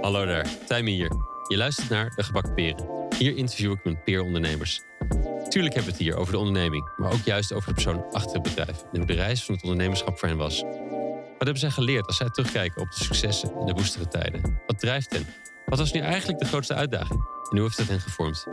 [0.00, 1.12] Hallo daar, Tijmen hier.
[1.48, 3.08] Je luistert naar De Gebakken Peren.
[3.18, 4.80] Hier interview ik mijn peerondernemers.
[5.48, 8.32] Tuurlijk hebben we het hier over de onderneming, maar ook juist over de persoon achter
[8.32, 10.62] het bedrijf en hoe de reis van het ondernemerschap voor hen was.
[10.62, 14.60] Wat hebben zij geleerd als zij terugkijken op de successen en de woestere tijden?
[14.66, 15.26] Wat drijft hen?
[15.66, 17.20] Wat was nu eigenlijk de grootste uitdaging?
[17.50, 18.46] En hoe heeft het hen gevormd?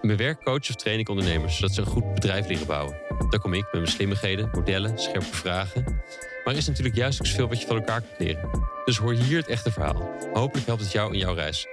[0.00, 2.96] In mijn werk coach of train ik ondernemers zodat ze een goed bedrijf leren bouwen.
[3.28, 6.02] Daar kom ik met mijn slimmigheden, modellen, scherpe vragen.
[6.48, 8.50] Maar er is natuurlijk juist ook zoveel wat je van elkaar kunt leren.
[8.84, 10.10] Dus hoor hier het echte verhaal.
[10.32, 11.66] Hopelijk helpt het jou in jouw reis.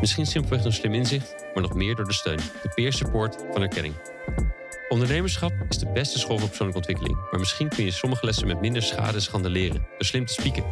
[0.00, 3.62] Misschien simpelweg door slim inzicht, maar nog meer door de steun, de peer support van
[3.62, 3.94] erkenning.
[4.88, 7.30] Ondernemerschap is de beste school voor persoonlijke ontwikkeling.
[7.30, 9.80] Maar misschien kun je sommige lessen met minder schade en schande leren.
[9.80, 10.64] Door slim te spieken.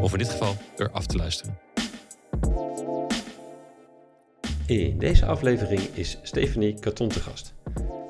[0.00, 1.58] Of in dit geval door af te luisteren.
[4.66, 7.54] In deze aflevering is Stephanie Katon te gast.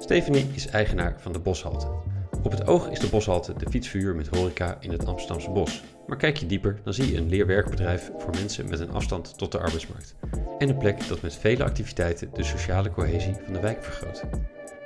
[0.01, 2.13] Stephanie is eigenaar van de Boshalte.
[2.44, 5.82] Op het oog is de Boshalte de fietsverhuur met horeca in het Amsterdamse bos.
[6.06, 9.52] Maar kijk je dieper, dan zie je een leerwerkbedrijf voor mensen met een afstand tot
[9.52, 10.14] de arbeidsmarkt.
[10.59, 14.24] En een plek dat met vele activiteiten de sociale cohesie van de wijk vergroot.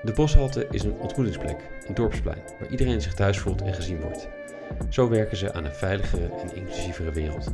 [0.03, 4.29] De Boshalte is een ontmoetingsplek, een dorpsplein, waar iedereen zich thuis voelt en gezien wordt.
[4.89, 7.51] Zo werken ze aan een veiligere en inclusievere wereld.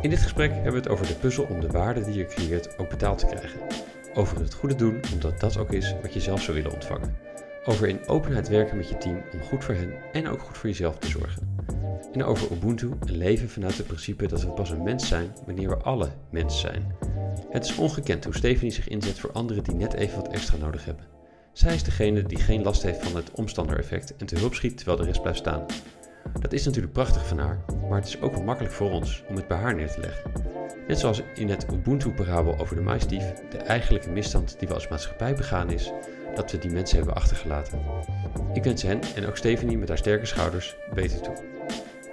[0.00, 2.78] In dit gesprek hebben we het over de puzzel om de waarde die je creëert
[2.78, 3.60] ook betaald te krijgen.
[4.14, 7.33] Over het goede doen, omdat dat ook is wat je zelf zou willen ontvangen.
[7.66, 10.68] Over in openheid werken met je team om goed voor hen en ook goed voor
[10.68, 11.56] jezelf te zorgen.
[12.12, 15.68] En over Ubuntu, een leven vanuit het principe dat we pas een mens zijn wanneer
[15.68, 16.96] we alle mens zijn.
[17.50, 20.84] Het is ongekend hoe Stephanie zich inzet voor anderen die net even wat extra nodig
[20.84, 21.04] hebben.
[21.52, 24.98] Zij is degene die geen last heeft van het omstandereffect en te hulp schiet terwijl
[24.98, 25.66] de rest blijft staan.
[26.40, 29.36] Dat is natuurlijk prachtig van haar, maar het is ook wel makkelijk voor ons om
[29.36, 30.32] het bij haar neer te leggen.
[30.88, 35.34] Net zoals in het Ubuntu-parabel over de maisdief, de eigenlijke misstand die we als maatschappij
[35.34, 35.92] begaan is,
[36.34, 37.78] dat we die mensen hebben achtergelaten.
[38.52, 41.34] Ik wens hen en ook Stephanie met haar sterke schouders beter toe.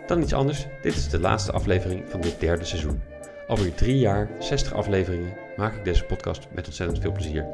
[0.07, 3.01] Dan iets anders, dit is de laatste aflevering van dit derde seizoen.
[3.47, 7.45] Alweer drie jaar, 60 afleveringen, maak ik deze podcast met ontzettend veel plezier.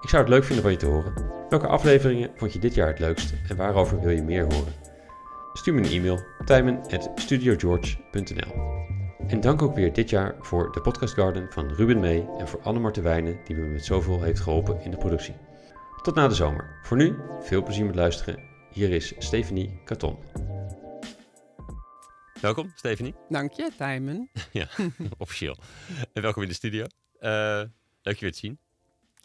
[0.00, 1.12] Ik zou het leuk vinden van je te horen.
[1.48, 4.72] Welke afleveringen vond je dit jaar het leukst en waarover wil je meer horen?
[5.52, 8.52] Stuur me een e-mail tijmen.studiogeorge.nl
[9.26, 12.60] En dank ook weer dit jaar voor de Podcast Garden van Ruben Mee en voor
[12.62, 15.34] Anne Martelijnen die me met zoveel heeft geholpen in de productie.
[16.02, 16.78] Tot na de zomer.
[16.82, 18.42] Voor nu, veel plezier met luisteren.
[18.72, 20.18] Hier is Stephanie Katon.
[22.40, 23.14] Welkom, Stephanie.
[23.28, 24.30] Dank je, Tijmen.
[24.52, 24.68] ja,
[25.18, 25.56] officieel.
[26.12, 26.82] En welkom in de studio.
[27.20, 27.62] Uh,
[28.02, 28.58] leuk je weer te zien.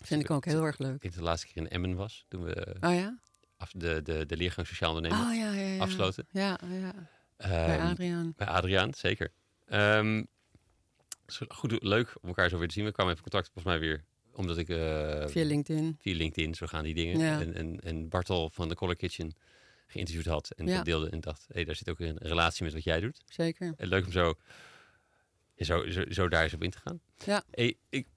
[0.02, 1.04] Vind ik ook heel erg leuk.
[1.04, 3.20] Ik de laatste keer in Emmen was, toen we oh, ja?
[3.58, 5.82] af, de, de, de leergang Sociaal Ondernemen oh, ja, ja, ja.
[5.82, 6.28] afsloten.
[6.30, 6.94] Ja, ja.
[7.38, 8.34] bij Adriaan.
[8.36, 9.32] Bij Adriaan, zeker.
[9.68, 10.28] Um,
[11.48, 12.86] goed, leuk om elkaar zo weer te zien.
[12.86, 14.06] We kwamen even contact volgens mij weer
[14.38, 14.70] omdat ik...
[14.70, 15.98] Uh, via LinkedIn.
[16.00, 17.20] Via LinkedIn, zo gaan die dingen.
[17.20, 17.42] Ja.
[17.42, 19.34] En, en, en Bartel van de Color Kitchen
[19.88, 20.52] geïnterviewd had.
[20.52, 20.84] En ja.
[20.84, 23.22] deelde en dacht, hé, hey, daar zit ook een relatie met wat jij doet.
[23.26, 23.74] Zeker.
[23.78, 24.34] En leuk om zo,
[25.58, 27.02] zo, zo, zo daar eens op in te gaan.
[27.26, 27.44] Ja.
[27.52, 28.08] Hey, ik,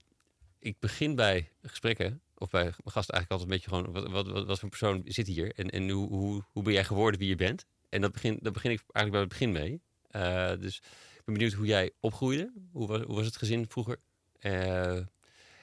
[0.59, 4.35] ik begin bij gesprekken, of bij mijn gasten eigenlijk altijd een beetje gewoon, wat, wat,
[4.35, 5.53] wat, wat voor persoon zit hier?
[5.55, 7.67] En, en hoe, hoe, hoe ben jij geworden wie je bent?
[7.89, 9.81] En dat begin, dat begin ik eigenlijk bij het begin mee.
[10.17, 10.77] Uh, dus
[11.17, 12.53] ik ben benieuwd hoe jij opgroeide.
[12.73, 13.97] Hoe was, hoe was het gezin vroeger?
[14.41, 14.99] Uh,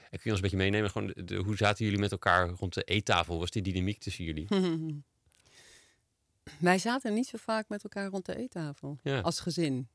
[0.09, 0.90] en kun je ons een beetje meenemen?
[0.90, 3.40] Gewoon de, de, hoe zaten jullie met elkaar rond de eettafel?
[3.40, 4.47] Was die dynamiek tussen jullie?
[6.59, 8.97] Wij zaten niet zo vaak met elkaar rond de eettafel.
[9.03, 9.19] Ja.
[9.19, 9.88] Als gezin.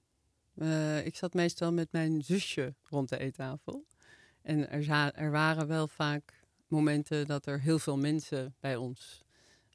[0.55, 3.87] Uh, ik zat meestal met mijn zusje rond de eettafel.
[4.43, 9.23] En er, er, waren wel vaak momenten dat er heel veel mensen bij ons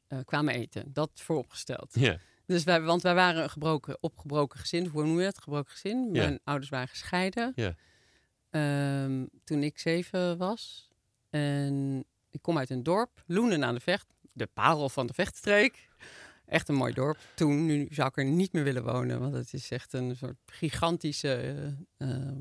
[0.08, 0.92] uh, kwamen eten.
[0.92, 1.94] Dat vooropgesteld.
[1.94, 2.18] Ja.
[2.46, 4.86] Dus wij, want wij waren een gebroken, opgebroken gezin.
[4.86, 5.38] Hoe noem je het?
[5.38, 6.08] Gebroken gezin.
[6.12, 6.22] Ja.
[6.22, 7.52] Mijn ouders waren gescheiden.
[7.54, 7.74] Ja.
[8.50, 10.90] Um, toen ik zeven was.
[11.30, 14.06] En ik kom uit een dorp, Loenen aan de Vecht.
[14.32, 15.88] De parel van de Vechtstreek.
[16.46, 17.18] Echt een mooi dorp.
[17.34, 19.20] Toen, nu zou ik er niet meer willen wonen.
[19.20, 21.54] Want het is echt een soort gigantische,
[21.98, 22.36] uh, uh,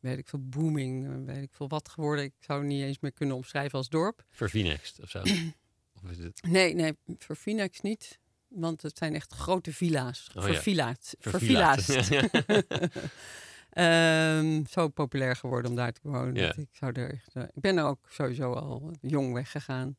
[0.00, 2.24] weet ik veel, booming, weet ik veel wat geworden.
[2.24, 4.24] Ik zou het niet eens meer kunnen omschrijven als dorp.
[4.30, 5.18] Vervinext of zo?
[6.02, 6.42] of is het...
[6.42, 8.18] Nee, nee, Vervinext niet.
[8.48, 10.30] Want het zijn echt grote villa's.
[10.34, 11.14] Oh, Vervilla's.
[11.18, 11.30] ja.
[11.30, 11.86] Vervilla's.
[13.78, 16.34] Um, zo populair geworden om daar te wonen.
[16.34, 19.96] Dat ik, zou er echt, uh, ik ben er ook sowieso al jong weggegaan.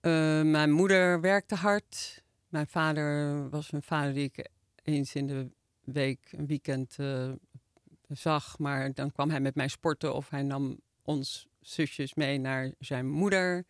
[0.00, 2.22] Uh, mijn moeder werkte hard.
[2.48, 4.48] Mijn vader was een vader die ik
[4.82, 5.50] eens in de
[5.84, 7.32] week, een weekend uh,
[8.08, 8.58] zag.
[8.58, 13.08] Maar dan kwam hij met mij sporten of hij nam ons zusjes mee naar zijn
[13.08, 13.64] moeder.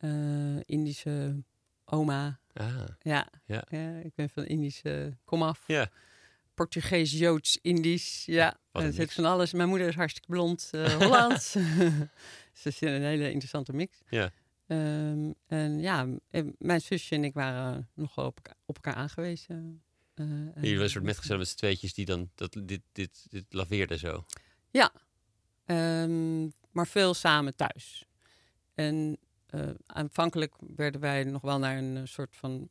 [0.00, 1.42] Uh, Indische
[1.84, 2.38] oma.
[2.52, 3.64] Ah, Ja, ja.
[3.68, 5.64] ja, ik ben van Indische komaf.
[5.66, 5.90] Ja.
[6.62, 8.24] Portugees, Joods, Indisch.
[8.26, 9.52] Ja, er zit van alles.
[9.52, 11.52] Mijn moeder is hartstikke blond, uh, Hollands.
[12.52, 13.98] dus het is een hele interessante mix.
[14.08, 14.30] Ja.
[14.66, 16.06] Um, en ja,
[16.58, 19.82] mijn zusje en ik waren nogal op, elkaar- op elkaar aangewezen.
[20.14, 23.44] Uh, Jullie waren een soort metgezel met z'n tweetjes die dan dat, dit, dit, dit
[23.48, 24.24] laveerde zo.
[25.64, 28.04] Ehm, maar veel samen thuis.
[28.74, 32.68] En eh, aanvankelijk werden wij nog wel naar een soort van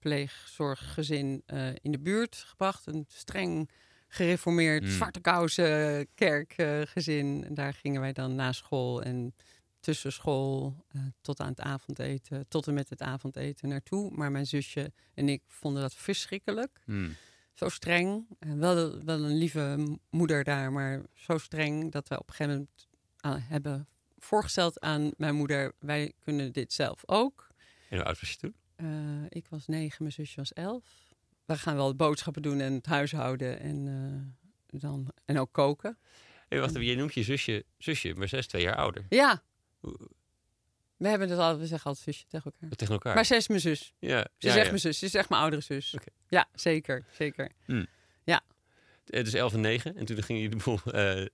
[0.00, 2.86] pleegzorggezin eh, in de buurt gebracht.
[2.86, 3.70] Een streng
[4.08, 4.92] gereformeerd, Hmm.
[4.92, 7.44] zwarte kousen kerkgezin.
[7.44, 9.34] en daar gingen wij dan na school en
[9.80, 14.10] tussen school eh, tot aan het avondeten, tot en met het avondeten naartoe.
[14.10, 17.16] Maar mijn zusje en ik vonden dat verschrikkelijk Hmm.
[17.54, 18.26] zo streng.
[18.38, 22.68] En wel, wel een lieve moeder daar, maar zo streng dat we op een gegeven
[23.22, 23.88] moment hebben
[24.18, 27.48] voorgesteld aan mijn moeder: wij kunnen dit zelf ook.
[27.88, 28.54] En hoe oud was je toen?
[28.80, 30.84] Eh, ik was negen, mijn zusje was elf.
[31.44, 33.86] We gaan wel boodschappen doen en het huishouden en,
[34.68, 35.98] eh, dan, en ook koken.
[36.48, 39.06] Hey, wacht even, jij noemt je zusje, zusje, maar is twee jaar ouder.
[39.08, 39.42] Ja,
[40.96, 42.76] we hebben het al, we zeggen altijd zusje tegen elkaar.
[42.76, 43.14] Tegen elkaar.
[43.14, 43.94] Maar zij is mijn zus.
[43.98, 44.64] ja, Ze ja, is echt ja.
[44.64, 44.98] mijn zus.
[44.98, 45.94] Ze is echt mijn oudere zus.
[46.28, 47.50] Ja, zeker, zeker.
[49.04, 49.96] Eh, Dus 11 en 9.
[49.96, 50.78] En toen gingen jullie de boel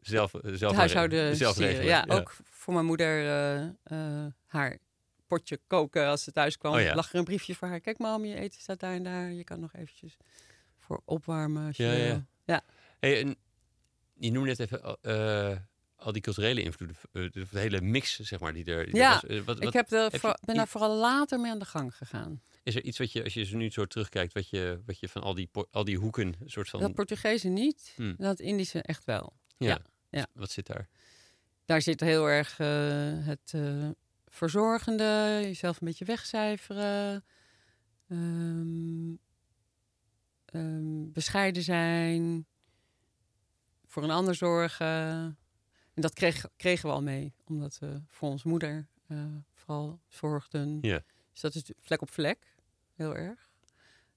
[0.00, 1.84] zelf, zelf het huishouden zelf regelen.
[1.86, 3.24] Ja, ook voor mijn moeder
[4.46, 4.78] haar
[5.26, 6.74] potje koken als ze thuis kwam.
[6.74, 6.94] Oh ja.
[6.94, 7.80] lag er een briefje voor haar.
[7.80, 9.32] Kijk mam, je eten staat daar en daar.
[9.32, 10.16] Je kan nog eventjes
[10.78, 12.26] voor opwarmen als je Ja, ja.
[12.44, 12.64] Ja.
[13.00, 13.36] Hey, en
[14.14, 15.56] je noemde net even eh,
[15.96, 16.96] al die culturele invloeden.
[17.12, 19.24] eh, de, hele mix, zeg maar, die er, die Ja, was.
[19.24, 21.96] Eh, wat, wat, Ik heb de, voor- ben daar vooral later mee aan de gang
[21.96, 22.42] gegaan.
[22.62, 25.08] Is er iets wat je, als je zo nu zo terugkijkt, wat je, wat je
[25.08, 26.80] van al die, al die hoeken, soort van...
[26.80, 28.14] Dat Portugese niet, Hmm.
[28.18, 29.32] dat Indische echt wel.
[29.56, 29.68] ja.
[29.68, 29.78] ja,
[30.10, 30.26] ja.
[30.32, 30.88] Wat zit daar?
[31.64, 32.56] Daar zit heel erg
[33.26, 33.52] het
[34.36, 37.24] verzorgende, jezelf een beetje wegcijferen,
[38.08, 39.14] ehm,
[41.12, 42.46] bescheiden zijn,
[43.86, 44.86] voor een ander zorgen.
[45.94, 49.24] En dat kreeg, kregen we al mee, omdat we voor onze moeder eh,
[49.54, 50.78] vooral zorgden.
[50.80, 51.02] Ja.
[51.32, 52.54] Dus dat is vlek op vlek,
[52.94, 53.50] heel erg.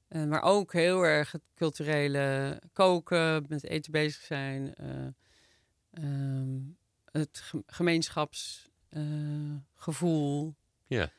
[0.08, 4.76] Eh, maar ook heel erg het culturele koken, met eten bezig zijn.
[4.76, 5.08] eh,
[5.92, 6.58] ehm,
[7.06, 7.64] het ge-
[8.90, 10.56] gemeenschapsgevoel.
[10.88, 11.12] Ja.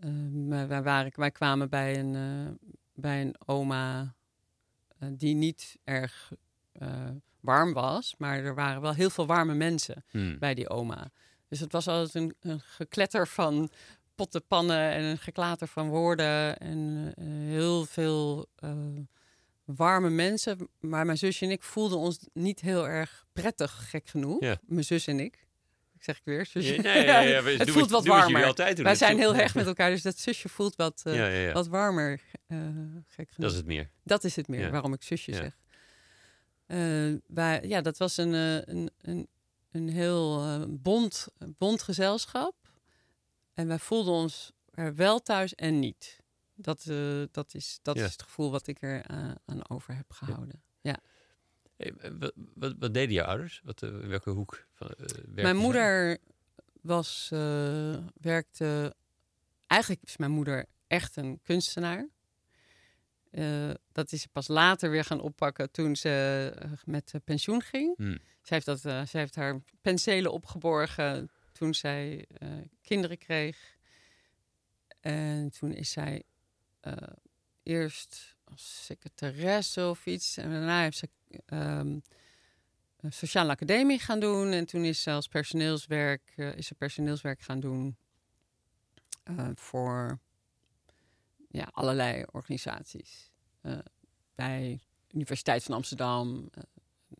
[0.00, 4.14] Ehm, wij, waren, wij kwamen bij een, eh, bij een oma
[4.98, 6.32] eh, die niet erg
[6.72, 7.10] eh,
[7.40, 10.38] warm was, maar er waren wel heel veel warme mensen Hmm.
[10.38, 11.10] bij die oma.
[11.48, 13.70] Dus het was altijd een, een gekletter van
[14.14, 18.70] potten, pannen en een geklater van woorden en eh, heel veel eh,
[19.64, 20.68] warme mensen.
[20.80, 24.40] Maar mijn zusje en ik voelden ons niet heel erg prettig, gek genoeg.
[24.40, 24.58] Ja.
[24.62, 25.46] Mijn zus en ik.
[25.98, 26.74] Ik zeg ik weer, zusje.
[26.74, 28.54] Ja, nee, ja, ja, het voelt wat warmer.
[28.82, 31.52] Wij zijn heel hecht met elkaar, dus dat zusje voelt wat, eh, Ja, ja, ja.
[31.52, 32.58] wat warmer, eh,
[33.06, 33.36] gek genoeg.
[33.36, 33.90] Dat is het meer.
[34.04, 34.70] Dat is het meer, Ja.
[34.70, 35.36] waarom ik zusje Ja.
[35.36, 35.56] zeg.
[36.66, 39.28] Eh, wij, ja, dat was een, eh, een, een,
[39.70, 42.54] een heel eh, bond, bond gezelschap.
[43.54, 46.16] En wij voelden ons er wel thuis en niet.
[46.54, 48.04] Dat, eh, dat, is, dat Ja.
[48.04, 50.62] is het gevoel wat ik er eh, aan over heb gehouden.
[51.78, 53.60] Hey, wat, wat, wat deden je ouders?
[53.64, 56.18] Wat, eh, in welke hoek van, eh, werkten Mijn moeder
[56.80, 58.94] was, eh, werkte...
[59.66, 62.08] Eigenlijk is mijn moeder echt een kunstenaar.
[63.30, 67.62] Eh, dat is ze pas later weer gaan oppakken toen ze eh, met eh, pensioen
[67.62, 67.96] ging.
[67.96, 68.18] Hmm.
[68.42, 72.48] Zij heeft, dat, eh, zij heeft haar penselen opgeborgen toen zij eh,
[72.82, 73.76] kinderen kreeg.
[75.00, 76.22] En toen is zij
[76.80, 76.92] eh,
[77.62, 80.36] eerst als secretaresse of iets.
[80.36, 81.08] En daarna heeft ze
[81.46, 81.98] ehm,
[83.00, 84.52] een sociale academie gaan doen.
[84.52, 87.96] En toen is ze als personeelswerk, eh, is ze personeelswerk gaan doen
[89.22, 90.18] eh, voor
[91.48, 93.30] ja, allerlei organisaties.
[93.60, 93.78] Eh,
[94.34, 94.80] bij
[95.10, 96.50] Universiteit van Amsterdam,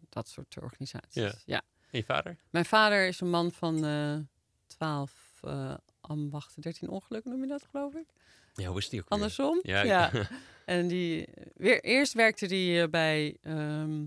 [0.09, 1.23] dat soort organisaties.
[1.23, 1.33] Ja.
[1.45, 1.63] ja.
[1.91, 2.37] En je vader?
[2.51, 4.29] Mijn vader is een man van
[4.67, 5.75] 12 eh
[6.09, 8.07] ambachten, 13 ongelukken noem je dat, geloof ik.
[8.55, 9.19] Ja, hoe is die ook weer?
[9.19, 9.59] Andersom.
[9.63, 10.13] Ja, Ja.
[10.13, 10.29] ik-
[10.65, 14.05] En die, weer, eerst werkte hij eh, bij ehm,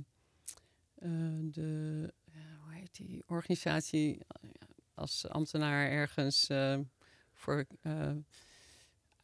[0.95, 1.09] eh,
[1.41, 2.13] de,
[2.63, 4.17] hoe heet die organisatie,
[4.93, 6.77] als ambtenaar ergens eh,
[7.33, 8.11] voor uh,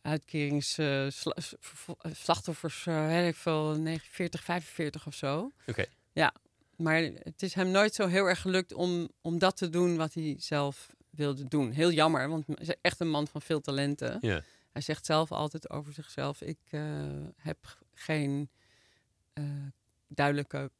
[0.02, 5.52] uitkerings eh, sla- s- v- v- slachtoffers, uh, veel, 49, 45 of zo.
[5.68, 5.86] Oké.
[6.14, 6.34] Ja,
[6.76, 10.14] maar het is hem nooit zo heel erg gelukt om, om dat te doen wat
[10.14, 11.72] hij zelf wilde doen.
[11.72, 14.18] Heel jammer, want hij is echt een man van veel talenten.
[14.22, 14.42] Ja.
[14.72, 16.82] Hij zegt zelf altijd over zichzelf: Ik eh,
[17.38, 18.50] heb geen
[19.34, 19.44] eh,
[20.08, 20.72] duidelijke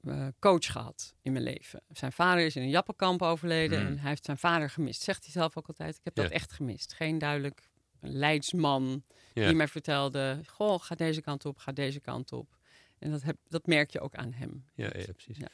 [0.00, 1.82] eh, coach gehad in mijn leven.
[1.92, 3.88] Zijn vader is in een jappenkamp overleden Hmm.
[3.88, 5.02] en hij heeft zijn vader gemist.
[5.02, 6.92] Zegt hij zelf ook altijd: Ik heb dat echt gemist.
[6.92, 7.68] Geen duidelijk
[8.00, 9.46] leidsman Ja.
[9.46, 12.56] die mij vertelde: Goh, ga deze kant op, ga deze kant op.
[12.98, 14.64] En dat, heb, dat merk je ook aan hem.
[14.74, 15.38] Ja, ja, precies.
[15.38, 15.48] Ja.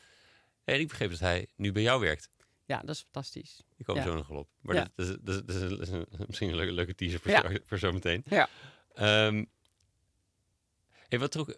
[0.64, 2.28] En ik begreep dat hij nu bij jou werkt.
[2.66, 3.60] Ja, dat is fantastisch.
[3.76, 4.02] Ik kom Ja.
[4.02, 4.48] zo nog op.
[4.60, 4.88] Maar Ja.
[4.94, 7.20] dat, is- dat, is- dat is een- dat is een- misschien een leuke, leuke teaser
[7.20, 7.50] voor, Ja.
[7.50, 8.22] zo, voor zometeen.
[8.28, 8.48] Ja.
[8.94, 9.44] Ehm,
[11.08, 11.54] Hey, wat trok,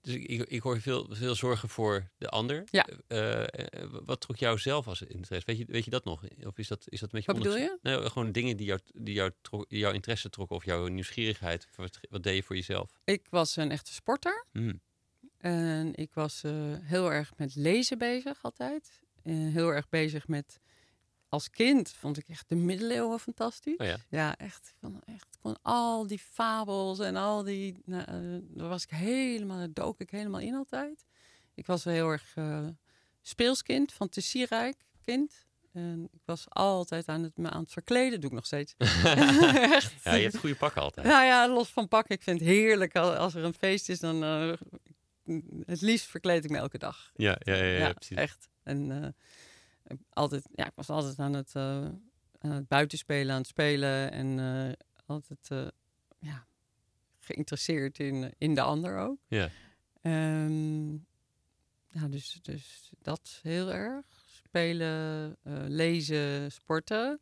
[0.00, 2.62] dus ik, ik hoor veel, veel zorgen voor de ander.
[2.70, 2.86] Ja.
[3.06, 5.46] Eh, eh, wat trok jou zelf als interesse?
[5.46, 6.22] Weet je, weet je dat nog?
[6.44, 7.78] Of is dat, is dat Wat bedoel je?
[7.82, 11.68] Gewoon dingen die, jou, die jou trok, jouw interesse trokken of jouw nieuwsgierigheid.
[11.76, 13.00] Wat, wat deed je voor jezelf?
[13.04, 14.46] Ik was een echte sporter.
[14.52, 14.80] Hmm.
[15.38, 19.02] En ik was eh, heel erg met lezen bezig altijd.
[19.24, 20.60] En heel erg bezig met...
[21.28, 23.76] Als kind vond ik echt de middeleeuwen fantastisch.
[23.76, 23.96] Oh ja.
[24.08, 24.74] Ja, echt.
[24.80, 27.82] Van, echt van al die fabels en al die...
[27.84, 29.58] Nou, eh, daar was ik helemaal...
[29.58, 31.04] Daar dook ik helemaal in altijd.
[31.54, 32.66] Ik was wel heel erg eh,
[33.22, 35.46] speelskind, fantasierijk kind.
[35.72, 38.20] En ik was altijd aan het, me aan het verkleden.
[38.20, 38.74] Doe ik nog steeds.
[39.78, 40.02] echt.
[40.04, 41.06] ja, je hebt goede pakken altijd.
[41.06, 42.14] Nou ja, los van pakken.
[42.14, 44.00] Ik vind het heerlijk al- als er een feest is.
[44.00, 44.52] Dan eh,
[45.66, 47.10] het liefst verkleed ik me elke dag.
[47.14, 48.16] Ja, ja, ja, ja, precies.
[48.16, 48.48] echt.
[48.64, 49.08] En eh,
[49.86, 51.84] ik, altijd, ja, ik was altijd aan het, eh,
[52.38, 54.12] aan het buitenspelen, aan het spelen.
[54.12, 54.72] En eh,
[55.06, 55.70] altijd
[56.18, 56.46] ja,
[57.18, 59.18] geïnteresseerd in, in de ander ook.
[59.28, 59.50] Ja.
[60.00, 60.86] Ehm,
[61.90, 64.06] nou, dus, dus dat heel erg.
[64.26, 67.20] Spelen, lezen, sporten.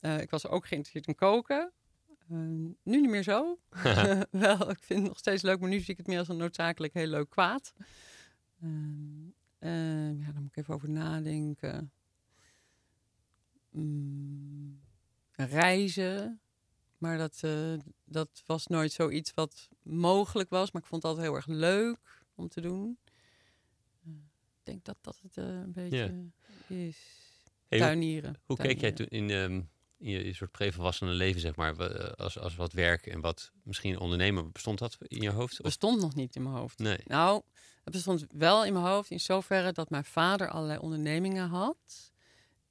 [0.00, 1.72] Ik was ook geïnteresseerd in koken.
[2.30, 3.58] Ehm, nu niet meer zo.
[4.30, 6.36] Wel, ik vind het nog steeds leuk, maar nu zie ik het meer als een
[6.36, 7.72] noodzakelijk heel leuk kwaad.
[9.64, 11.92] Ehm, ja, daar moet ik even over nadenken.
[13.70, 14.80] Mm,
[15.32, 16.40] reizen.
[16.98, 20.70] Maar dat, eh, dat was nooit zoiets wat mogelijk was.
[20.72, 22.98] Maar ik vond het altijd heel erg leuk om te doen.
[24.04, 24.10] Eh,
[24.58, 26.30] ik denk dat dat het eh, een beetje
[26.66, 26.98] is.
[27.68, 28.40] Hey, hoe- Tuinieren.
[28.44, 29.52] Hoe keek jij toen in, ehm,
[29.98, 31.76] in je, je soort prevolwassene leven, zeg maar,
[32.16, 35.52] als, als wat werk en wat misschien ondernemen, bestond dat in je hoofd?
[35.58, 36.78] Of, bestond nog niet in mijn hoofd.
[36.78, 36.98] nee.
[37.04, 37.42] Nou,
[37.84, 42.12] het bestond wel in mijn hoofd in zoverre dat mijn vader allerlei ondernemingen had.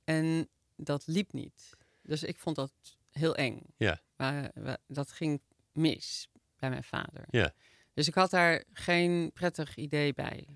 [0.03, 1.69] En dat liep niet.
[2.01, 2.71] Dus ik vond dat
[3.11, 3.59] heel eng.
[3.77, 4.01] Ja.
[4.15, 5.41] Maar we- dat ging
[5.71, 6.27] mis
[6.59, 7.23] bij mijn vader.
[7.29, 7.53] Ja.
[7.93, 10.47] Dus ik had daar geen prettig idee bij.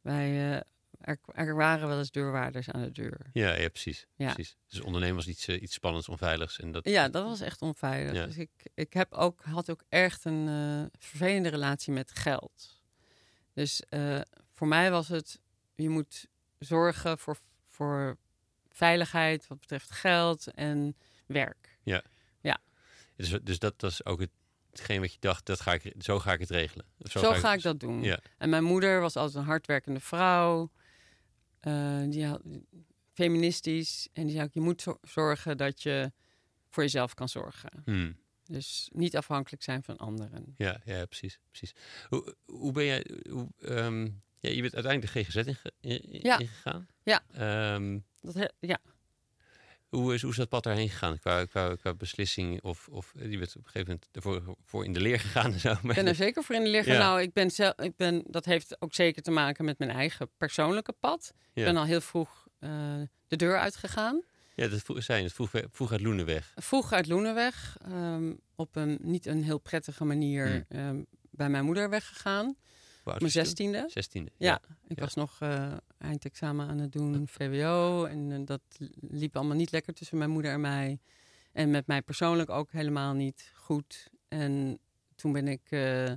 [0.00, 0.60] Wij, eh,
[1.00, 3.26] er, er waren wel eens deurwaarders aan de deur.
[3.32, 4.06] Ja, ja, precies.
[4.16, 4.32] Ja.
[4.34, 4.56] precies.
[4.68, 6.60] Dus ondernemen was iets, eh, iets spannends, onveiligs.
[6.60, 8.14] En dat, Ja, dat was echt onveilig.
[8.14, 8.26] Ja.
[8.26, 12.73] Dus ik, ik heb ook, had ook echt een eh, vervelende relatie met geld.
[13.54, 14.20] Dus eh,
[14.52, 15.40] voor mij was het,
[15.74, 16.26] je moet
[16.58, 17.36] zorgen voor,
[17.68, 18.16] voor
[18.68, 20.96] veiligheid wat betreft geld en
[21.26, 21.72] werk.
[23.16, 24.30] Dus, dus dat was ook het,
[24.70, 26.86] hetgeen wat je dacht, dat ga ik, zo ga ik het regelen.
[26.98, 28.02] Of Zo, ga ik dat doen.
[28.02, 28.18] Ja.
[28.38, 30.70] En mijn moeder was altijd een hardwerkende vrouw.
[31.60, 32.40] Eh, die had,
[33.12, 34.08] feministisch.
[34.12, 36.12] En die zei ook, je moet zo- zorgen dat je
[36.70, 37.82] voor jezelf kan zorgen.
[37.84, 38.16] Hmm.
[38.44, 40.54] Dus niet afhankelijk zijn van anderen.
[40.56, 41.38] Ja, ja, precies.
[41.50, 41.72] precies.
[42.08, 43.06] Hoe, hoe ben jij...
[43.30, 44.02] Hoe, ehm,
[44.38, 46.38] ja, je bent uiteindelijk de GGZ inge- in, in- Ja.
[46.38, 46.86] ingegaan.
[47.02, 47.22] Ja.
[47.32, 48.78] Ehm, Dat he- ja.
[49.88, 51.18] hoe, is, hoe is dat pad daarheen gegaan?
[51.18, 52.62] Qua, qua, qua beslissing?
[52.62, 55.52] Of, of eh, je bent op een gegeven moment ervoor voor in de leer gegaan
[55.52, 55.72] en zo.
[55.72, 56.86] Ik ben er zeker voor in de leer.
[56.86, 56.98] Ja.
[56.98, 60.30] Nou, ik ben zelf, ik ben, dat heeft ook zeker te maken met mijn eigen
[60.36, 61.32] persoonlijke pad.
[61.36, 61.42] Ja.
[61.52, 62.70] Ik ben al heel vroeg eh,
[63.28, 64.22] de deur uitgegaan.
[64.54, 64.82] Ja, dat
[65.18, 66.52] je, het vroeg, vroeg uit Loenenweg.
[66.56, 67.76] Vroeg uit Loenenweg.
[67.84, 70.64] ehm, op een niet een heel prettige manier Hmm.
[70.68, 72.56] ehm, bij mijn moeder weggegaan.
[73.04, 73.84] Mijn zestiende.
[73.88, 74.30] Zestiende.
[74.36, 75.04] Ja, ik Ja.
[75.04, 78.04] was nog eh, eindexamen aan het doen, VWO.
[78.04, 78.60] En eh, dat
[79.00, 81.00] liep allemaal niet lekker tussen mijn moeder en mij.
[81.52, 84.10] En met mij persoonlijk ook helemaal niet goed.
[84.28, 84.78] En
[85.14, 86.12] toen ben ik eh,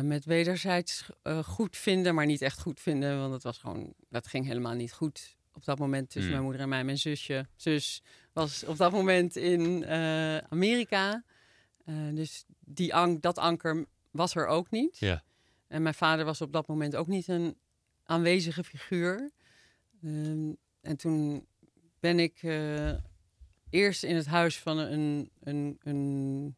[0.00, 1.08] met wederzijds
[1.44, 3.18] goed vinden, maar niet echt goed vinden.
[3.18, 6.30] Want het was gewoon, dat ging helemaal niet goed op dat moment tussen Hmm.
[6.30, 6.84] mijn moeder en mij.
[6.84, 11.24] Mijn zusje, zus, was op dat moment in eh, Amerika.
[11.84, 14.98] Eh, dus die an dat anker was er ook niet.
[14.98, 15.22] Ja.
[15.66, 17.56] En mijn vader was op dat moment ook niet een
[18.04, 19.30] aanwezige figuur.
[20.02, 21.46] Ehm, en toen
[22.00, 22.92] ben ik eh,
[23.70, 26.56] eerst in het huis van een, een, een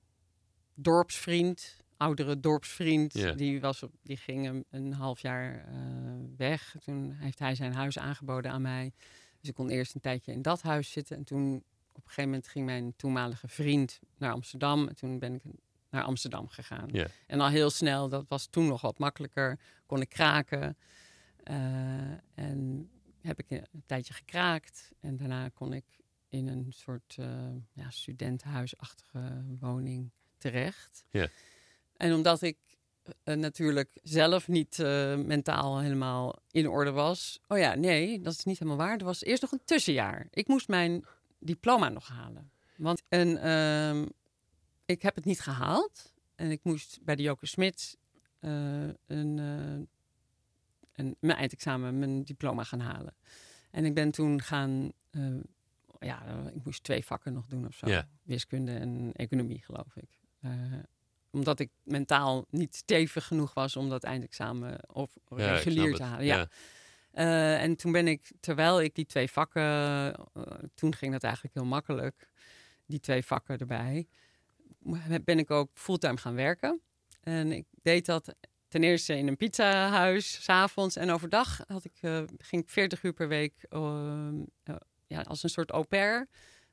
[0.74, 3.38] dorpsvriend, oudere dorpsvriend.
[3.38, 5.74] Die, was op, die ging een, een half jaar eh,
[6.36, 6.76] weg.
[6.84, 8.92] Toen heeft hij zijn huis aangeboden aan mij.
[9.40, 11.16] Dus ik kon eerst een tijdje in dat huis zitten.
[11.16, 11.56] En toen
[11.92, 14.88] op een gegeven moment ging mijn toenmalige vriend naar Amsterdam.
[14.88, 15.42] En toen ben ik
[15.90, 16.90] naar Amsterdam gegaan.
[17.26, 20.76] En al heel snel, dat was toen nog wat makkelijker, kon ik kraken.
[21.42, 21.56] Eh,
[22.34, 24.92] en heb ik een tijdje gekraakt.
[25.00, 25.84] En daarna kon ik
[26.28, 31.04] in een soort eh ja, studentenhuisachtige woning terecht.
[31.10, 31.28] Ja.
[31.96, 32.56] En omdat ik
[33.24, 37.40] eh, natuurlijk zelf niet eh, mentaal helemaal in orde was.
[37.48, 38.98] Oh ja, nee, dat is niet helemaal waar.
[38.98, 40.26] Er was eerst nog een tussenjaar.
[40.30, 41.04] Ik moest mijn
[41.38, 42.50] diploma nog halen.
[42.76, 44.06] Want en, ehm,
[44.84, 46.14] ik heb het niet gehaald.
[46.34, 47.98] En ik moest bij de Joker Smit
[48.38, 48.50] eh,
[49.06, 49.38] een,
[50.92, 53.14] een, mijn eindexamen, mijn diploma gaan halen.
[53.70, 54.92] En ik ben toen gaan,
[55.98, 56.22] ja,
[56.54, 57.88] ik moest twee vakken nog doen of zo.
[57.88, 58.08] Ja.
[58.22, 60.20] Wiskunde en economie, geloof ik.
[60.40, 60.52] Eh,
[61.36, 66.24] omdat ik mentaal niet stevig genoeg was om dat eindexamen of Ja, regulier te halen.
[66.24, 66.48] Ja.
[67.10, 70.42] Eh, en toen ben ik, terwijl ik die twee vakken, eh,
[70.74, 72.28] toen ging dat eigenlijk heel makkelijk,
[72.86, 74.06] die twee vakken erbij,
[75.24, 76.80] ben ik ook fulltime gaan werken.
[77.20, 78.34] En ik deed dat
[78.68, 80.96] ten eerste in een pizzahuis, s'avonds.
[80.96, 83.66] En overdag had ik, eh, ging ik 40 uur per week
[85.06, 86.28] ja, als een soort au pair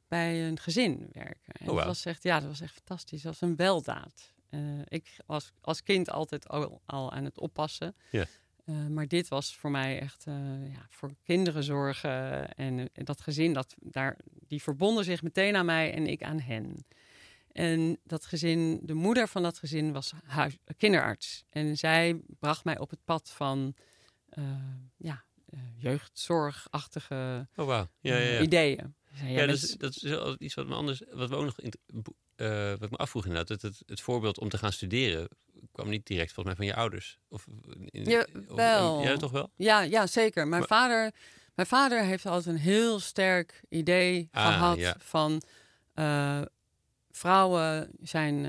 [0.07, 1.53] bij een gezin werken.
[1.53, 3.21] En Oh, dat was echt, ja, dat was echt fantastisch.
[3.21, 4.32] Dat was een weldaad.
[4.53, 7.95] Eh, ik was als kind altijd al, al aan het oppassen.
[8.11, 8.25] Ja.
[8.65, 12.49] Eh, maar dit was voor mij echt eh, ja, voor kinderen zorgen.
[12.55, 14.17] En dat gezin, dat, daar,
[14.47, 16.85] die verbonden zich meteen aan mij en ik aan hen.
[17.51, 21.43] En dat gezin, de moeder van dat gezin was huis, kinderarts.
[21.49, 23.75] En zij bracht mij op het pad van
[24.97, 25.23] ja,
[25.75, 27.89] jeugdzorgachtige Oh, wauw.
[27.99, 28.39] Ja, ja, ja.
[28.39, 28.95] ideeën.
[29.13, 31.73] Ja, jij dat is, dat is iets wat me anders, wat we ook nog, in,
[32.35, 35.27] eh, wat ik me afvroeg inderdaad, het, het, het voorbeeld om te gaan studeren
[35.71, 37.17] kwam niet direct volgens mij van je ouders.
[37.29, 37.45] Of,
[37.89, 39.01] in, Ja, of- wel.
[39.01, 39.51] ja, toch wel?
[39.55, 40.47] Ja, ja, zeker.
[40.47, 41.11] Mijn, Maar- vader,
[41.55, 44.95] mijn vader heeft altijd een heel sterk idee Ah, gehad ja.
[44.99, 45.41] van
[45.93, 46.41] eh,
[47.11, 48.45] vrouwen zijn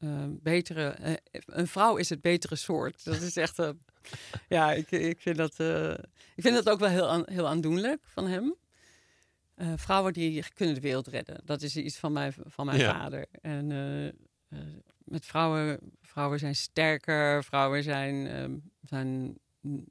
[0.00, 1.18] eh, betere.
[1.46, 3.04] een vrouw is het betere soort.
[3.04, 3.58] Dat is echt.
[4.48, 5.58] ja, ik, ik, vind dat,
[6.34, 8.54] ik vind dat ook wel heel, aan- heel aandoenlijk van hem.
[9.58, 11.40] Eh, vrouwen die kunnen de wereld redden.
[11.44, 12.92] Dat is iets van mijn, van mijn Ja.
[12.92, 13.26] vader.
[13.40, 14.12] En eh, eh,
[15.04, 19.38] met vrouwen, vrouwen zijn sterker, vrouwen zijn, ehm, zijn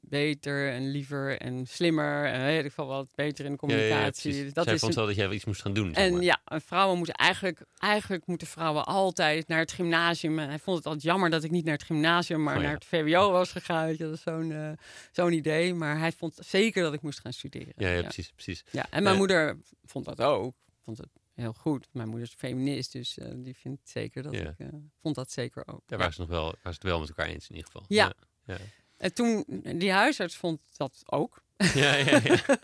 [0.00, 3.80] beter en liever en slimmer en weet ik veel wat, beter in de Ja, ja,
[3.82, 4.30] ja, communicatie.
[4.32, 4.52] precies.
[4.52, 5.94] dat Zij is vond wel dat jij iets moest gaan doen.
[5.94, 6.22] zeg en maar.
[6.22, 10.38] ja, en vrouwen moeten eigenlijk, eigenlijk moeten vrouwen altijd naar het gymnasium.
[10.38, 12.74] En hij vond het altijd jammer dat ik niet naar het gymnasium, maar Oh naar
[12.74, 13.96] het VWO was gegaan.
[13.96, 14.70] Dat is zo'n eh,
[15.12, 15.74] zo'n idee.
[15.74, 17.72] Maar hij vond zeker dat ik moest gaan studeren.
[17.76, 18.64] ja, precies, precies.
[18.70, 20.54] Ja, en mijn moeder vond dat ook.
[20.84, 21.88] Vond het heel goed.
[21.92, 24.48] Mijn moeder is feminist, dus eh, die vindt zeker dat Ja.
[24.48, 24.68] ik eh,
[25.00, 25.66] vond dat zeker ook.
[25.66, 25.96] Daar Ja.
[25.96, 27.84] waren ze nog wel, waren ze het wel met elkaar eens in ieder geval.
[27.88, 28.12] Ja.
[28.44, 28.56] ja,
[28.98, 29.44] En toen,
[29.76, 31.42] die huisarts vond dat ook.
[31.56, 32.40] ja, ja, ja.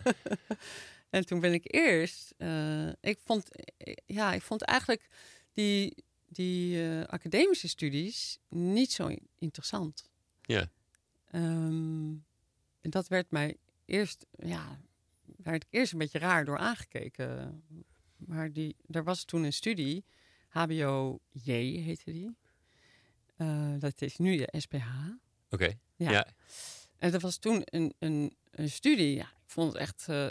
[1.11, 5.08] En toen ben ik eerst, eh, ik vond, eh, ja, ik vond eigenlijk
[5.52, 10.08] die, die eh, academische studies niet zo in- interessant.
[10.42, 10.70] Ja.
[11.30, 12.08] Ehm,
[12.80, 14.80] en dat werd mij eerst, ja,
[15.37, 17.62] werd ik eerst een beetje raar door aangekeken.
[18.16, 20.04] Maar die, er was toen een studie,
[20.48, 22.37] HBO-J heette die.
[23.78, 24.87] Dat is nu de SPH.
[25.50, 25.78] Oké.
[25.96, 26.11] Ja.
[26.11, 26.26] Ja.
[26.98, 29.14] En dat was toen een, een, een studie.
[29.16, 30.26] Ja, ik vond het echt eh,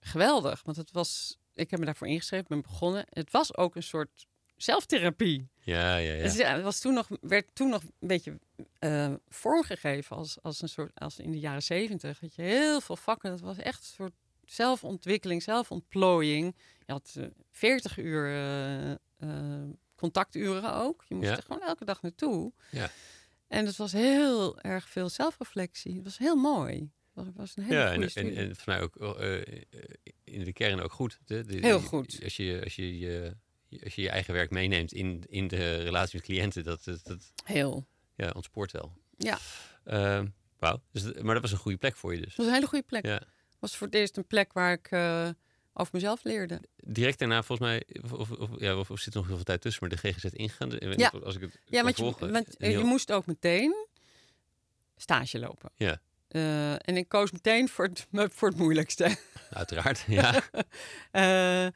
[0.00, 0.62] geweldig.
[0.64, 3.06] Want het was, ik heb me daarvoor ingeschreven, ben begonnen.
[3.10, 4.26] Het was ook een soort
[4.56, 5.48] zelftherapie.
[5.60, 6.22] Ja, ja, ja.
[6.22, 8.38] Dus ja, het was toen nog, werd toen nog een beetje
[8.78, 12.20] eh, vormgegeven als, als een soort, als in de jaren zeventig.
[12.20, 13.30] Had je heel veel vakken.
[13.30, 14.12] Dat was echt een soort
[14.44, 16.56] zelfontwikkeling, zelfontplooiing.
[16.86, 21.04] Je had eh, 40 uur eh, eh, contacturen ook.
[21.08, 21.36] Je moest Ja.
[21.36, 22.52] er gewoon elke dag naartoe.
[22.70, 22.90] Ja.
[23.48, 25.94] En het was heel erg veel zelfreflectie.
[25.94, 26.90] Het was heel mooi.
[27.14, 29.44] Het was, een hele ja, goede en, en, en voor mij ook eh, eh,
[30.24, 31.18] in de kern ook goed.
[31.24, 32.18] De, de- Heel goed.
[32.22, 33.36] Als je, als je, je,
[33.84, 37.32] als je je eigen werk meeneemt in, in de relatie met cliënten, dat, dat, dat
[37.44, 37.86] heel.
[38.16, 38.92] ja, ontspoort wel.
[39.18, 39.38] Ja.
[39.84, 40.26] Ehm,
[40.58, 40.82] Wauw.
[40.92, 42.28] Dus, dat- maar dat was een goede plek voor je dus.
[42.28, 43.04] Het was een hele goede plek.
[43.06, 43.12] Ja.
[43.14, 45.28] Het was voor het eerst een plek waar ik eh,
[45.78, 46.60] over mezelf leerde.
[46.76, 49.60] Direct daarna volgens mij, of, of, ja, of, of zit er nog heel veel tijd
[49.60, 50.72] tussen, maar de GGZ ingegaan.
[50.72, 51.08] Ik weet Ja.
[51.24, 53.86] Als ik het Ja, want, je, want eh, je heel- moest ook meteen
[54.96, 55.70] stage lopen.
[55.76, 56.00] Ja.
[56.28, 59.16] Eh, en ik koos meteen voor het, voor het moeilijkste.
[59.50, 60.42] Uiteraard, ja.
[61.10, 61.66] Eh,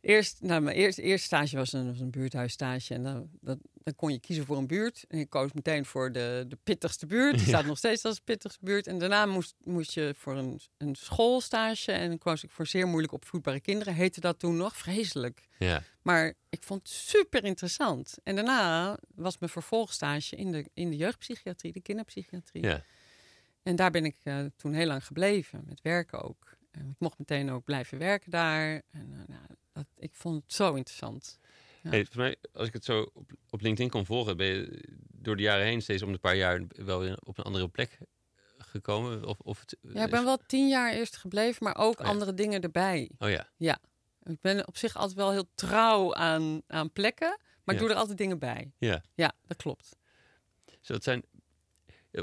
[0.00, 2.94] eerst, nou, mijn eerste, eerste stage was een, was een buurthuisstage.
[2.94, 5.04] En dan, dat, dan kon je kiezen voor een buurt.
[5.08, 7.32] En ik koos meteen voor de, de pittigste buurt.
[7.34, 7.48] Die Ja.
[7.48, 8.86] staat nog steeds als de pittigste buurt.
[8.86, 11.92] En daarna moest, moest je voor een, een schoolstage.
[11.92, 13.94] En dan koos ik voor zeer moeilijk opvoedbare kinderen.
[13.94, 14.76] Heette dat toen nog.
[14.76, 15.48] Vreselijk.
[15.58, 15.82] ja.
[16.02, 18.16] Maar ik vond het super interessant.
[18.22, 22.62] En daarna was mijn vervolgstage in de, in de jeugdpsychiatrie, de kinderpsychiatrie.
[22.62, 22.82] Ja.
[23.62, 26.56] En daar ben ik eh, toen heel lang gebleven, met werken ook.
[26.70, 28.82] En ik mocht meteen ook blijven werken daar.
[28.90, 29.42] En, eh, nou,
[29.72, 31.38] dat, ik vond het zo interessant.
[31.84, 31.90] Ja.
[31.90, 35.36] Hey, voor mij, als ik het zo op, op LinkedIn kon volgen, ben je door
[35.36, 37.98] de jaren heen steeds om de paar jaar wel weer op een andere plek
[38.58, 39.24] gekomen?
[39.24, 42.10] Of, of het, Ja, ik ben wel tien jaar eerst gebleven, maar ook Oh ja.
[42.12, 43.10] andere dingen erbij.
[43.18, 43.78] Oh ja,
[44.22, 47.28] Ik ben op zich altijd wel heel trouw aan, aan plekken,
[47.64, 47.86] maar ik Ja.
[47.86, 48.72] doe er altijd dingen bij.
[48.78, 49.02] ja.
[49.14, 49.96] Ja, dat klopt.
[50.64, 51.22] Dus dat zijn,
[52.10, 52.22] eh,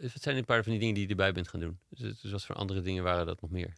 [0.00, 1.78] wat zijn een paar van die dingen die je erbij bent gaan doen?
[1.88, 3.72] Dus, dus wat voor andere dingen waren dat nog meer?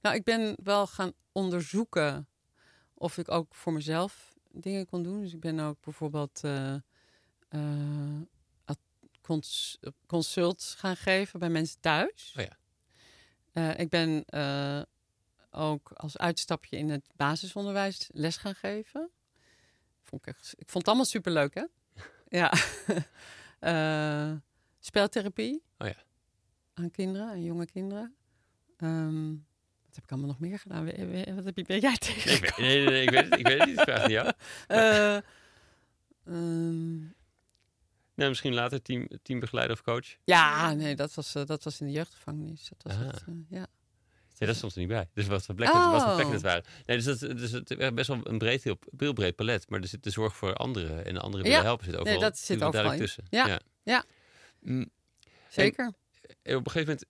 [0.00, 2.26] Nou, ik ben wel gaan onderzoeken
[3.02, 5.20] of ik ook voor mezelf dingen kon doen.
[5.20, 6.74] Dus ik ben ook bijvoorbeeld eh,
[7.48, 8.20] eh,
[9.20, 12.34] cons- consults gaan geven bij mensen thuis.
[12.38, 12.58] Oh ja.
[13.52, 14.24] Eh, ik ben
[15.50, 19.10] ook als uitstapje in het basisonderwijs les gaan geven.
[20.02, 21.64] vond ik, echt, ik vond het allemaal superleuk, hè?
[22.40, 22.52] ja.
[24.78, 25.62] Speltherapie.
[25.78, 26.02] Oh ja.
[26.74, 28.16] Aan kinderen, aan jonge kinderen.
[28.76, 29.34] Ehm,
[29.92, 30.84] wat heb ik allemaal nog meer gedaan?
[31.34, 32.30] Wat heb je, jij tegen?
[32.30, 33.78] Nee, ik weet, nee, nee, nee, ik weet het, ik weet het niet.
[33.78, 34.32] Ik vraag het niet jou.
[34.66, 35.16] Eh,
[36.26, 36.98] ehm,
[38.14, 40.06] Nou, misschien later team, teambegeleider of coach.
[40.24, 42.68] ja, nee, dat was, eh, dat was in de jeugdgevangenis.
[42.68, 43.12] Dat was Ah.
[43.12, 43.66] het, eh, ja.
[44.36, 45.08] Ja, dat stond er niet bij.
[45.14, 46.14] Dus wat voor plekken, wat voor Oh.
[46.14, 46.64] plekken het waren.
[46.86, 49.70] Nee, dus, dat, dus het is best wel een breed, heel, heel breed palet.
[49.70, 51.64] Maar er zit de zorg voor anderen en de anderen willen Ja.
[51.64, 52.20] helpen zit Nee, overal.
[52.20, 53.24] dat zit overal tussen.
[53.30, 53.60] Ja.
[53.82, 54.04] Ja.
[54.60, 54.90] Mm,
[55.48, 55.92] Zeker.
[56.42, 57.04] en op een gegeven moment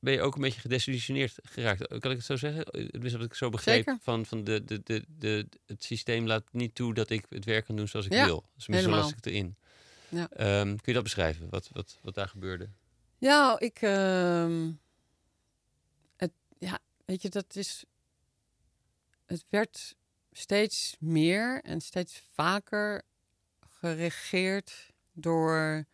[0.00, 1.86] ben je ook een beetje gedesillusioneerd geraakt.
[1.88, 2.64] Kan ik het zo zeggen?
[2.64, 3.74] Tenminste, wat ik zo begreep.
[3.76, 3.98] Zeker.
[4.02, 7.64] Van, van de, de, de, de, het systeem laat niet toe dat ik het werk
[7.64, 8.40] kan doen zoals ik Ja, wil.
[8.40, 8.98] Dus misschien helemaal.
[9.00, 9.56] las ik het erin.
[10.08, 10.28] Ja.
[10.30, 11.48] Ehm, kun je dat beschrijven?
[11.50, 12.68] Wat, wat, wat daar gebeurde?
[13.18, 13.82] Ja, ik.
[13.82, 14.70] ehm,
[16.16, 17.84] het, ja, weet je, dat is.
[19.26, 19.96] Het werd
[20.32, 23.02] steeds meer en steeds vaker
[23.68, 25.84] geregeerd door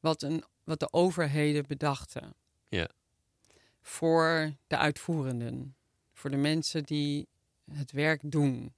[0.00, 2.34] wat, een, wat de overheden bedachten.
[2.68, 2.88] Ja.
[3.82, 5.76] Voor de uitvoerenden,
[6.12, 7.28] voor de mensen die
[7.72, 8.74] het werk doen.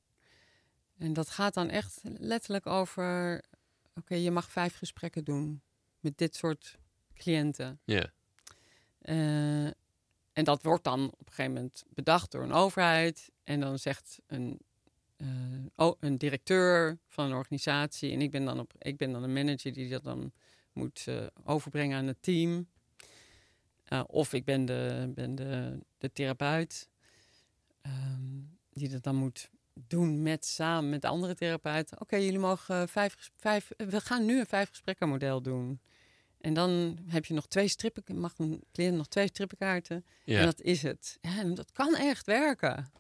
[0.98, 3.42] En dat gaat dan echt letterlijk over:
[3.94, 5.62] oké, je mag vijf gesprekken doen
[6.00, 6.78] met dit soort
[7.14, 7.80] cliënten.
[7.84, 8.12] Ja.
[8.98, 9.66] Eh,
[10.32, 13.30] en dat wordt dan op een gegeven moment bedacht door een overheid.
[13.44, 14.60] En dan zegt een,
[15.16, 15.26] eh,
[15.76, 18.12] oh, een directeur van een organisatie.
[18.12, 20.32] En ik ben dan, op, ik ben dan een manager die dat dan
[20.72, 22.68] moet eh, overbrengen aan het team.
[23.94, 26.88] Eh, of ik ben de, ben de, de therapeut.
[27.82, 32.00] ehm, die dat dan moet doen met samen met de andere therapeuten.
[32.00, 33.70] Oké, jullie mogen eh, vijf, vijf.
[33.76, 35.80] We gaan nu een vijf gesprekken model doen.
[36.40, 40.04] En dan heb je nog twee strippen, mag een cliënt nog twee strippenkaarten.
[40.24, 40.38] Ja.
[40.38, 41.18] En dat is het.
[41.20, 42.92] Ja, en dat kan echt werken.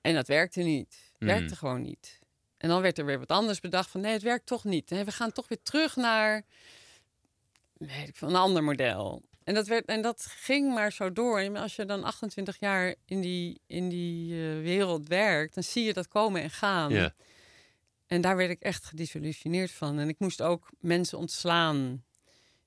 [0.00, 1.12] En dat werkte niet.
[1.18, 1.28] Mm.
[1.28, 2.18] Werkte gewoon niet.
[2.56, 4.90] En dan werd er weer wat anders bedacht van nee, het werkt toch niet.
[4.90, 6.44] We gaan toch weer terug naar
[7.78, 9.22] weet ik een ander model.
[9.46, 11.38] En dat, werd, en dat ging maar zo door.
[11.38, 15.84] En als je dan 28 jaar in die, in die eh, wereld werkt, dan zie
[15.84, 16.92] je dat komen en gaan.
[16.92, 17.14] Ja.
[18.06, 19.98] En daar werd ik echt gedisillusioneerd van.
[19.98, 22.04] En ik moest ook mensen ontslaan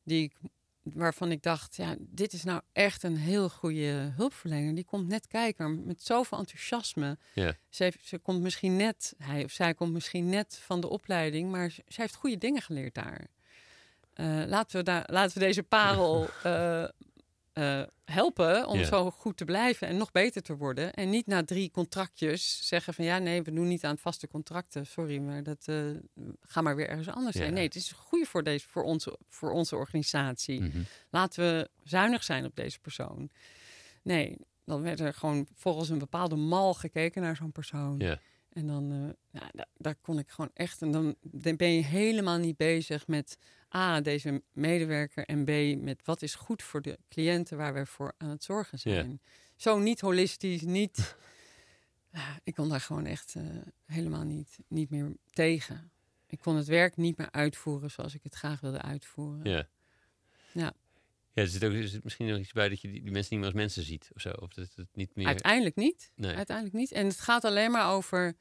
[0.03, 0.33] die ik,
[0.81, 4.75] waarvan ik dacht, ja, dit is nou echt een heel goede hulpverlener.
[4.75, 7.17] Die komt net kijken met zoveel enthousiasme.
[7.33, 7.55] Ja.
[7.69, 11.51] Ze, heeft, ze komt misschien net, hij of zij komt misschien net van de opleiding,
[11.51, 13.27] maar ze, ze heeft goede dingen geleerd daar.
[14.19, 16.83] Eh, laten, we daar laten we deze parel eh,
[17.53, 20.93] eh, helpen om zo goed te blijven en nog beter te worden.
[20.93, 24.85] En niet na drie contractjes zeggen van ja, nee, we doen niet aan vaste contracten.
[24.85, 25.67] Sorry, maar dat
[26.41, 27.53] ga maar weer ergens anders zijn.
[27.53, 30.61] Nee, het is goed voor, deze, voor, onze, voor onze organisatie.
[30.61, 30.81] Mhm.
[31.09, 33.29] Laten we zuinig zijn op deze persoon.
[34.03, 37.95] Nee, dan werd er gewoon volgens een bepaalde mal gekeken naar zo'n persoon.
[37.99, 38.19] Ja.
[38.49, 40.81] En dan, ja, daar, daar kon ik gewoon echt.
[40.81, 41.15] En dan
[41.57, 43.37] ben je helemaal niet bezig met
[43.75, 45.25] A, deze medewerker.
[45.25, 48.79] En B, met wat is goed voor de cliënten waar we voor aan het zorgen
[48.79, 49.21] zijn.
[49.55, 51.15] Zo niet holistisch, niet.
[52.43, 53.43] Ik kon daar gewoon echt eh,
[53.85, 55.91] helemaal niet, niet meer tegen.
[56.27, 59.49] Ik kon het werk niet meer uitvoeren zoals ik het graag wilde uitvoeren.
[59.51, 59.67] Ja.
[60.53, 60.73] Ja.
[61.33, 63.29] Ja, er zit, ook, er zit misschien nog iets bij dat je die, die mensen
[63.35, 64.29] niet meer als mensen ziet of zo.
[64.29, 65.25] Of dat het niet meer...
[65.27, 66.11] Uiteindelijk niet.
[66.15, 66.35] Nee.
[66.35, 66.91] Uiteindelijk niet.
[66.91, 68.35] En het gaat alleen maar over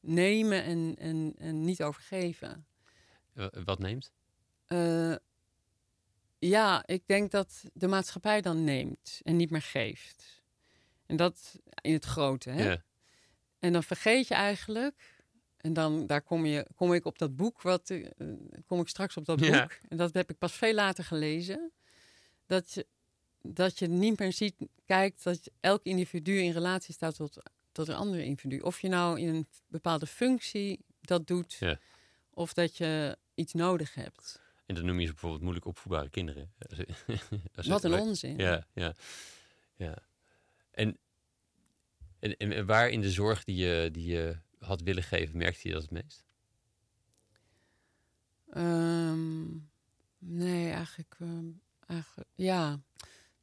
[0.00, 2.66] nemen en, en, en niet overgeven.
[3.32, 4.12] Wa- Wat neemt?
[4.66, 5.14] Eh,
[6.38, 10.42] ja, ik denk dat de maatschappij dan neemt en niet meer geeft.
[11.06, 12.50] En dat in het grote.
[12.50, 12.70] Hè?
[12.70, 12.82] Ja.
[13.58, 15.22] En dan vergeet je eigenlijk.
[15.56, 17.62] En dan daar kom, je, kom ik op dat boek.
[17.62, 18.06] Wat, eh,
[18.66, 19.48] kom ik straks op dat boek.
[19.48, 19.68] Ja.
[19.88, 21.72] En dat heb ik pas veel later gelezen.
[22.46, 22.86] Dat je,
[23.42, 27.94] dat je niet meer ziet, kijkt dat elk individu in relatie staat tot, tot een
[27.94, 28.58] ander individu.
[28.58, 31.52] Of je nou in een bepaalde functie dat doet.
[31.52, 31.78] Ja.
[32.30, 34.42] Of dat je iets nodig hebt.
[34.66, 36.52] En dan noem je ze bijvoorbeeld moeilijk opvoedbare kinderen.
[37.68, 38.36] Wat een onzin.
[38.36, 38.94] Ja, ja,
[39.76, 39.98] ja.
[40.70, 40.98] En,
[42.18, 45.74] en, en waar in de zorg die je, die je had willen geven, merkte je
[45.74, 46.24] dat het meest?
[48.50, 49.44] Ehm,
[50.18, 51.46] nee, eigenlijk, ehm,
[51.86, 52.28] eigenlijk.
[52.34, 52.80] Ja.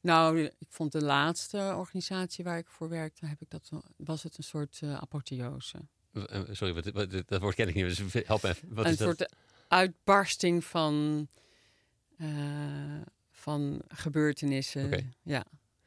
[0.00, 4.38] Nou, ik vond de laatste organisatie waar ik voor werkte, heb ik dat, was het
[4.38, 5.78] een soort eh, apotheose.
[6.12, 7.84] Eh, Sorry, wat, wat, dat woord ken ik niet.
[7.84, 8.54] Dus help me.
[8.68, 9.34] Wat een is dat?
[9.72, 11.28] Uitbarsting van,
[12.16, 15.14] eh, van gebeurtenissen.
[15.22, 15.44] Ja,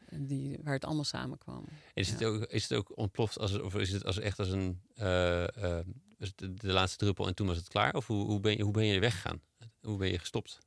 [0.10, 1.66] die, waar het allemaal samenkwam.
[1.94, 4.82] Is, het ook, is het ook ontploft als, of is het als echt als een
[4.96, 5.86] eh, eh,
[6.18, 7.94] de, de laatste druppel en toen was het klaar?
[7.94, 9.42] Of hoe, hoe, ben, je, hoe ben je weggegaan?
[9.82, 10.60] Hoe ben je gestopt?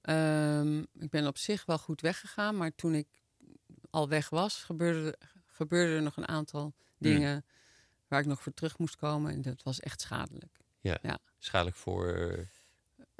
[0.00, 3.08] Ehm, ik ben op zich wel goed weggegaan, maar toen ik
[3.90, 7.44] al weg was, gebeurde, gebeurde er nog een aantal dingen
[8.08, 9.32] waar ik nog voor terug moest komen.
[9.32, 10.58] En dat was echt schadelijk.
[11.38, 12.46] Schadelijk voor...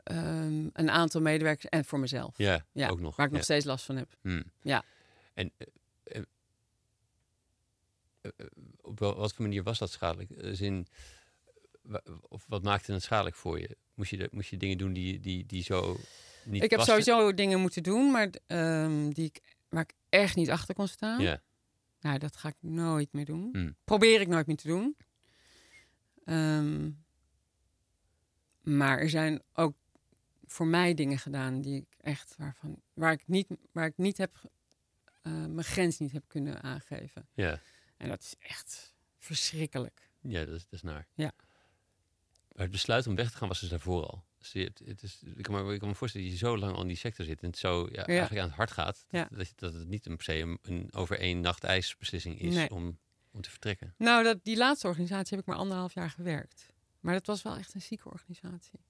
[0.08, 2.38] Ehm, een aantal medewerkers en voor mezelf.
[2.38, 3.16] Ja, Ja, ook nog.
[3.16, 4.16] Waar ik nog steeds last van heb.
[4.20, 4.44] Hmm.
[4.62, 4.84] Ja.
[5.34, 5.52] En
[6.04, 6.20] eh,
[8.80, 10.30] op wat voor manier was dat schadelijk?
[10.44, 10.86] Als in,
[11.82, 13.76] wa- of wat maakte het schadelijk voor je?
[13.94, 15.96] Moest je, de- moest je dingen doen die, die, die zo
[16.44, 20.50] niet ik heb sowieso dingen moeten doen, maar ehm, die ik, waar ik echt niet
[20.50, 21.20] achter kon staan.
[21.20, 21.42] Ja,
[22.00, 23.48] Nou, dat ga ik nooit meer doen.
[23.52, 23.76] Hmm.
[23.84, 24.96] Probeer ik nooit meer te doen.
[26.24, 26.90] Ehm,
[28.60, 29.74] maar er zijn ook
[30.48, 34.36] voor mij dingen gedaan die ik echt waarvan waar ik niet, waar ik niet heb
[35.22, 37.28] eh, mijn grens niet heb kunnen aangeven.
[37.34, 37.60] ja.
[37.96, 40.10] En dat is echt verschrikkelijk.
[40.20, 41.06] ja dat, is, dat is naar.
[41.14, 41.32] Ja.
[42.52, 44.24] Maar het besluit om weg te gaan was dus daarvoor al.
[44.38, 46.58] Dus je- het, het is, ik, kan me, ik kan me voorstellen dat je zo
[46.58, 49.04] lang al in die sector zit en het zo ja, eigenlijk aan het hart gaat.
[49.10, 49.28] Ja.
[49.30, 52.54] Dat, dat, dat het niet een per se een, een over één nacht ijsbeslissing is
[52.54, 52.70] Nee.
[52.70, 52.98] om,
[53.30, 53.94] om te vertrekken.
[53.96, 56.66] Nou, dat, die laatste organisatie heb ik maar anderhalf jaar gewerkt.
[57.00, 58.80] Maar dat was wel echt een zieke organisatie.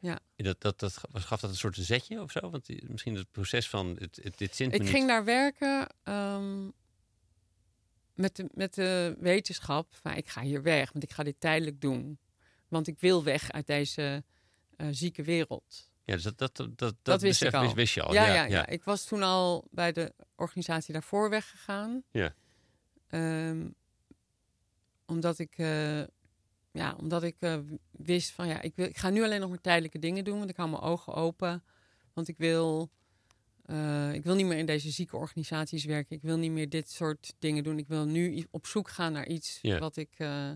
[0.00, 2.50] Dat, dat, dat was- gaf dat een soort zetje of zo?
[2.50, 6.68] Want misschien het proces van het, het, dit zint Ik ging daar werken ehm,
[8.14, 11.80] met, de, met de wetenschap van ik ga hier weg, want ik ga dit tijdelijk
[11.80, 12.18] doen.
[12.68, 14.24] Want ik wil weg uit deze
[14.76, 15.90] eh, zieke wereld.
[16.04, 17.74] Ja, dus dat, dat, dat, dat, dat wist ik besef al.
[17.74, 18.12] wist- je al.
[18.14, 22.02] ja, ja, ja, ik was toen al bij de organisatie daarvoor weggegaan.
[22.10, 22.34] Ja.
[23.08, 23.68] Ehm,
[25.06, 26.02] omdat ik, eh,
[26.72, 27.58] ja, omdat ik eh,
[27.90, 30.50] wist van ja, ik, wil, ik ga nu alleen nog maar tijdelijke dingen doen, want
[30.50, 31.64] ik hou mijn ogen open.
[32.12, 32.90] Want ik wil,
[33.62, 36.16] eh, ik wil niet meer in deze zieke organisaties werken.
[36.16, 37.78] Ik wil niet meer dit soort dingen doen.
[37.78, 40.50] Ik wil nu op zoek gaan naar iets wat ik, eh,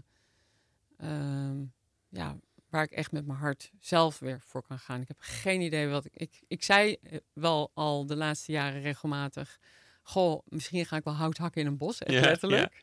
[0.97, 1.65] ehm,
[2.09, 5.01] ja, waar ik echt met mijn hart zelf weer voor kan gaan.
[5.01, 6.13] Ik heb geen idee wat ik.
[6.15, 6.97] Ik, ik zei
[7.33, 9.59] wel al de laatste jaren regelmatig.
[10.03, 12.83] Goh, misschien ga ik wel hout hakken in een bos, echt Ja, letterlijk.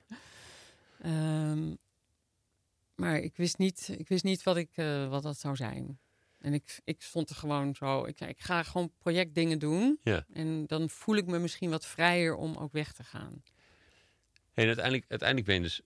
[1.01, 1.73] Ehm,
[2.99, 5.99] maar ik wist niet, ik wist niet wat, ik, eh, wat dat zou zijn.
[6.39, 8.05] En ik, ik stond er gewoon zo.
[8.05, 9.99] Ik, ik ga gewoon projectdingen doen.
[10.03, 10.25] Ja.
[10.33, 13.43] En dan voel ik me misschien wat vrijer om ook weg te gaan.
[14.53, 15.81] En uiteindelijk, uiteindelijk ben je dus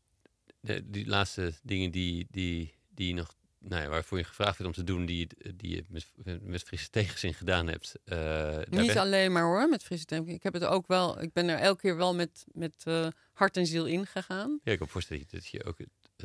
[0.60, 4.76] de, die laatste dingen die, die, die nog, nou ja, waarvoor je gevraagd werd om
[4.76, 6.08] te doen, die, die je met,
[6.41, 7.95] met frisse tegenzin gedaan hebt.
[8.06, 10.32] eh, Niet ben- alleen maar hoor, met frisse tempo.
[10.32, 11.21] Ik heb het ook wel.
[11.21, 14.60] Ik ben er elke keer wel met, met eh, hart en ziel ingegaan.
[14.63, 15.78] Ja, ik kan me voorstellen dat je ook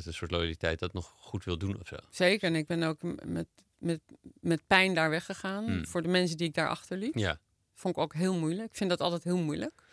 [0.05, 1.95] een soort loyaliteit dat nog goed wil doen of zo.
[2.09, 2.47] Zeker.
[2.47, 3.99] En ik ben ook met, met,
[4.39, 5.65] met pijn daar weggegaan.
[5.65, 5.85] Hmm.
[5.85, 7.19] Voor de mensen die ik daar achterliet.
[7.19, 7.39] Ja,
[7.73, 8.69] Vond ik ook heel moeilijk.
[8.69, 9.83] Ik vind dat altijd heel moeilijk.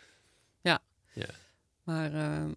[0.61, 0.79] Ja.
[1.13, 1.29] Ja.
[1.83, 2.53] Maar ehm,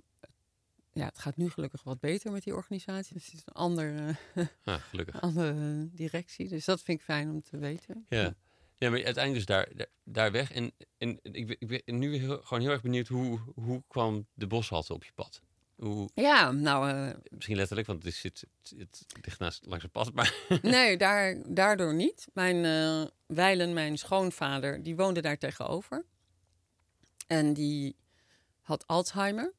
[0.93, 3.15] ja, het gaat nu gelukkig wat beter met die organisatie.
[3.15, 4.17] Dus het is een andere,
[4.65, 5.21] ah, gelukkig.
[5.31, 6.49] andere directie.
[6.49, 8.07] Dus dat vind ik fijn om te weten.
[8.09, 8.35] Ja.
[8.77, 10.53] Ja, maar uiteindelijk dus daar, daar, daar weg.
[10.53, 14.27] En, en ik, ben- ik ben nu heel, gewoon heel erg benieuwd hoe, hoe kwam
[14.35, 15.43] de boshalte op je pad?
[15.81, 19.93] Hoe, Ja, nou, eh, misschien letterlijk, want het, zit, het, het ligt naast langs het
[19.93, 20.13] pad.
[20.13, 22.27] Maar nee, daar, daardoor niet.
[22.33, 26.05] Mijn uh, Weilen, mijn schoonvader, die woonde daar tegenover.
[27.27, 27.97] En die
[28.61, 29.53] had Alzheimer.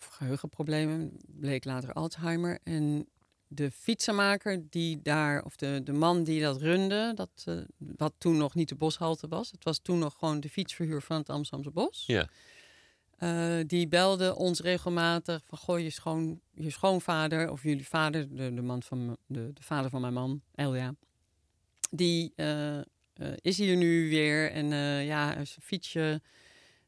[0.00, 2.58] Of geheugenproblemen, bleek later Alzheimer.
[2.62, 3.08] En
[3.46, 8.36] de fietsenmaker die daar, of de, de man die dat runde, dat, uh, wat toen
[8.36, 9.50] nog niet de boshalte was.
[9.50, 12.04] Het was toen nog gewoon de fietsverhuur van het Amsterdamse bos.
[12.06, 12.28] ja,
[13.18, 18.54] Uh, die belde ons regelmatig van goh, je, schoon, je schoonvader of jullie vader, de,
[18.54, 20.94] de, man van, de, de vader van mijn man, Elja,
[21.90, 22.82] die uh, uh,
[23.36, 24.66] is hier nu weer en
[25.04, 26.20] ja, hij is een fietsje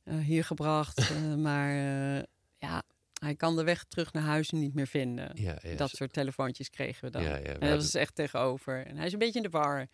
[0.05, 1.75] hier gebracht, maar
[2.59, 2.83] ja,
[3.21, 5.31] hij kan de weg terug naar huis niet meer vinden.
[5.35, 7.23] ja, ja, Dat soort telefoontjes kregen we dan.
[7.23, 8.87] Ja, en dat was echt tegenover.
[8.87, 9.87] En hij is een beetje in de war.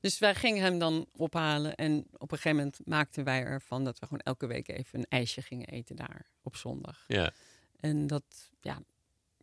[0.00, 1.74] Dus wij gingen hem dan ophalen.
[1.74, 5.06] En op een gegeven moment maakten wij ervan dat we gewoon elke week even een
[5.08, 7.04] ijsje gingen eten daar op zondag.
[7.06, 7.32] ja,
[7.76, 8.82] En dat, ja,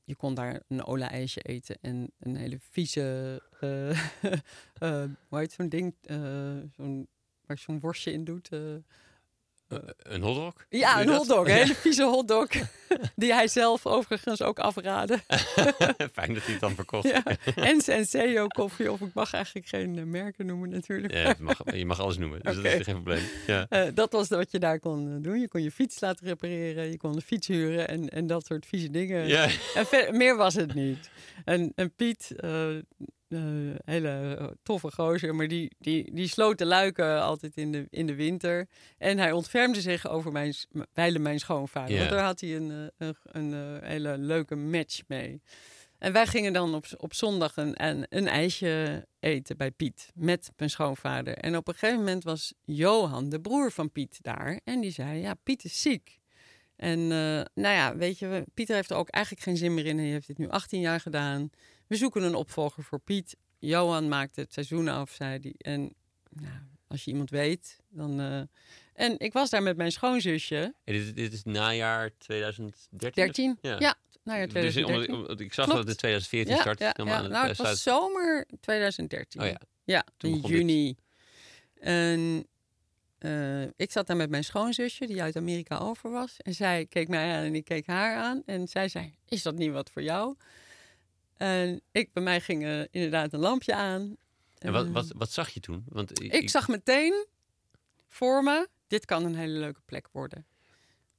[0.03, 3.89] je kon daar een ola-ijsje eten en een hele vieze, eh,
[4.79, 6.17] eh, hoe heet zo'n ding, eh,
[6.75, 7.07] zo'n,
[7.45, 8.49] waar je zo'n worstje in doet.
[9.67, 9.77] Eh.
[9.97, 10.53] Een hotdog?
[10.69, 12.47] Ja, een hotdog, een hele vieze hotdog.
[13.15, 15.17] die hij zelf overigens ook afraadde.
[16.13, 17.07] Fijn dat hij het dan verkocht.
[17.07, 17.23] ja.
[17.55, 21.13] En Senseo koffie, of ik mag eigenlijk geen eh, merken noemen natuurlijk.
[21.13, 23.23] Ja, je, mag, je mag alles noemen, dus dat is geen probleem.
[23.47, 23.65] Ja.
[23.69, 25.39] Eh, dat was wat je daar kon doen.
[25.39, 28.65] Je kon je fiets laten repareren, je kon een fiets huren en, en dat soort
[28.65, 29.27] vieze dingen.
[29.27, 29.47] Ja.
[29.75, 31.09] En ver- meer was het niet.
[31.45, 32.31] En, en Piet,
[33.35, 37.87] eh, hele eh, toffe gozer, maar die, die, die sloot de luiken altijd in de,
[37.89, 38.67] in de winter.
[38.97, 40.53] En hij ontfermde zich over mijn,
[40.93, 41.97] wijlen mijn schoonvader.
[41.97, 45.41] Want daar had hij een, eh, een, een hele leuke match mee.
[45.97, 50.51] En wij gingen dan op, op zondag een, een, een ijsje eten bij Piet met
[50.57, 51.37] mijn schoonvader.
[51.37, 54.59] En op een gegeven moment was Johan, de broer van Piet, daar.
[54.63, 56.19] En die zei, ja, Piet is ziek.
[56.75, 59.97] En nou ja, weet je, Pieter heeft er ook eigenlijk geen zin meer in.
[59.97, 61.49] Hij heeft dit nu 18 jaar gedaan.
[61.87, 63.35] We zoeken een opvolger voor Piet.
[63.59, 65.53] Johan maakt het seizoen af, zei hij.
[65.57, 65.93] En
[66.29, 66.53] nou,
[66.87, 68.19] als je iemand weet, dan...
[68.19, 68.41] eh,
[68.93, 73.23] En ik was daar met mijn schoonzusje, En dit, dit is najaar 2013?
[73.23, 73.57] 13.
[73.61, 73.69] Ja.
[73.79, 73.95] Ja,
[74.35, 74.95] ja, Dus 2013.
[74.95, 75.79] omdat- omdat ik zag Klopt.
[75.79, 76.79] dat het in 2014 ja, start.
[76.79, 77.27] ja, helemaal ja.
[77.29, 79.41] Nou, het was zomer 2013.
[79.41, 79.59] Oh ja.
[79.83, 80.49] Ja, Toen in dit.
[80.51, 80.95] juni.
[81.79, 82.47] En
[83.17, 86.37] eh, ik zat daar met mijn schoonzusje, die uit Amerika over was.
[86.41, 88.41] En zij keek mij aan en ik keek haar aan.
[88.45, 90.35] En zij zei, is dat niet wat voor jou?
[91.37, 94.15] En ik, bij mij ging eh, inderdaad een lampje aan.
[94.57, 95.83] En wat, Eh, wat, wat zag je toen?
[95.89, 97.25] Want ik, zag meteen
[98.07, 100.45] voor me, dit kan een hele leuke plek worden.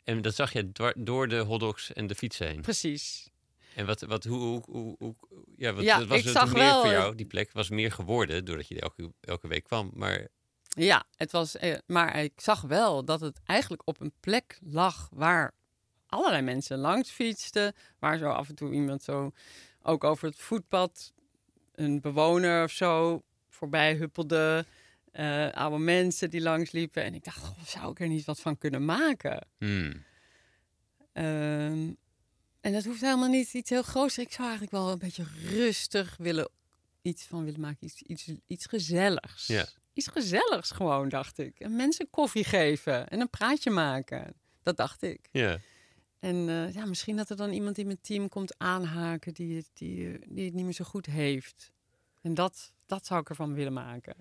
[0.05, 2.61] En dat zag je door de hotdogs en de fietsen heen.
[2.61, 3.31] Precies.
[3.75, 5.15] En wat, wat, hoe, hoe, hoe, hoe-
[5.57, 7.53] ja, wat, Ja, was ik het meer voor jou, die plek?
[7.53, 9.91] Was meer geworden doordat je elke, elke week kwam.
[9.95, 10.29] Maar
[10.69, 15.09] Ja, het was, eh, maar ik zag wel dat het eigenlijk op een plek lag
[15.13, 15.55] waar
[16.07, 17.75] allerlei mensen langs fietsten.
[17.99, 19.33] Waar zo af en toe iemand zo
[19.87, 21.13] ook over het voetpad,
[21.75, 24.67] een bewoner of zo, voorbij huppelde.
[25.13, 27.03] eh, oude mensen die langs liepen.
[27.05, 29.47] En ik dacht, goh, zou ik er niet wat van kunnen maken?
[29.59, 30.05] hmm,
[31.13, 31.93] Ehm,
[32.61, 34.19] en dat hoeft helemaal niet iets heel groots.
[34.19, 36.49] Ik zou eigenlijk wel een beetje rustig willen,
[37.03, 37.85] iets van willen maken.
[37.87, 39.47] Iets, iets, iets gezelligs.
[39.93, 41.61] Iets gezelligs gewoon, dacht ik.
[41.61, 44.35] En mensen koffie geven en een praatje maken.
[44.63, 45.29] Dat dacht ik.
[45.31, 45.59] ja.
[46.19, 49.71] En eh, ja, misschien dat er dan iemand in mijn team komt aanhaken die het,
[49.75, 51.73] die, eh, die het niet meer zo goed heeft.
[52.23, 54.15] En dat, dat zou ik ervan willen maken.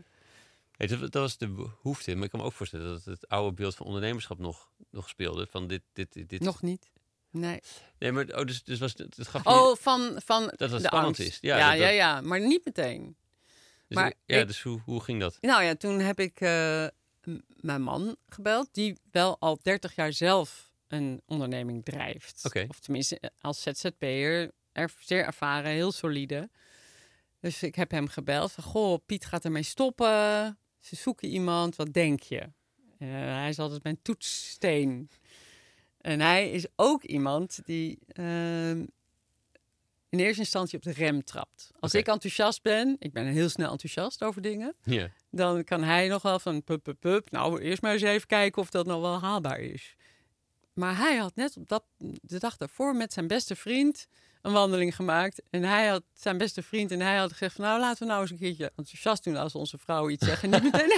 [0.71, 2.15] Hey, dat, dat was de behoefte.
[2.15, 5.47] Maar ik kan me ook voorstellen dat het oude beeld van ondernemerschap nog, nog speelde.
[5.47, 6.39] Van dit, dit, dit.
[6.41, 6.91] Nog niet.
[7.29, 7.59] Nee.
[7.99, 10.81] Nee, maar oh, dus, dus was, het het gaf je- Oh, van, van Dat het
[10.81, 11.37] de spannend is.
[11.41, 13.15] Ja, Ja, dat- ja, maar niet meteen.
[13.87, 15.37] dus, maar ja, ik- dus hoe, hoe ging dat?
[15.41, 16.87] Nou ja, toen heb ik eh,
[17.61, 22.41] mijn man gebeld, die wel al 30 jaar zelf een onderneming drijft.
[22.67, 26.49] Of tenminste eh, als ZZP'er, er, zeer ervaren, heel solide.
[27.39, 30.57] Dus ik heb hem gebeld van, goh, Piet gaat ermee stoppen.
[30.79, 32.39] Ze zoeken iemand, wat denk je?
[32.97, 35.09] Eh, hij is altijd mijn toetssteen.
[36.01, 38.85] En hij is ook iemand die ehm,
[40.09, 41.71] in eerste instantie op de rem trapt.
[41.79, 44.75] Als ik enthousiast ben, ik ben heel snel enthousiast over dingen
[45.35, 47.31] dan kan hij nog wel van pup, pup, pup.
[47.31, 49.94] Nou, eerst maar eens even kijken of dat nog wel haalbaar is.
[50.75, 51.83] Maar hij had net op dat,
[52.21, 54.07] de dag daarvoor met zijn beste vriend
[54.41, 55.41] een wandeling gemaakt.
[55.49, 57.65] En hij had zijn beste vriend en hij had gezegd van...
[57.65, 60.43] nou, laten we nou eens een keertje enthousiast doen als onze vrouw iets zegt.
[60.43, 60.97] En niet meteen...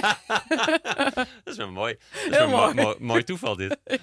[1.14, 1.94] Dat is wel mooi.
[1.94, 2.74] Dat is Heel wel mooi.
[2.74, 2.86] mooi.
[2.86, 3.78] mooi, mooi toeval dit.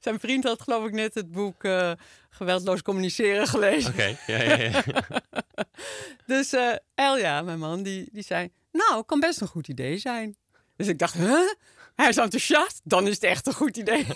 [0.00, 1.92] zijn vriend had geloof ik net het boek eh,
[2.30, 3.92] Geweldloos Communiceren gelezen.
[3.92, 4.82] Oké, ja, ja, ja.
[6.26, 8.50] Dus eh, Elja, mijn man, die, die zei...
[8.72, 10.36] Nou, kan best een goed idee zijn.
[10.76, 11.48] Dus ik dacht, huh?
[11.94, 12.80] Hij is enthousiast?
[12.84, 14.06] Dan is het echt een goed idee.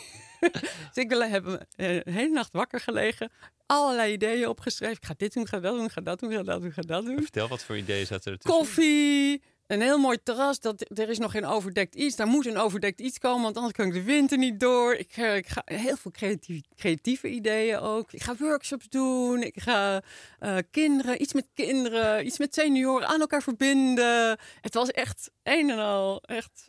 [0.94, 3.31] dus ik heb eh, de hele nacht wakker gelegen.
[3.66, 4.96] Allerlei ideeën opgeschreven.
[4.96, 7.05] Ik ga dit doen, ga dat doen, ga dat doen, ga dat doen, ga dat
[7.05, 7.22] doen.
[7.22, 8.61] Vertel, wat voor ideeën zaten er tussen?
[8.61, 10.61] Koffie, een heel mooi terras.
[10.61, 12.16] Dat, er is nog geen overdekt iets.
[12.16, 14.94] Daar moet een overdekt iets komen, want anders kan ik de winter niet door.
[14.94, 18.12] Ik, ga- ik ga heel veel creatieve, creatieve ideeën ook.
[18.12, 19.42] Ik ga workshops doen.
[19.42, 20.03] Ik ga
[20.38, 24.38] eh, kinderen, iets met kinderen, iets met senioren aan elkaar verbinden.
[24.61, 26.68] Het was echt een en al echt.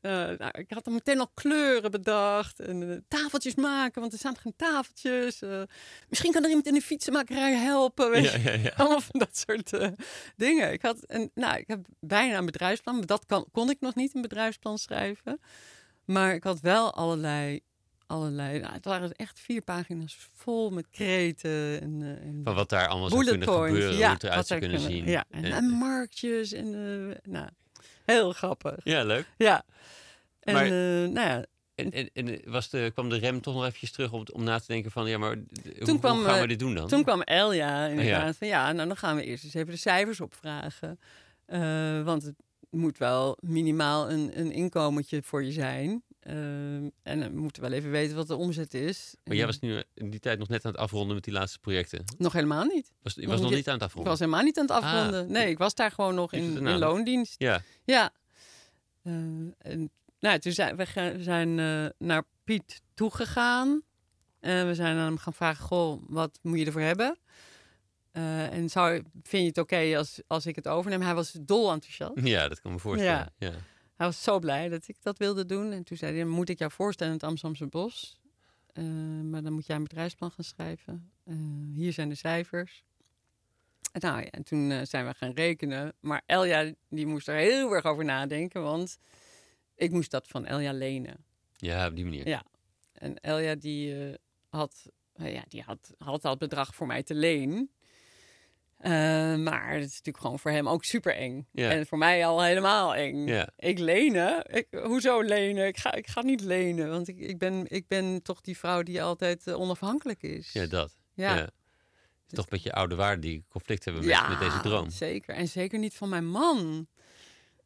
[0.00, 4.18] Eh, nou, ik had er meteen al kleuren bedacht en eh, tafeltjes maken, want er
[4.18, 5.42] staan geen tafeltjes.
[5.42, 5.62] Eh,
[6.08, 8.10] misschien kan er iemand in de fietsenmakerij helpen.
[8.10, 8.72] Weet je Ja, ja, ja.
[8.76, 9.92] allemaal van dat soort
[10.36, 10.72] dingen.
[10.72, 12.96] Ik had een, nou, ik heb bijna een bedrijfsplan.
[12.96, 15.40] maar Dat kan, kon ik nog niet een bedrijfsplan schrijven.
[16.04, 17.60] Maar ik had wel allerlei,
[18.06, 18.58] allerlei.
[18.58, 23.08] Nou, het waren echt vier pagina's vol met kreten en, en Van wat daar allemaal
[23.08, 23.70] zou kunnen points.
[23.70, 25.06] gebeuren, ja, hoe het eruit zou kunnen zien.
[25.06, 26.70] Ja, en, marktjes en
[27.22, 27.48] nou,
[28.10, 28.76] heel grappig.
[28.84, 29.26] ja, leuk.
[29.36, 29.62] Ja.
[30.40, 30.70] En Maar- eh,
[31.12, 31.44] nou ja,
[31.74, 34.58] En, en, en was de, kwam de rem toch nog eventjes terug om, om na
[34.58, 35.08] te denken van...
[35.08, 36.88] ja, maar d- hoe, kwam, hoe gaan we eh, dit doen dan?
[36.88, 38.32] Toen kwam Elja inderdaad Ja.
[38.32, 40.98] van ja, nou dan gaan we eerst eens even de cijfers opvragen.
[41.46, 42.34] Eh, want het
[42.70, 46.02] moet wel minimaal een, een inkomentje voor je zijn.
[46.20, 49.14] Ehm, en we moeten wel even weten wat de omzet is.
[49.24, 51.58] Maar jij was nu in die tijd nog net aan het afronden met die laatste
[51.58, 52.04] projecten.
[52.18, 52.92] Nog helemaal niet.
[53.02, 54.10] Was, je was nog niet- niet aan het Ik afronden?
[54.10, 54.82] was helemaal niet aan het Ah.
[54.82, 55.30] afronden.
[55.32, 57.34] nee, ik was daar gewoon nog in, in loondienst.
[57.38, 58.12] Ja, Ja.
[59.02, 59.12] Eh,
[59.58, 59.90] en,
[60.20, 63.82] nou, toen zijn we zijn eh, naar Piet toegegaan.
[64.40, 67.18] En we zijn aan hem gaan vragen, goh, wat moet je ervoor hebben?
[68.12, 71.00] Eh, en zou, vind je het oké als, als ik het overneem?
[71.00, 72.12] Hij was dol enthousiast.
[72.26, 73.32] ja, dat kan me voorstellen.
[73.38, 73.52] Ja.
[74.00, 75.72] Hij was zo blij dat ik dat wilde doen.
[75.72, 78.20] En toen zei hij, moet ik jou voorstellen in het Amsterdamse bos?
[78.72, 78.84] Eh,
[79.22, 81.10] maar dan moet jij een bedrijfsplan gaan schrijven.
[81.24, 81.34] Eh,
[81.74, 82.84] hier zijn de cijfers.
[83.92, 85.92] En, nou ja, en toen eh, zijn we gaan rekenen.
[86.00, 88.62] Maar Elja, die moest er heel erg over nadenken.
[88.62, 88.98] Want
[89.74, 91.24] ik moest dat van Elja lenen.
[91.56, 92.28] ja, op die manier.
[92.28, 92.42] Ja.
[92.92, 94.16] en Elja die
[94.48, 97.70] had, ja, die had, had dat bedrag voor mij te leen.
[98.80, 98.90] Eh,
[99.36, 101.46] maar het is natuurlijk gewoon voor hem ook super eng.
[101.52, 101.70] Ja.
[101.70, 103.26] En voor mij al helemaal eng.
[103.26, 103.48] Ja.
[103.56, 104.44] Ik lenen?
[104.54, 105.66] Ik, hoezo lenen?
[105.66, 106.90] Ik ga, ik ga niet lenen.
[106.90, 110.52] Want ik, ik, ben, ik ben toch die vrouw die altijd eh, onafhankelijk is.
[110.52, 110.92] Ja, dat.
[111.14, 111.34] Ja.
[111.36, 111.42] Ja.
[112.28, 114.90] Is toch een beetje oude waarden die conflict hebben met, met deze droom.
[114.90, 115.34] zeker.
[115.34, 116.86] En zeker niet van mijn man.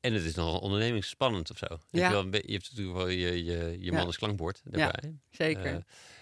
[0.00, 1.66] En het is nogal ondernemingsspannend of zo.
[1.90, 2.10] Ja.
[2.18, 3.92] Je, be- je hebt natuurlijk wel je, je, je Ja.
[3.92, 5.14] man als klankbord daarbij.
[5.30, 5.64] Zeker.
[5.66, 5.76] Eh,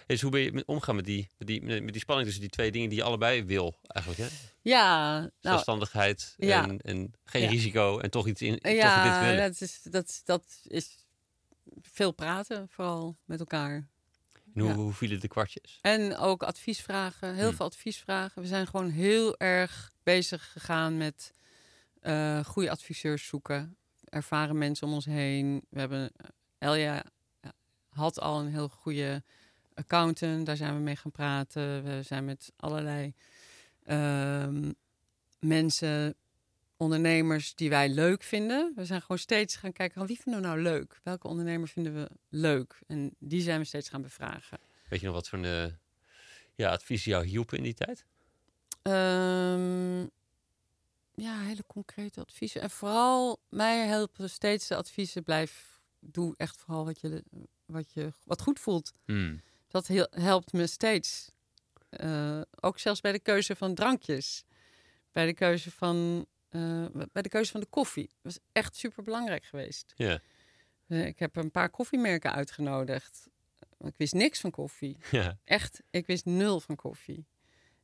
[0.07, 2.71] dus hoe ben je omgaan met die, met, die, met die spanning tussen die twee
[2.71, 4.31] dingen die je allebei wil eigenlijk?
[4.31, 4.37] Hè?
[4.63, 6.69] Ja, nou, Zelfstandigheid ja.
[6.69, 7.49] en, en geen Ja.
[7.49, 9.37] risico en toch iets in toch dit ja, willen.
[9.51, 11.05] dat is, dat, dat is
[11.81, 13.89] veel praten, vooral met elkaar.
[14.55, 14.75] En hoe, ja.
[14.75, 15.79] hoe vielen de kwartjes?
[15.83, 17.57] En ook adviesvragen, heel Hmm.
[17.57, 18.43] veel adviesvragen.
[18.43, 21.33] We zijn gewoon heel erg bezig gegaan met
[22.01, 23.77] eh, goede adviseurs zoeken.
[24.05, 25.65] Ervaren mensen om ons heen.
[25.71, 27.05] We hebben, eh, Elja
[27.41, 27.53] ja,
[27.89, 29.23] had al een heel goede
[29.75, 30.47] accountant.
[30.47, 31.85] Daar zijn we mee gaan praten.
[31.85, 33.15] We zijn met allerlei
[33.85, 34.73] ehm,
[35.39, 36.15] mensen,
[36.77, 38.73] ondernemers die wij leuk vinden.
[38.75, 41.01] We zijn gewoon steeds gaan kijken, van wie vinden we nou leuk?
[41.03, 42.79] Welke ondernemer vinden we leuk?
[42.87, 44.59] En die zijn we steeds gaan bevragen.
[44.89, 45.79] Weet je nog wat voor een,
[46.55, 48.05] ja, advies jou hielpen in die tijd?
[48.83, 50.01] Ehm,
[51.15, 52.61] ja, hele concrete adviezen.
[52.61, 55.23] En vooral mij helpen steeds de adviezen.
[55.23, 57.25] Blijf, doe echt vooral wat je,
[57.67, 58.93] wat je wat goed voelt.
[59.05, 59.41] Hmm.
[59.69, 61.32] Dat heel- helpt me steeds.
[61.93, 64.45] Eh, ook zelfs bij de keuze van drankjes.
[65.11, 68.07] Bij de keuze van, eh, bij de keuze van de koffie.
[68.07, 69.93] Dat was echt super belangrijk geweest.
[69.97, 70.21] Ja.
[70.87, 73.29] Eh, ik heb een paar koffiemerken uitgenodigd.
[73.79, 74.97] Ik wist niks van koffie.
[75.11, 75.39] ja.
[75.45, 77.27] Echt, ik wist nul van koffie.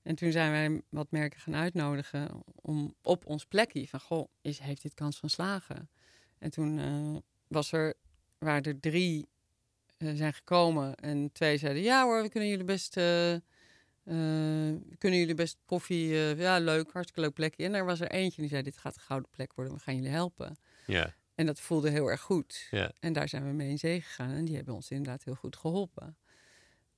[0.02, 4.58] En toen zijn wij wat merken gaan uitnodigen om op ons plekje van goh, is,
[4.58, 5.90] heeft dit kans van slagen?
[6.38, 7.94] En toen was er,
[8.38, 9.28] waren er drie
[9.98, 12.96] zijn gekomen en twee zeiden ja hoor, we kunnen jullie best,
[14.08, 17.64] eh, kunnen jullie best koffie, eh, ja leuk, hartstikke leuk plekje.
[17.64, 19.94] En er was er eentje die zei dit gaat een gouden plek worden, we gaan
[19.94, 20.56] jullie helpen.
[20.86, 21.14] ja.
[21.34, 22.66] En dat voelde heel erg goed.
[22.70, 22.92] Ja.
[23.00, 24.30] En daar zijn we mee in zee gegaan.
[24.30, 26.16] En die hebben ons inderdaad heel goed geholpen.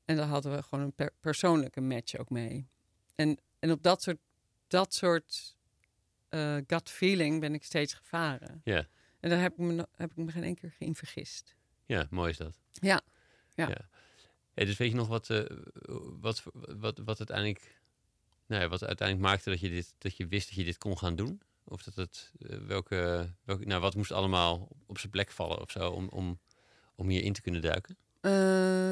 [0.05, 2.69] En daar hadden we gewoon een per- persoonlijke match ook mee.
[3.15, 4.19] En, en op dat soort,
[4.67, 5.57] dat soort
[6.29, 8.61] eh, gut feeling ben ik steeds gevaren.
[8.65, 8.87] Ja.
[9.21, 11.57] En daar heb ik me, heb ik me geen één keer in vergist.
[11.87, 12.61] Ja, mooi is dat.
[12.73, 13.01] Ja.
[13.55, 13.89] Ja.
[14.55, 15.45] Dus weet je nog wat, eh,
[16.21, 16.43] wat,
[16.79, 17.81] wat, wat uiteindelijk,
[18.47, 20.99] nou ja, wat uiteindelijk maakte dat je, dit, dat je wist dat je dit kon
[20.99, 21.41] gaan doen?
[21.65, 25.71] Of dat het, eh, welke, welke, nou, wat moest allemaal op zijn plek vallen of
[25.71, 26.39] zo om, om,
[26.95, 27.97] om hierin te kunnen duiken?
[28.21, 28.33] Eh,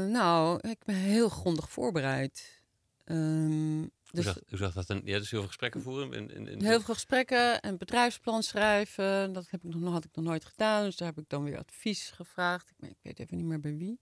[0.06, 2.62] nou, ik ben heel grondig voorbereid.
[3.04, 4.86] Hoe, dus zag, hoe zag dat?
[4.88, 6.12] Ja, dus heel veel gesprekken voeren?
[6.12, 9.32] En, en, en- Heel veel gesprekken en bedrijfsplan schrijven.
[9.32, 10.84] Dat heb ik nog, had ik nog nooit gedaan.
[10.84, 12.70] Dus daar heb ik dan weer advies gevraagd.
[12.78, 14.00] Ik, ik weet even niet meer bij wie.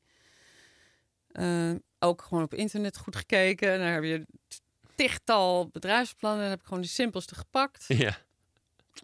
[1.36, 3.72] Eh, ook gewoon op internet goed gekeken.
[3.72, 4.60] En daar heb je t-
[4.94, 6.40] tigtal bedrijfsplannen.
[6.40, 7.84] Daar heb ik gewoon de simpelste gepakt.
[7.98, 8.16] Ja,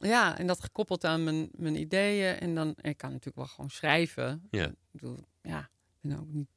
[0.01, 2.39] Ja, en dat gekoppeld aan mijn, mijn ideeën.
[2.39, 4.47] En dan, ik kan natuurlijk wel gewoon schrijven.
[4.51, 4.67] Ja.
[4.67, 5.71] Ik bedoel, ja,
[6.03, 6.49] ik niet,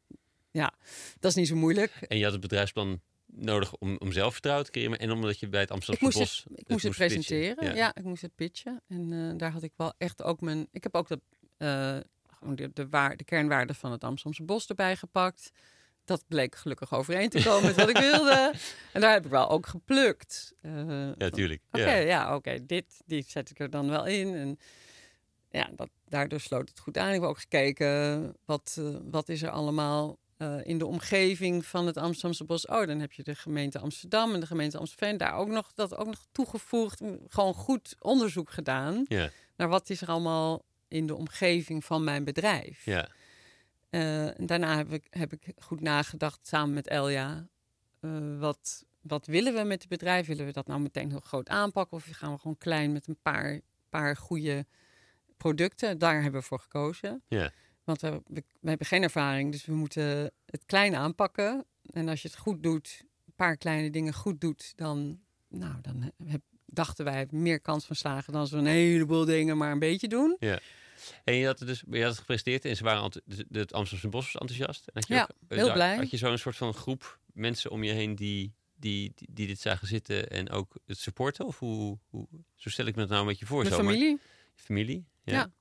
[0.52, 0.74] ja,
[1.20, 1.92] dat is niet zo moeilijk.
[1.92, 5.60] en je had het bedrijfsplan nodig om, om zelfvertrouwen te creëren en omdat je bij
[5.60, 7.76] het Ik Amsterdamse moest, Bos het, ik moest het presenteren.
[7.76, 7.96] Ja.
[7.96, 8.82] ik moest het pitchen.
[8.88, 10.68] En eh, daar had ik wel echt ook mijn.
[10.72, 11.20] Ik heb ook de,
[11.58, 11.98] eh,
[12.48, 15.52] de, de, waar, de kernwaarden van het Amsterdamse bos erbij gepakt.
[16.06, 18.54] Dat bleek gelukkig overeen te komen met wat ik wilde.
[18.94, 20.54] En daar heb ik wel ook geplukt.
[20.62, 21.62] Eh, Ja, tuurlijk.
[21.72, 21.96] Oké, Ja.
[21.96, 22.66] ja, oké.
[22.66, 24.36] Dit, die zet ik er dan wel in.
[24.36, 24.60] En
[25.50, 27.08] ja, dat, daardoor sloot het goed aan.
[27.14, 31.86] Ik heb ook gekeken, wat, eh, wat is er allemaal eh, in de omgeving van
[31.88, 32.66] het Amsterdamse bos?
[32.66, 35.18] Oh, dan heb je de gemeente Amsterdam en de gemeente Amstelveen.
[35.18, 37.02] Daar ook nog, dat ook nog toegevoegd.
[37.28, 42.24] Gewoon goed onderzoek gedaan Ja, naar wat is er allemaal in de omgeving van mijn
[42.24, 42.86] bedrijf.
[42.86, 43.10] ja,
[43.90, 47.48] en daarna heb ik, heb ik goed nagedacht samen met Elja.
[48.00, 50.28] eh, wat, wat willen we met het bedrijf?
[50.28, 51.98] Willen we dat nou meteen heel groot aanpakken?
[51.98, 53.60] Of gaan we gewoon klein met een paar,
[53.90, 54.66] paar goede
[55.38, 55.98] producten?
[55.98, 57.24] Daar hebben we voor gekozen.
[57.28, 57.52] ja.
[57.84, 61.66] Want we, we, we hebben geen ervaring, dus we moeten het klein aanpakken.
[61.90, 66.12] En als je het goed doet, een paar kleine dingen goed doet, dan, nou, dan
[66.26, 66.42] heb,
[66.76, 70.38] dachten wij meer kans van slagen dan we een heleboel dingen maar een beetje doen.
[71.24, 73.12] En je had het dus je had het gepresenteerd en ze waren
[73.52, 74.88] het Amsterdamse Bos was enthousiast.
[74.88, 75.96] En had je Ja, ook, eh, heel daar- blij.
[75.96, 79.60] Had je zo'n soort van groep mensen om je heen die, die, die, die dit
[79.60, 81.46] zagen zitten en ook het supporten?
[81.46, 83.58] Of hoe, hoe zo stel ik me dat nou een beetje voor?
[83.64, 84.20] Mijn zo, maar- familie.
[84.56, 85.06] familie?
[85.24, 85.34] Ja.
[85.34, 85.52] Ja.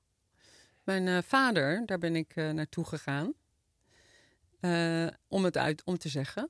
[0.83, 3.33] Mijn eh, vader, daar ben ik eh, naartoe gegaan.
[4.59, 6.49] eh, om het uit om te zeggen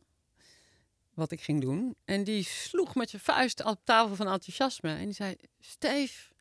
[1.16, 1.96] wat ik ging doen.
[2.06, 4.96] En die sloeg met zijn vuist op tafel van enthousiasme.
[4.96, 6.32] En die zei: Steef,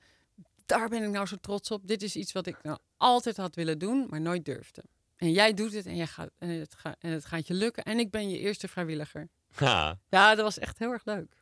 [0.66, 1.86] daar ben ik nou zo trots op.
[1.86, 4.84] Dit is iets wat ik nou altijd had willen doen, maar nooit durfde.
[5.16, 7.84] En jij doet het en, jij gaat, en, het gaat, en het gaat je lukken.
[7.84, 9.28] En ik ben je eerste vrijwilliger.
[9.54, 11.36] Ha, Ja, dat was echt heel erg leuk.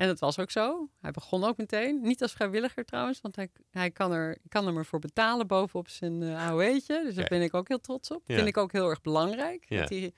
[0.00, 0.88] En dat was ook zo.
[1.00, 2.00] Hij begon ook meteen.
[2.02, 5.88] Niet als vrijwilliger trouwens, want hij, hij kan, er, kan er maar voor betalen bovenop
[5.88, 7.02] zijn eh AOE'tje.
[7.04, 8.22] Dus daar ben ik ook heel trots op.
[8.26, 8.34] Ja.
[8.34, 9.64] Vind ik ook heel erg belangrijk.
[9.68, 9.80] Ja.
[9.80, 10.12] Dat hij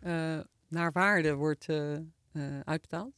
[0.00, 2.00] eh, naar waarde wordt eh, eh,
[2.64, 3.14] uitbetaald.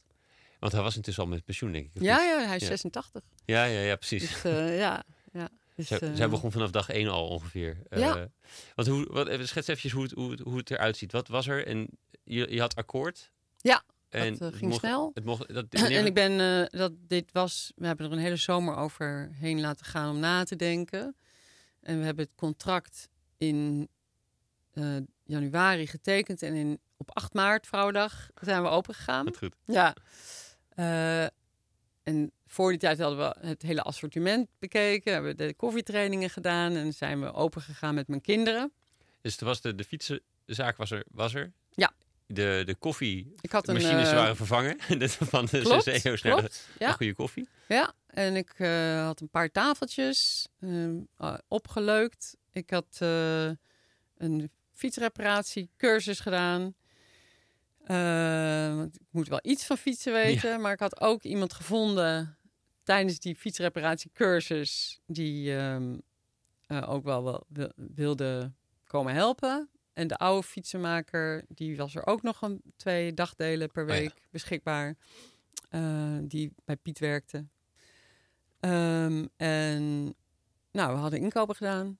[0.59, 2.01] want hij was intussen al met pensioen, denk ik.
[2.01, 2.67] Ja, ja, hij is Ja.
[2.67, 3.23] 86.
[3.45, 4.21] ja, ja, ja, precies.
[4.29, 5.49] Dus eh, ja, ja.
[5.75, 7.77] Dus, Zij, zij begon vanaf dag één al ongeveer.
[7.89, 8.27] Ja.
[8.75, 11.11] Want hoe, wat, even schets even hoe het, hoe, hoe het eruit ziet.
[11.11, 11.67] Wat was er?
[11.67, 11.87] En
[12.23, 13.31] je, je had akkoord.
[13.57, 15.11] Ja, en dat het ging mocht- snel.
[15.13, 18.75] Het mocht, dat, en ik ben, dat dit was, we hebben er een hele zomer
[18.75, 21.15] overheen laten gaan om na te denken.
[21.81, 23.87] En we hebben het contract in
[25.23, 29.25] januari getekend en in, op 8 maart, Vrouwendag, zijn we opengegaan.
[29.25, 29.55] Wat goed.
[29.65, 29.95] Ja.
[30.69, 31.23] Eh,
[32.03, 36.75] en voor die tijd hadden we het hele assortiment bekeken, hebben we de koffietrainingen gedaan
[36.75, 38.71] en zijn we opengegaan met mijn kinderen.
[39.21, 41.03] Dus er was de, de fietsenzaak was er.
[41.11, 41.51] Was er.
[41.69, 41.91] Ja.
[42.25, 43.33] De, de koffie.
[43.41, 44.77] Ik had een machines eh, waren vervangen.
[44.99, 46.91] Dat van de CCO's naar de, ja.
[46.91, 47.47] goede koffie.
[47.67, 52.37] Ja, en ik eh, had een paar tafeltjes ehm, eh, opgeleukt.
[52.51, 52.97] Ik had
[54.17, 56.73] een fietsreparatiecursus gedaan.
[57.89, 62.37] Eh, ik moet wel iets van fietsen weten, maar ik had ook iemand gevonden
[62.83, 65.97] tijdens die fietsreparatiecursus die ehm,
[66.67, 68.51] eh, ook wel, wel wil- wilde
[68.85, 69.69] komen helpen.
[69.93, 73.95] En de oude fietsenmaker, die was er ook nog een twee dagdelen per Oh ja.
[73.95, 74.95] week beschikbaar.
[75.69, 77.45] eh, die bij Piet werkte.
[78.59, 80.03] Ehm, en
[80.71, 81.97] nou, we hadden inkopen gedaan.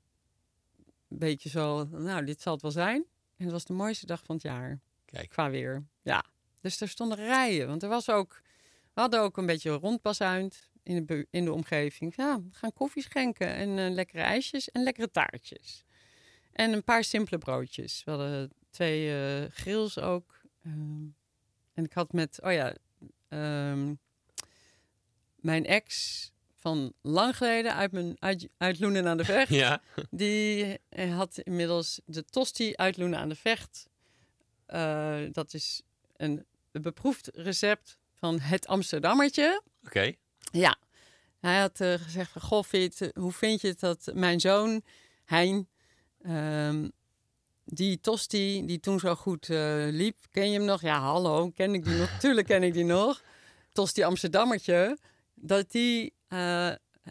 [1.10, 3.06] Een beetje zo, nou, dit zal het wel zijn.
[3.38, 4.80] En het was de mooiste dag van het jaar
[5.12, 5.30] Kijk.
[5.30, 5.84] qua weer.
[6.02, 6.26] Ja,
[6.62, 7.68] dus er stonden rijen.
[7.68, 8.42] Want er was ook,
[8.94, 12.16] we hadden ook een beetje rondbazuind in de, in de omgeving.
[12.16, 15.84] Ja, we gaan koffie schenken en eh, lekkere ijsjes en lekkere taartjes.
[16.52, 18.04] En een paar simpele broodjes.
[18.04, 20.42] We hadden twee eh grills ook.
[20.64, 21.06] Ehm,
[21.74, 22.76] en ik had met, oh ja,
[23.28, 23.94] ehm,
[25.36, 29.50] mijn ex van lang geleden uit, mijn, uit, uit Loenen aan de Vecht.
[29.64, 29.82] Ja.
[30.10, 33.90] Die eh, had inmiddels de tosti uit Loenen aan de Vecht.
[34.70, 35.82] Eh, dat is
[36.18, 39.62] een beproefd recept van het Amsterdammertje.
[39.86, 40.14] Oké.
[40.52, 40.78] Ja,
[41.40, 44.40] hij had eh, gezegd van, goh, vind je het, hoe vind je het dat mijn
[44.40, 44.82] zoon,
[45.26, 45.68] Hein,
[46.22, 46.90] ehm,
[47.66, 50.82] die tosti die toen zo goed eh, liep, ken je hem nog?
[50.82, 52.10] Ja, hallo, ken ik die nog?
[52.20, 53.22] Tuurlijk ken ik die nog.
[53.72, 54.98] Tosti Amsterdammertje,
[55.34, 56.14] dat die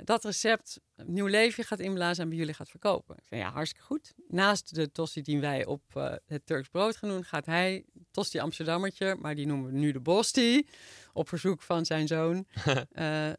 [0.04, 3.16] dat recept nieuw leven gaat inblazen en bij jullie gaat verkopen.
[3.16, 4.14] Ik zei, ja, hartstikke goed.
[4.28, 8.38] Naast de tosti die wij op eh, het Turks brood gaan doen, gaat hij tosti
[8.38, 10.68] Amsterdammertje, maar die noemen we nu de Bosti,
[11.12, 12.46] op verzoek van zijn zoon.
[12.92, 13.30] Eh,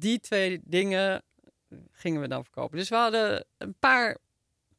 [0.00, 1.22] die twee dingen
[1.90, 2.78] gingen we dan verkopen.
[2.78, 4.18] Dus we hadden een paar,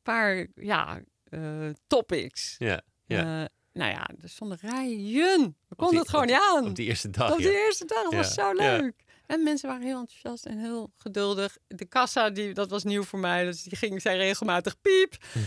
[0.03, 2.55] paar ja, eh, topics.
[2.57, 2.81] Ja.
[3.05, 3.49] Ja.
[3.73, 5.55] Nou ja, er stonden rijen.
[5.67, 6.67] We konden die- het gewoon op niet aan.
[6.67, 7.31] Op die eerste dag.
[7.31, 7.49] Op ja.
[7.49, 8.53] de eerste dag, dat was zo ja.
[8.53, 9.03] leuk.
[9.29, 11.57] En mensen waren heel enthousiast en heel geduldig.
[11.67, 13.45] De kassa, die, dat was nieuw voor mij.
[13.45, 15.15] Dus die ging, zei regelmatig piep.
[15.31, 15.39] Hm.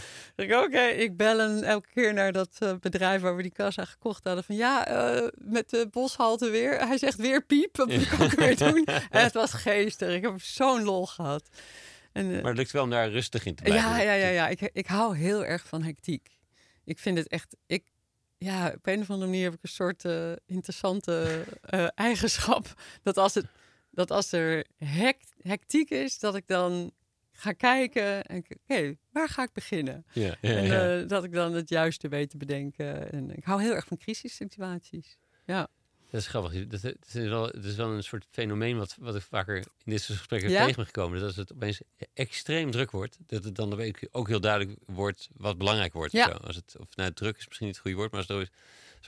[0.42, 3.84] Ik oké, ik bel een, elke keer naar dat eh, bedrijf waar we die kassa
[3.84, 4.44] gekocht hadden.
[4.44, 6.86] Van ja, eh, met de boshalte weer.
[6.86, 7.76] Hij zegt weer piep.
[7.76, 8.84] Wat moet ik ook weer doen?
[9.10, 10.14] En het was geestig.
[10.14, 11.48] Ik heb zo'n lol gehad.
[12.12, 13.90] En, eh, Maar het lukt wel om daar rustig in te blijven.
[13.90, 14.48] ja, ja, ja, ja.
[14.48, 16.38] Ik, ik hou heel erg van hectiek.
[16.84, 17.56] Ik vind het echt.
[17.66, 17.84] Ik,
[18.38, 20.04] ja, op een of andere manier heb ik een soort
[20.46, 21.44] interessante
[21.94, 22.66] eigenschap.
[23.02, 23.46] Dat als, het,
[23.92, 26.92] dat als er hect, hectiek is, dat ik dan
[27.32, 30.04] ga kijken en oké, waar ga ik beginnen?
[30.12, 31.00] Ja, ja, en ja.
[31.00, 33.12] eh, dat ik dan het juiste weet te bedenken.
[33.12, 35.16] En ik hou heel erg van crisissituaties.
[35.46, 35.68] Ja.
[36.10, 36.66] Dat is grappig.
[36.66, 40.00] Dat, het, is wel, is wel een soort fenomeen wat, wat ik vaker in dit
[40.02, 41.18] soort gesprekken tegen ben gekomen.
[41.18, 41.80] Dat als het opeens
[42.14, 46.12] extreem druk wordt, dat het dan ook- ook heel duidelijk wordt wat belangrijk wordt.
[46.12, 46.26] Ja.
[46.26, 46.32] Zo.
[46.32, 48.48] Als het, of nou, druk is misschien niet het goede woord, maar als er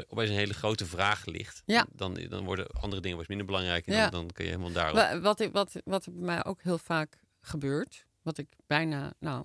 [0.09, 1.86] opeens een hele grote vraag ligt, Ja.
[1.92, 3.86] dan, dan worden andere dingen wat minder belangrijk.
[3.86, 4.03] En Ja.
[4.11, 4.95] dan, dan kun je helemaal daarop.
[4.97, 9.45] Wa- Wat, ik, wat, wat bij mij ook heel vaak gebeurt, wat ik bijna, nou,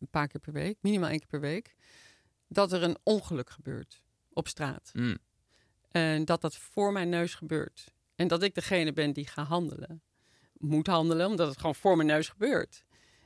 [0.00, 1.74] een paar keer per week, minimaal één keer per week,
[2.48, 4.02] dat er een ongeluk gebeurt
[4.32, 4.90] op straat.
[4.92, 5.18] Mm.
[5.90, 7.84] En dat dat voor mijn neus gebeurt.
[8.16, 10.02] En dat ik degene ben die gaat handelen.
[10.52, 12.84] Moet handelen, omdat het gewoon voor mijn neus gebeurt.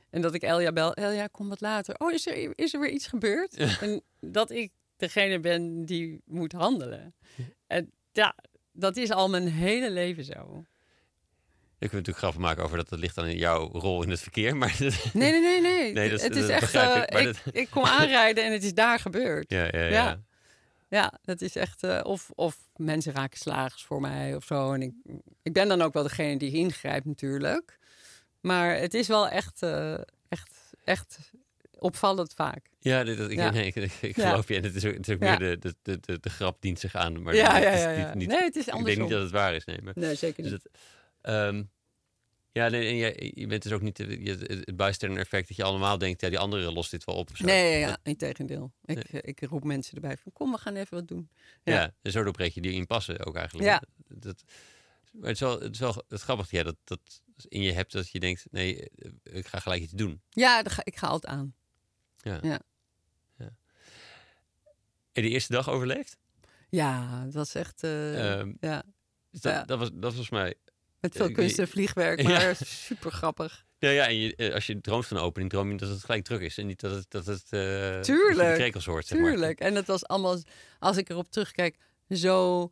[0.09, 1.95] En dat ik Elja bel, Elja, kom wat later.
[1.97, 3.53] Oh, is er, is er weer iets gebeurd?
[3.81, 7.15] En dat ik degene ben die moet handelen.
[7.67, 8.35] En ja,
[8.71, 10.65] dat is al mijn hele leven zo.
[11.79, 14.55] Je kunt natuurlijk grappen maken over dat het ligt aan jouw rol in het verkeer.
[14.57, 15.93] Maar Nee, nee, nee, nee.
[15.93, 16.73] Nee, dat het is dat echt.
[16.73, 19.51] ik, eh, ik, dat- ik kom aanrijden en het is daar gebeurd.
[19.51, 19.89] ja, ja, ja.
[19.89, 20.21] Ja.
[20.89, 21.83] Ja, dat is echt.
[21.83, 24.73] eh, of, of mensen raken slagers voor mij of zo.
[24.73, 24.91] En ik,
[25.41, 27.79] ik ben dan ook wel degene die ingrijpt, natuurlijk.
[28.41, 29.97] Maar het is wel echt, eh,
[30.29, 31.31] echt, echt
[31.79, 32.69] opvallend vaak.
[32.79, 33.49] Ja, dit, dat, ik, Ja.
[33.49, 34.29] nee, ik, ik, ik Ja.
[34.29, 34.55] geloof je.
[34.55, 35.37] En het is ook, het is ook Ja.
[35.37, 37.21] meer de, de, de, de, de grap dient zich aan.
[37.21, 39.01] Maar Ja, ja, ja, niet- Nee, het is Ik denk andersom.
[39.03, 39.81] niet dat het waar is, nee.
[39.81, 40.69] Maar, Nee, zeker dus niet.
[41.21, 41.63] ehm,
[42.51, 45.63] ja, nee, en je, je bent dus ook niet je, het bystander effect dat je
[45.63, 47.29] allemaal denkt, ja, die andere lost dit wel op.
[47.33, 47.45] zo.
[47.45, 48.71] Nee, ja, in tegendeel.
[48.85, 51.29] Ik, ik roep mensen erbij van, kom, we gaan even wat doen.
[51.63, 51.93] ja.
[52.01, 53.67] en zo breek je die in passen ook eigenlijk.
[53.67, 53.81] Ja.
[54.07, 54.43] Dat,
[55.11, 56.99] maar het is wel, het is wel het grappig ja, dat dat
[57.47, 58.89] in je hebt dat je denkt, nee,
[59.23, 60.21] ik ga gelijk iets doen.
[60.29, 61.55] Ja, ik ga altijd aan.
[65.11, 66.17] En die eerste dag overleefd?
[66.69, 67.83] Ja, dat was echt...
[67.83, 68.83] Ehm, ja,
[69.31, 69.63] Dus dat, Ja.
[69.63, 70.55] dat, was, dat was mij
[70.99, 72.27] met veel eh, kunst en vliegwerk, Ja.
[72.27, 73.65] maar super grappig.
[73.79, 76.03] Ja, ja, en je, eh, als je droomt van een opening, droom je dat het
[76.03, 76.57] gelijk druk is.
[76.57, 79.31] En niet dat het, dat het dat je Tuurlijk, de krekels hoort, zeg maar.
[79.31, 79.59] Tuurlijk.
[79.59, 80.37] En het was allemaal,
[80.79, 81.77] als ik erop terugkijk,
[82.09, 82.69] zo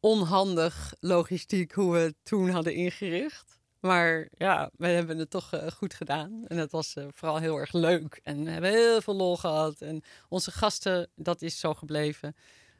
[0.00, 3.55] onhandig logistiek hoe we het toen hadden ingericht.
[3.86, 6.44] Maar ja, we hebben het toch eh, goed gedaan.
[6.46, 8.20] En het was eh, vooral heel erg leuk.
[8.22, 9.80] En we hebben heel veel lol gehad.
[9.80, 12.36] En onze gasten, dat is zo gebleven,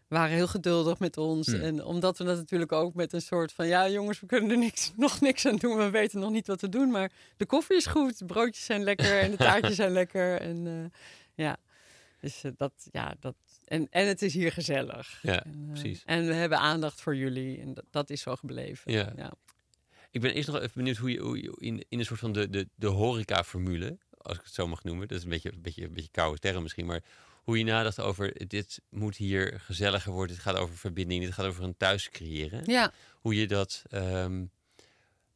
[0.08, 1.46] waren heel geduldig met ons.
[1.46, 1.60] Hmm.
[1.60, 3.66] En omdat we dat natuurlijk ook met een soort van...
[3.66, 5.76] ja jongens, we kunnen er niks, nog niks aan doen.
[5.76, 6.90] We weten nog niet wat we doen.
[6.90, 10.40] Maar de koffie is goed, de broodjes zijn lekker en de taartjes zijn lekker.
[10.40, 11.00] En eh,
[11.34, 11.56] ja,
[12.20, 13.34] dus dat, ja, dat...
[13.64, 15.18] En, en het is hier gezellig.
[15.22, 16.02] Ja, En, precies.
[16.04, 17.60] En we hebben aandacht voor jullie.
[17.60, 18.92] En dat, dat is zo gebleven.
[18.92, 19.12] Ja.
[19.16, 19.32] ja.
[20.16, 22.32] Ik ben eerst nog even benieuwd hoe je, hoe je in, in een soort van
[22.32, 25.62] de, de, de horeca-formule, als ik het zo mag noemen, dat is een beetje een
[25.62, 27.02] beetje, een beetje koude term misschien, maar
[27.42, 31.46] hoe je nadacht over dit moet hier gezelliger worden, dit gaat over verbinding, dit gaat
[31.46, 32.62] over een thuis creëren.
[32.66, 32.92] ja.
[33.20, 34.44] Hoe je dat, ehm,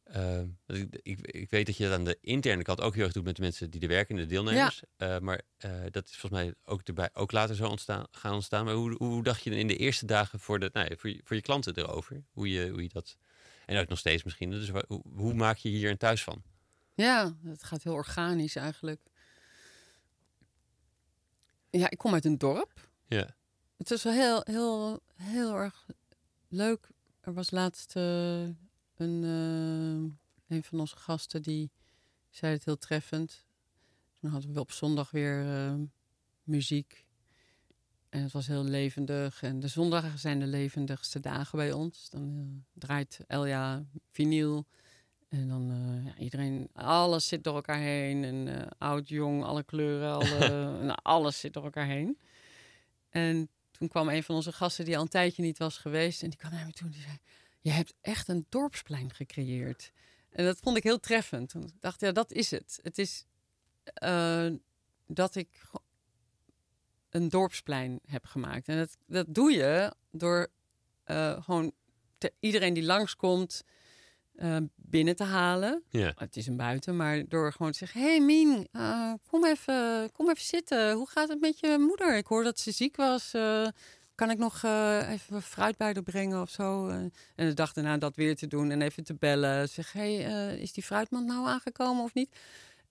[0.03, 3.13] ehm, ik, ik, ik weet dat je dat aan de interne kant ook heel erg
[3.13, 6.41] doet met de mensen die er werken, de deelnemers, Eh, maar eh, dat is volgens
[6.41, 8.65] mij ook, erbij, ook later zo ontstaan, gaan ontstaan.
[8.65, 11.09] Maar hoe, hoe dacht je dan in de eerste dagen voor, de, nou ja, voor,
[11.09, 12.23] je, voor je klanten erover?
[12.31, 13.17] Hoe je, hoe je dat,
[13.71, 14.71] en ook nog steeds misschien, dus
[15.13, 16.43] hoe maak je hier een thuis van?
[16.93, 19.01] Ja, het gaat heel organisch eigenlijk.
[21.69, 22.89] Ja, ik kom uit een dorp.
[23.07, 23.35] Ja.
[23.77, 25.85] Het is wel heel, heel, heel erg
[26.47, 26.89] leuk.
[27.21, 28.43] Er was laatst eh,
[28.95, 31.71] een, eh, een van onze gasten die
[32.29, 33.45] zei het heel treffend.
[34.19, 35.75] Toen hadden we op zondag weer eh,
[36.43, 37.05] muziek.
[38.11, 39.43] En het was heel levendig.
[39.43, 42.09] En de zondagen zijn de levendigste dagen bij ons.
[42.09, 44.65] Dan eh, draait Elja vinyl.
[45.29, 48.23] En dan eh, ja, iedereen, alles zit door elkaar heen.
[48.23, 50.49] En eh, oud, jong, alle kleuren, alle,
[50.87, 52.17] nou, alles zit door elkaar heen.
[53.09, 56.23] En toen kwam een van onze gasten die al een tijdje niet was geweest.
[56.23, 57.17] En die kwam naar me toe en die zei...
[57.59, 59.91] Je hebt echt een dorpsplein gecreëerd.
[60.29, 61.53] En dat vond ik heel treffend.
[61.53, 62.79] Want ik dacht, ja, dat is het.
[62.81, 63.25] Het is
[65.05, 65.61] dat ik
[67.13, 68.67] een dorpsplein heb gemaakt.
[68.67, 70.47] En dat, dat doe je door
[71.03, 71.71] eh, gewoon
[72.17, 73.63] te- iedereen die langskomt
[74.35, 75.83] eh, binnen te halen.
[75.89, 76.11] Ja.
[76.15, 80.29] Het is een buiten, maar door gewoon te zeggen: Hey Mien, eh, kom, even, kom
[80.29, 80.93] even zitten.
[80.93, 82.17] Hoe gaat het met je moeder?
[82.17, 83.31] Ik hoor dat ze ziek was.
[84.15, 84.63] Kan ik nog
[85.07, 86.87] even fruit bij haar brengen of zo?
[86.87, 89.69] En de dag daarna dat weer te doen en even te bellen.
[89.69, 90.15] Zeg: Hey,
[90.59, 92.35] is die fruitmand nou aangekomen of niet?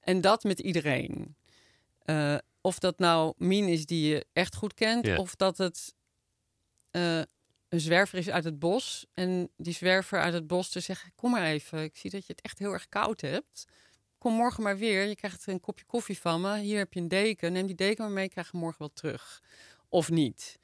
[0.01, 1.37] En dat met iedereen.
[2.61, 5.95] Of dat nou Mien is die je echt goed kent, of dat het
[6.91, 7.23] eh,
[7.69, 9.07] een zwerver is uit het bos.
[9.15, 12.33] En die zwerver uit het bos te zeggen: Kom maar even, ik zie dat je
[12.33, 13.67] het echt heel erg koud hebt.
[14.19, 15.05] Kom morgen maar weer.
[15.05, 16.59] Je krijgt een kopje koffie van me.
[16.59, 17.53] Hier heb je een deken.
[17.53, 18.25] Neem die deken maar mee.
[18.25, 19.43] Ik krijg hem morgen wel terug.
[19.89, 20.59] Of niet.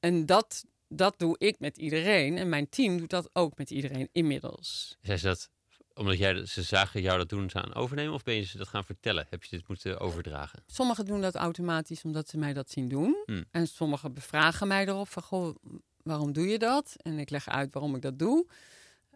[0.00, 2.38] En dat, dat doe ik met iedereen.
[2.38, 4.96] En mijn team doet dat ook met iedereen inmiddels.
[5.02, 5.50] Ze dat
[5.94, 8.14] omdat jij, ze zagen jou dat doen, ze aan overnemen?
[8.14, 9.26] Of ben je ze dat gaan vertellen?
[9.30, 10.62] Heb je dit moeten overdragen?
[10.66, 13.22] Sommigen doen dat automatisch omdat ze mij dat zien doen.
[13.24, 13.44] Hmm.
[13.50, 15.56] En sommigen bevragen mij erop van, goh,
[16.02, 16.96] waarom doe je dat?
[16.96, 18.46] En ik leg uit waarom ik dat doe.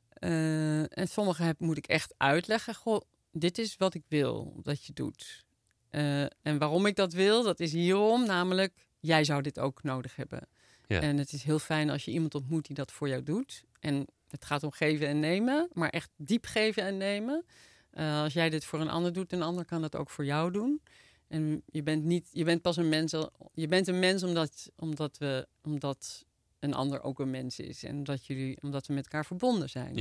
[0.08, 3.00] Eh, en sommigen heb, moet ik echt uitleggen, goh,
[3.32, 5.44] dit is wat ik wil dat je doet.
[5.90, 10.16] Eh, en waarom ik dat wil, dat is hierom, namelijk, jij zou dit ook nodig
[10.16, 10.48] hebben.
[10.86, 11.00] Ja.
[11.00, 13.64] En het is heel fijn als je iemand ontmoet die dat voor jou doet.
[13.80, 17.44] En het gaat om geven en nemen, maar echt diep geven en nemen.
[17.90, 20.52] Eh, als jij dit voor een ander doet, een ander kan dat ook voor jou
[20.52, 20.82] doen.
[21.28, 23.14] En je bent niet, je bent pas een mens.
[23.54, 26.24] Je bent een mens omdat, omdat we, omdat
[26.58, 29.96] een ander ook een mens is en omdat jullie, omdat we met elkaar verbonden zijn.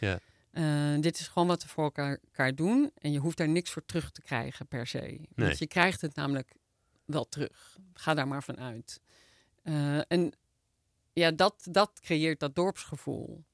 [0.00, 0.20] Ja.
[0.50, 3.70] Eh, dit is gewoon wat we voor elkaar, elkaar doen en je hoeft daar niks
[3.70, 5.00] voor terug te krijgen per se.
[5.00, 5.28] Nee.
[5.34, 6.54] Want je krijgt het namelijk
[7.04, 7.78] wel terug.
[7.94, 9.00] Ga daar maar van uit.
[9.62, 10.32] Eh, en
[11.12, 13.44] ja, dat, dat creëert dat dorpsgevoel.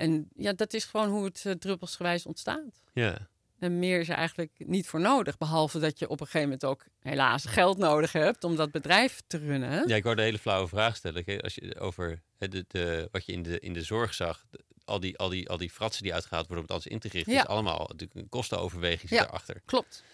[0.00, 2.82] En ja, dat is gewoon hoe het uh, druppelsgewijs ontstaat.
[2.92, 3.28] Ja.
[3.58, 5.38] En meer is er eigenlijk niet voor nodig.
[5.38, 9.22] Behalve dat je op een gegeven moment ook helaas geld nodig hebt om dat bedrijf
[9.26, 9.88] te runnen.
[9.88, 11.40] Ja, ik wou de hele flauwe vraag stellen.
[11.40, 15.00] Als je over de, de, wat je in de, in de zorg zag, de- al
[15.00, 17.32] die, al die, al die fratsen die uitgehaald worden om het alles in te richten,
[17.32, 17.40] Ja.
[17.42, 19.24] is allemaal natuurlijk een kostenoverweging zit Ja.
[19.24, 19.60] daarachter.
[19.64, 20.04] Klopt.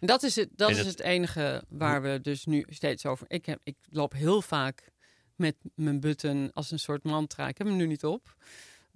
[0.00, 3.06] En Dat is het, dat En is het- het enige waar we dus nu steeds
[3.06, 3.26] over.
[3.30, 4.90] Ik, heb, ik loop heel vaak
[5.34, 7.48] met mijn button als een soort mantra.
[7.48, 8.34] Ik heb hem nu niet op.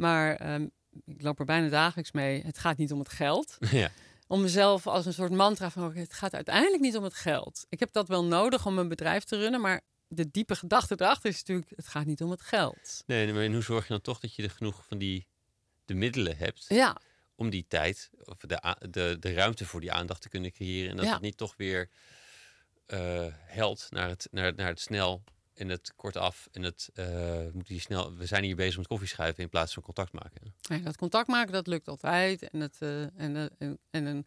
[0.01, 0.67] Maar ehm,
[1.07, 2.43] ik loop er bijna dagelijks mee.
[2.43, 3.57] Het gaat niet om het geld.
[3.71, 3.91] ja.
[4.27, 5.95] Om mezelf als een soort mantra van...
[5.95, 7.67] het gaat uiteindelijk niet om het geld.
[7.69, 9.61] Ik heb dat wel nodig om een bedrijf te runnen.
[9.61, 11.73] Maar de diepe gedachte erachter is natuurlijk...
[11.77, 13.03] het gaat niet om het geld.
[13.07, 15.27] Nee, maar hoe zorg je dan toch dat je er genoeg van die
[15.85, 16.97] de middelen hebt Ja,
[17.35, 20.97] om die tijd of de, de, de ruimte voor die aandacht te kunnen creëren en
[20.97, 21.13] dat Ja.
[21.13, 21.89] het niet toch weer
[22.87, 25.23] eh helt naar het, naar, naar het snel
[25.61, 28.17] en het kortaf en het we moeten hier snel.
[28.17, 30.55] We zijn hier bezig met koffie schuiven in plaats van contact maken.
[30.61, 32.49] Ja, dat contact maken, dat lukt altijd.
[32.51, 34.27] En, het, eh, en, eh, en, en een,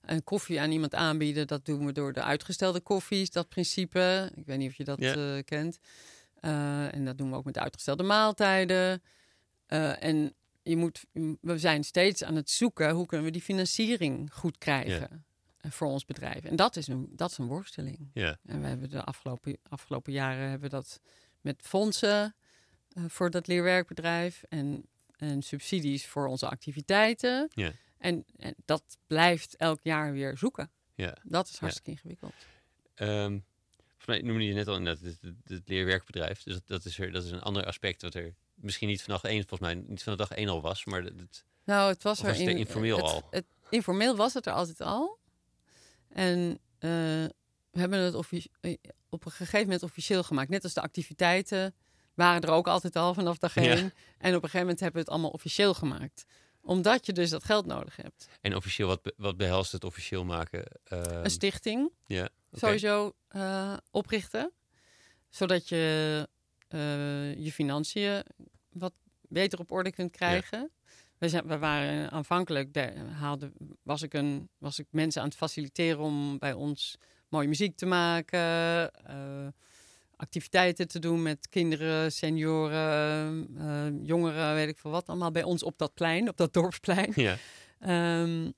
[0.00, 4.30] een koffie aan iemand aanbieden, dat doen we door de uitgestelde koffies, dat principe.
[4.34, 5.42] Ik weet niet of je dat Ja.
[5.42, 5.78] kent.
[6.40, 9.02] En dat doen we ook met uitgestelde maaltijden.
[9.66, 11.04] En je moet,
[11.40, 15.24] we zijn steeds aan het zoeken hoe kunnen we die financiering goed krijgen
[15.68, 16.44] voor ons bedrijf.
[16.44, 18.10] En dat is een, dat is een worsteling.
[18.12, 21.00] Ja, En we hebben de afgelopen, afgelopen jaren hebben we dat
[21.40, 22.34] met fondsen
[22.92, 24.86] eh, voor dat leerwerkbedrijf en,
[25.16, 27.50] en subsidies voor onze activiteiten.
[27.54, 27.72] Ja.
[27.98, 30.70] En, en dat blijft elk jaar weer zoeken.
[30.94, 31.16] ja.
[31.22, 32.34] Dat is hartstikke ingewikkeld.
[32.94, 33.38] Ehm
[34.02, 36.42] volgens mij noemde je net al inderdaad het, het, het leerwerkwerkbedrijf.
[36.42, 39.24] Dus dat, dat, is er, dat is een ander aspect wat er misschien niet vanaf
[39.24, 42.20] één, volgens mij niet van de dag één al was, maar dat, Nou, het was
[42.20, 43.26] er was het er in, informeel al?
[43.30, 45.18] Het, informeel was het er altijd al.
[46.12, 46.90] En eh,
[47.70, 48.14] we hebben het
[48.60, 48.74] eh,
[49.08, 50.48] op een gegeven moment officieel gemaakt.
[50.50, 51.74] Net als de activiteiten
[52.14, 53.60] waren er ook altijd al vanaf dag Ja.
[53.62, 53.92] één.
[54.18, 56.24] En op een gegeven moment hebben we het allemaal officieel gemaakt.
[56.60, 58.28] Omdat je dus dat geld nodig hebt.
[58.40, 60.64] en officieel wat, be- wat behelst het officieel maken?
[60.84, 64.52] Ehm, Een stichting ja, sowieso eh, oprichten.
[65.28, 66.28] Zodat je
[67.38, 68.22] je financiën
[68.72, 68.92] wat
[69.28, 70.70] beter op orde kunt krijgen.
[71.22, 73.52] We, zijn, we waren aanvankelijk, de, haalde,
[73.82, 76.98] was, ik een, was ik mensen aan het faciliteren om bij ons
[77.28, 78.38] mooie muziek te maken.
[78.92, 79.46] eh,
[80.16, 85.08] activiteiten te doen met kinderen, senioren, eh, jongeren, weet ik veel wat.
[85.08, 87.12] Allemaal bij ons op dat plein, op dat dorpsplein.
[87.14, 87.36] Ja,
[87.78, 88.50] Ehm,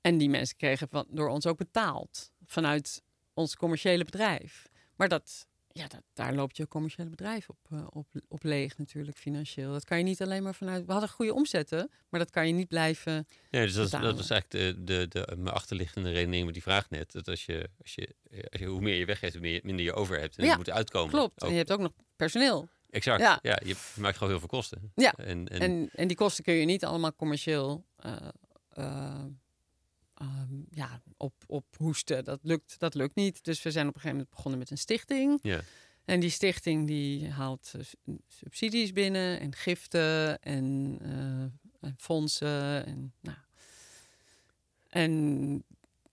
[0.00, 3.02] en die mensen kregen van, door ons ook betaald vanuit
[3.34, 4.68] ons commerciële bedrijf.
[4.96, 9.16] Maar dat, ja, dat, daar loopt je commerciële bedrijf op, eh, op, op leeg natuurlijk
[9.18, 9.72] financieel.
[9.72, 10.86] Dat kan je niet alleen maar vanuit...
[10.86, 13.26] We hadden goede omzetten, maar dat kan je niet blijven...
[13.50, 16.62] nee, dus dat, is- dat was eigenlijk de, de, de, mijn achterliggende redenering met die
[16.62, 17.12] vraag net.
[17.12, 18.14] Dat als je, als je,
[18.50, 20.36] als je hoe meer je weggeeft, hoe meer, minder je over hebt.
[20.38, 21.10] En Ja, je moet uitkomen.
[21.10, 21.42] Klopt.
[21.42, 21.48] Ook.
[21.48, 22.68] En je hebt ook nog personeel.
[22.90, 23.20] Exact.
[23.20, 23.38] Ja.
[23.42, 23.58] Ja.
[23.64, 24.92] je maakt gewoon heel veel kosten.
[24.94, 25.12] Ja.
[25.16, 28.16] En, en, En, en die kosten kun je niet allemaal commercieel eh,
[28.70, 29.24] eh,
[30.22, 32.24] ehm, ja, op, op hoesten.
[32.24, 33.44] Dat lukt, dat lukt niet.
[33.44, 35.38] Dus we zijn op een gegeven moment begonnen met een stichting.
[35.42, 35.60] ja.
[36.04, 37.74] En die stichting die haalt
[38.28, 42.86] subsidies binnen en giften en, eh, en fondsen.
[42.86, 43.36] En, nou.
[44.88, 45.64] en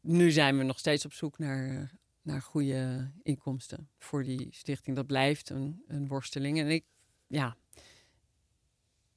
[0.01, 1.91] nu zijn we nog steeds op zoek naar,
[2.21, 4.95] naar goede inkomsten voor die stichting.
[4.95, 6.59] Dat blijft een, een worsteling.
[6.59, 6.85] En ik,
[7.27, 7.57] ja,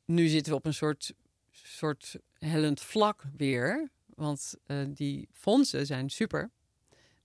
[0.05, 1.14] nu zitten we op een soort,
[1.51, 3.90] soort hellend vlak weer.
[4.22, 6.50] Want eh, die fondsen zijn super.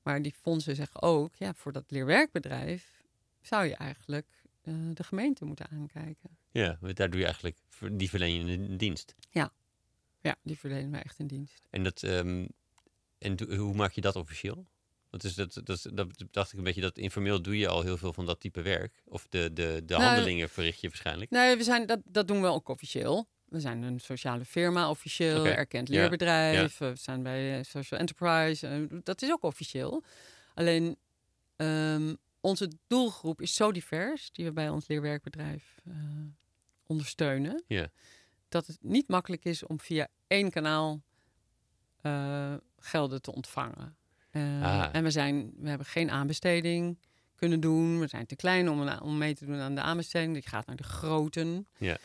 [0.02, 3.04] Maar die fondsen zeggen ook, ja, voor dat leerwerkbedrijf
[3.42, 4.28] zou je eigenlijk
[4.62, 6.38] eh, de gemeente moeten aankijken.
[6.52, 7.58] ja, want daar doe je eigenlijk,
[7.92, 9.16] die verleen je een dienst.
[10.22, 11.68] Ja, die verlenen mij echt een dienst.
[11.70, 12.48] En, dat, ehm,
[13.18, 14.68] en hoe maak je dat officieel?
[15.10, 17.98] Want dus dat, dat, dat dacht ik een beetje, dat informeel doe je al heel
[17.98, 19.02] veel van dat type werk.
[19.06, 21.32] Of de, de, de Nou, handelingen verricht je waarschijnlijk.
[21.32, 23.28] Nee, we zijn, dat, dat doen we ook officieel.
[23.50, 26.78] We zijn een sociale firma officieel, erkend ja, leerbedrijf.
[26.78, 28.68] We zijn bij eh, Social Enterprise.
[28.68, 30.04] eh, dat is ook officieel.
[30.54, 30.98] Alleen
[31.56, 35.94] ehm, onze doelgroep is zo divers, die we bij ons leerwerkbedrijf eh,
[36.86, 37.64] ondersteunen.
[37.68, 37.88] Ja.
[38.50, 41.02] Dat het niet makkelijk is om via één kanaal
[42.80, 43.98] gelden te ontvangen.
[44.32, 44.90] Ah.
[44.92, 46.98] En we, zijn, we hebben geen aanbesteding
[47.36, 48.00] kunnen doen.
[48.00, 50.34] We zijn te klein om, om mee te doen aan de aanbesteding.
[50.34, 51.68] Die gaat naar de groten.
[51.78, 51.98] Ja.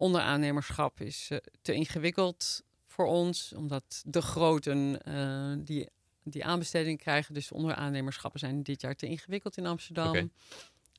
[0.00, 5.88] Onderaannemerschap is eh, te ingewikkeld voor ons, omdat de groten eh, die,
[6.22, 7.34] die aanbesteding krijgen.
[7.34, 10.30] Dus de onderaannemerschappen zijn dit jaar te ingewikkeld in Amsterdam.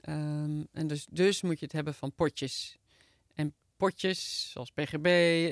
[0.01, 2.77] Ehm, en dus, dus moet je het hebben van potjes.
[3.35, 5.05] En potjes, zoals PGB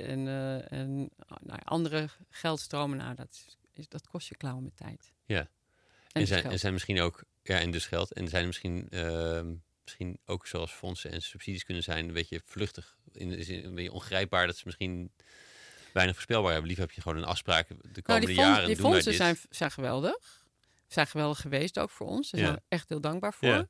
[0.06, 0.96] en, eh, en
[1.28, 5.14] nou, ja, andere geldstromen, nou, dat, is, dat kost je klauwen met tijd.
[5.26, 5.40] Ja.
[5.40, 5.50] En,
[6.12, 8.14] En dus zijn, en zijn misschien ook, ja, en dus geld.
[8.14, 12.42] En zijn er misschien, ehm, misschien ook zoals fondsen en subsidies kunnen zijn, een beetje
[12.46, 12.98] vluchtig.
[13.14, 15.12] In de zin, een beetje ongrijpbaar dat ze misschien
[15.94, 16.68] weinig voorspelbaar hebben.
[16.68, 18.68] Liever heb je gewoon een afspraak de Nou, komende die, fond- jaren.
[18.68, 20.46] die doen fondsen zijn, zijn geweldig.
[20.88, 22.32] Zijn geweldig geweest ook voor ons.
[22.32, 22.58] Daar zijn Ja.
[22.58, 23.48] we echt heel dankbaar voor.
[23.50, 23.68] Ja.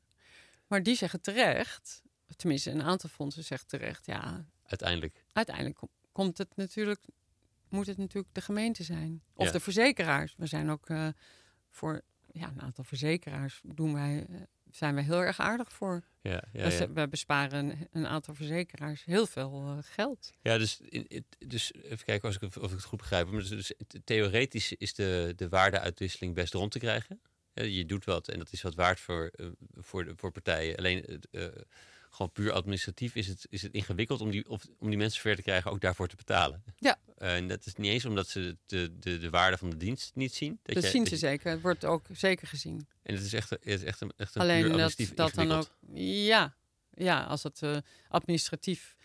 [0.67, 2.01] Maar die zeggen terecht,
[2.35, 5.23] tenminste een aantal fondsen zegt terecht, ja, Uiteindelijk.
[5.33, 6.99] uiteindelijk kom- komt het natuurlijk,
[7.69, 9.23] moet het natuurlijk de gemeente zijn.
[9.33, 9.51] Of Ja.
[9.51, 10.33] de verzekeraars.
[10.37, 11.07] We zijn ook eh,
[11.69, 14.41] voor ja, een aantal verzekeraars doen wij, eh,
[14.71, 16.03] zijn wij heel erg aardig voor.
[16.21, 16.91] Ja, ja, Dus, ja.
[16.91, 20.33] We besparen een, een aantal verzekeraars heel veel eh, geld.
[20.41, 20.81] ja dus,
[21.37, 23.27] dus even kijken als ik, of ik het goed begrijp.
[23.27, 27.21] Maar dus, dus theoretisch is de, de waardeuitwisseling best rond te krijgen.
[27.53, 30.75] Je doet wat en dat is wat waard voor, eh, voor, voor partijen.
[30.75, 31.45] Alleen eh,
[32.09, 35.35] gewoon puur administratief is het, is het ingewikkeld om die, of, om die mensen ver
[35.35, 36.63] te krijgen ook daarvoor te betalen.
[36.77, 36.97] Ja.
[37.17, 40.33] en dat is niet eens omdat ze de, de, de waarde van de dienst niet
[40.33, 40.59] zien.
[40.63, 41.51] Dat, je- zien dat ze je- zeker.
[41.51, 42.87] Het wordt ook zeker gezien.
[43.03, 45.33] En het is echt, het is echt een, echt een puur Alleen dat, administratief dat
[45.33, 45.69] dan ook.
[45.93, 46.55] Ja,
[46.93, 48.95] ja als het eh, administratief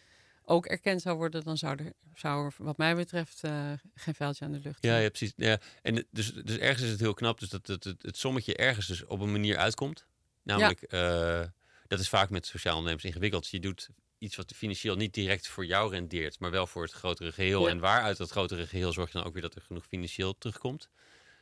[0.44, 4.44] ook erkend zou worden, dan zou er, zou er wat mij betreft eh, geen vuiltje
[4.44, 5.02] aan de lucht Ja, zijn.
[5.02, 5.32] ja, precies.
[5.36, 5.58] Ja.
[5.82, 8.86] En dus, dus ergens is het heel knap dus dat, dat het, het sommetje ergens
[8.86, 10.06] dus op een manier uitkomt.
[10.42, 11.42] Namelijk, eh,
[11.86, 13.48] dat is vaak met sociaal ondernemers ingewikkeld.
[13.48, 17.32] Je doet iets wat financieel niet direct voor jou rendeert, maar wel voor het grotere
[17.32, 17.62] geheel.
[17.64, 17.68] Ja.
[17.70, 20.88] En waaruit dat grotere geheel zorg je dan ook weer dat er genoeg financieel terugkomt.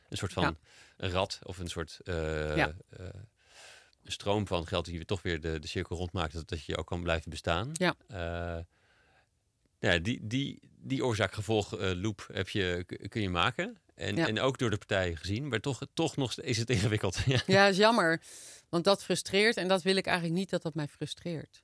[0.09, 0.55] Een soort van Ja.
[0.97, 2.73] een rad of een soort eh, Ja.
[2.89, 3.05] eh,
[4.03, 6.87] stroom van geld die weer toch weer de, de cirkel rondmaakt, dat, dat je ook
[6.87, 7.69] kan blijven bestaan.
[7.73, 7.95] Ja.
[8.07, 8.63] Eh,
[9.91, 13.77] ja, die, die, die oorzaak-gevolg eh, loop heb je, kun je maken.
[13.95, 14.27] En, Ja.
[14.27, 15.47] en ook door de partijen gezien.
[15.47, 17.17] Maar toch, toch nog is het ingewikkeld.
[17.25, 17.41] ja.
[17.45, 18.21] Ja, is jammer.
[18.69, 21.63] Want dat frustreert en dat wil ik eigenlijk niet dat dat mij frustreert.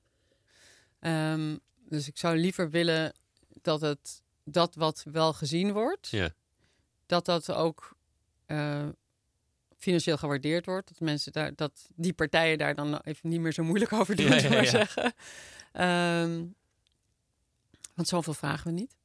[1.00, 1.58] Ehm,
[1.90, 3.14] dus ik zou liever willen
[3.62, 6.30] dat het dat wat wel gezien wordt, Ja.
[7.06, 7.98] dat dat ook
[8.46, 8.88] eh,
[9.78, 10.88] financieel gewaardeerd wordt.
[10.88, 14.30] Dat mensen daar, dat die partijen daar dan even niet meer zo moeilijk over doen,
[14.32, 14.66] ja.
[14.66, 15.14] zeggen.
[15.72, 16.46] Ehm,
[18.00, 18.98] want zoveel vragen we niet.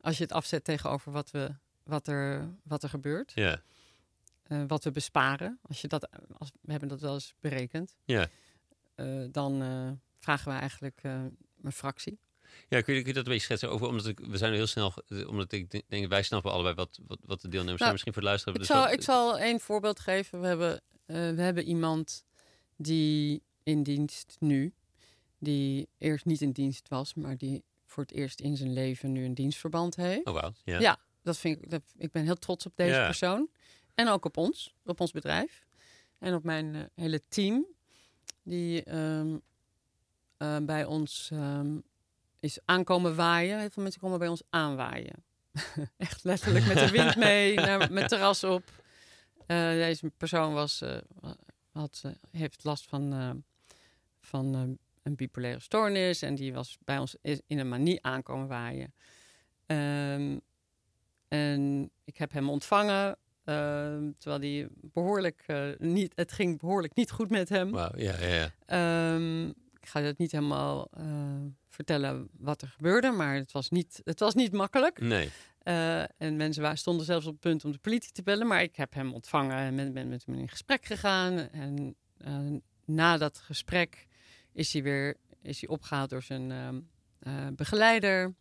[0.00, 3.62] Als je het afzet tegenover wat, we, wat, er, wat er gebeurt Ja.
[4.42, 5.58] eh, wat we besparen.
[5.62, 7.96] Als je dat, als, we hebben dat wel eens berekend.
[8.04, 8.28] Ja.
[8.94, 11.02] Eh, dan eh, vragen we eigenlijk
[11.62, 12.18] een fractie.
[12.68, 13.86] Ja, kun je, kun je dat een beetje schetsen over?
[13.86, 14.94] Omdat ik, we zijn heel snel,
[15.26, 17.90] omdat ik denk, wij snappen allebei wat, wat, wat de deelnemers zijn.
[17.90, 18.54] Nou, Misschien voor het luisteren.
[18.54, 20.40] Ik dus zal, ik zal één voorbeeld geven.
[20.40, 22.24] We hebben, we hebben iemand
[22.76, 24.74] die in dienst nu,
[25.38, 29.24] die eerst niet in dienst was, maar die voor het eerst in zijn leven nu
[29.24, 30.26] een dienstverband heeft.
[30.26, 30.52] Oh, wauw.
[30.64, 30.80] Ja.
[30.80, 30.98] Ja.
[31.22, 33.48] Dat vind ik, dat, ik ben heel trots op deze persoon.
[33.94, 35.66] En ook op ons, op ons bedrijf.
[36.18, 37.66] En op mijn eh, hele team.
[38.42, 39.36] Die ehm,
[40.36, 41.78] eh, bij ons ehm,
[42.40, 43.58] is aankomen waaien.
[43.58, 45.24] Heel veel mensen komen bij ons aanwaaien.
[45.96, 48.64] Echt letterlijk met de wind mee, naar mijn terras op.
[49.46, 50.82] Eh, deze persoon was,
[51.72, 53.42] had, heeft last van,
[54.20, 54.62] van eh,
[55.02, 56.22] een bipolaire stoornis.
[56.22, 58.94] En die was bij ons in een manie aankomen waaien.
[59.66, 60.38] Ehm,
[61.28, 63.16] en ik heb hem ontvangen.
[63.44, 67.70] ehm, terwijl hij behoorlijk eh, niet, het ging behoorlijk niet goed met hem.
[67.70, 68.50] Wauw, ja, ja, ja.
[68.66, 71.04] Ehm, ik ga het niet helemaal eh,
[71.68, 75.00] vertellen wat er gebeurde, maar het was niet, het was niet makkelijk.
[75.00, 75.30] Nee.
[75.58, 78.76] Eh, en mensen stonden zelfs op het punt om de politie te bellen, maar ik
[78.76, 81.38] heb hem ontvangen en ben, ben met hem in gesprek gegaan.
[81.50, 81.96] En
[82.84, 84.06] na dat gesprek
[84.52, 86.80] is hij weer is hij opgehaald door zijn ehm,
[87.18, 88.34] eh, begeleider.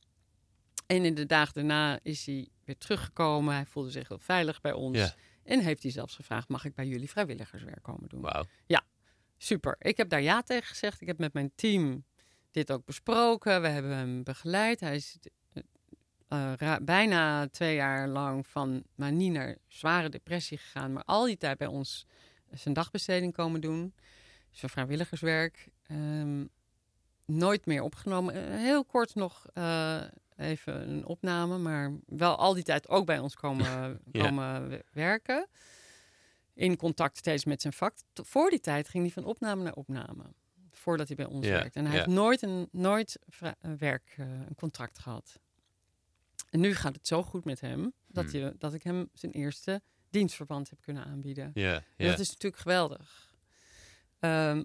[0.85, 3.53] En in de dagen daarna is hij weer teruggekomen.
[3.53, 4.97] Hij voelde zich heel veilig bij ons.
[4.97, 5.13] Ja.
[5.43, 8.21] En heeft hij zelfs gevraagd: mag ik bij jullie vrijwilligerswerk komen doen?
[8.21, 8.45] Wauw.
[9.41, 9.75] Super.
[9.79, 11.01] Ik heb daar ja tegen gezegd.
[11.01, 12.05] Ik heb met mijn team
[12.51, 13.61] dit ook besproken.
[13.61, 14.79] We hebben hem begeleid.
[14.79, 15.17] Hij is
[16.27, 20.93] eh, ra- bijna twee jaar lang van manie naar zware depressie gegaan.
[20.93, 22.05] Maar al die tijd bij ons
[22.51, 23.93] zijn dagbesteding komen doen.
[24.51, 25.69] Zijn vrijwilligerswerk.
[25.87, 26.45] Ehm,
[27.25, 28.33] nooit meer opgenomen.
[28.33, 30.01] Eh, heel kort nog eh,
[30.37, 31.57] even een opname.
[31.57, 33.65] Maar wel al die tijd ook bij ons komen,
[34.11, 34.23] Ja.
[34.27, 35.47] komen we- werken
[36.53, 37.93] in contact steeds met zijn vak.
[38.13, 40.23] Voor die tijd ging hij van opname naar opname.
[40.71, 41.79] Voordat hij bij ons Ja, werkte.
[41.79, 41.99] En hij ja.
[42.01, 43.19] heeft nooit een, nooit
[43.59, 45.39] een werk, eh, een contract gehad.
[46.49, 48.39] En nu gaat het zo goed met hem dat, Hmm.
[48.39, 51.51] je, dat ik hem zijn eerste dienstverband heb kunnen aanbieden.
[51.53, 51.83] Ja.
[51.97, 53.28] Dat is natuurlijk geweldig.
[54.19, 54.63] Ehm,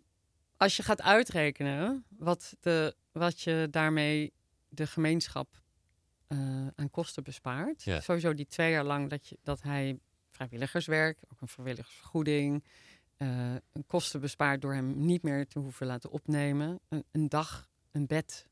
[0.57, 4.33] als je gaat uitrekenen wat, de, wat je daarmee
[4.69, 5.63] de gemeenschap
[6.27, 6.39] eh,
[6.75, 7.83] aan kosten bespaart.
[7.83, 8.01] Ja.
[8.01, 9.99] Sowieso die twee jaar lang dat, je, dat hij
[10.31, 12.65] vrijwilligerswerk, ook een vrijwilligersvergoeding,
[13.17, 16.81] eh, een kosten bespaart door hem niet meer te hoeven laten opnemen.
[16.89, 18.47] Een, een dag, een bed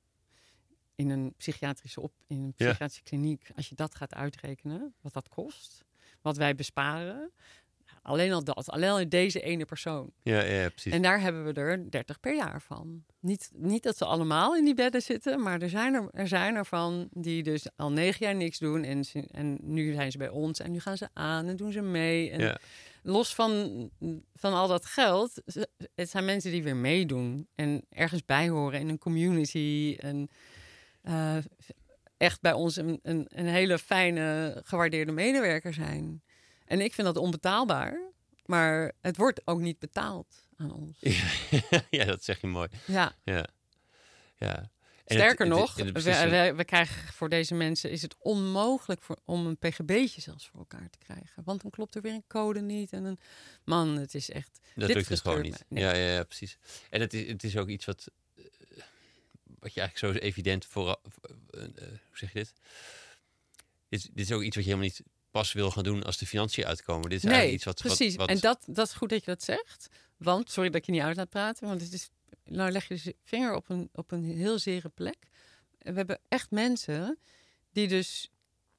[0.94, 2.66] in een psychiatrische, op, in een Ja.
[2.68, 3.50] psychiatrische kliniek.
[3.56, 5.84] Als je dat gaat uitrekenen, wat dat kost,
[6.20, 7.32] wat wij besparen.
[8.02, 8.70] Alleen al dat.
[8.70, 10.12] Alleen al deze ene persoon.
[10.22, 10.92] Ja, ja, precies.
[10.92, 13.04] En daar hebben we er 30 per jaar van.
[13.20, 16.54] Niet, niet dat ze allemaal in die bedden zitten, maar er zijn er, er zijn
[16.54, 18.84] er van die dus al negen jaar niks doen.
[18.84, 21.80] En, en nu zijn ze bij ons en nu gaan ze aan en doen ze
[21.80, 22.30] mee.
[22.30, 22.58] En ja.
[23.02, 23.90] los van,
[24.34, 25.42] van al dat geld,
[25.94, 29.96] het zijn mensen die weer meedoen en ergens bij horen in een community.
[30.00, 30.28] En
[31.02, 31.36] eh,
[32.16, 36.22] echt bij ons een, een, een hele fijne, gewaardeerde medewerker zijn.
[36.72, 38.00] En ik vind dat onbetaalbaar,
[38.46, 40.98] maar het wordt ook niet betaald aan ons.
[41.90, 42.68] ja, dat zeg je mooi.
[42.86, 43.46] Ja, Ja.
[44.36, 44.70] ja.
[45.06, 49.18] Sterker het- nog, het we, we, we krijgen voor deze mensen is het onmogelijk voor,
[49.24, 51.42] om een pgb'tje zelfs voor elkaar te krijgen.
[51.44, 52.92] Want dan klopt er weer een code niet.
[52.92, 53.18] En een
[53.64, 54.60] man, het is echt.
[54.74, 55.64] Dat lukt dus gewoon niet.
[55.68, 55.82] Nee.
[55.84, 56.58] Ja, ja, ja, precies.
[56.90, 58.06] En het is, het is ook iets wat,
[58.36, 58.44] eh,
[59.44, 60.88] wat je eigenlijk zo evident voor,
[61.50, 62.52] eh, eh, hoe zeg je dit?
[63.88, 64.00] dit?
[64.00, 65.02] is- Dit is ook iets wat je helemaal niet
[65.32, 67.08] pas wil gaan doen als de financiën uitkomen.
[67.08, 68.16] Dit is Nee, eigenlijk iets wat, wat- precies.
[68.16, 69.88] wat, En dat, dat is goed dat je dat zegt.
[70.16, 72.08] Want, sorry dat ik je niet uit laat praten, want het is,
[72.44, 75.16] nou leg je de vinger op een, op een heel zere plek.
[75.78, 77.18] We hebben echt mensen
[77.72, 78.30] die dus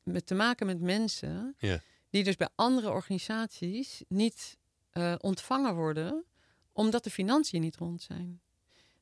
[0.04, 1.82] met te maken met mensen Ja.
[2.10, 4.58] die dus bij andere organisaties niet
[4.90, 6.26] eh, ontvangen worden
[6.72, 8.42] omdat de financiën niet rond zijn.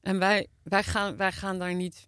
[0.02, 2.08] En wij, wij, gaan, wij gaan daar niet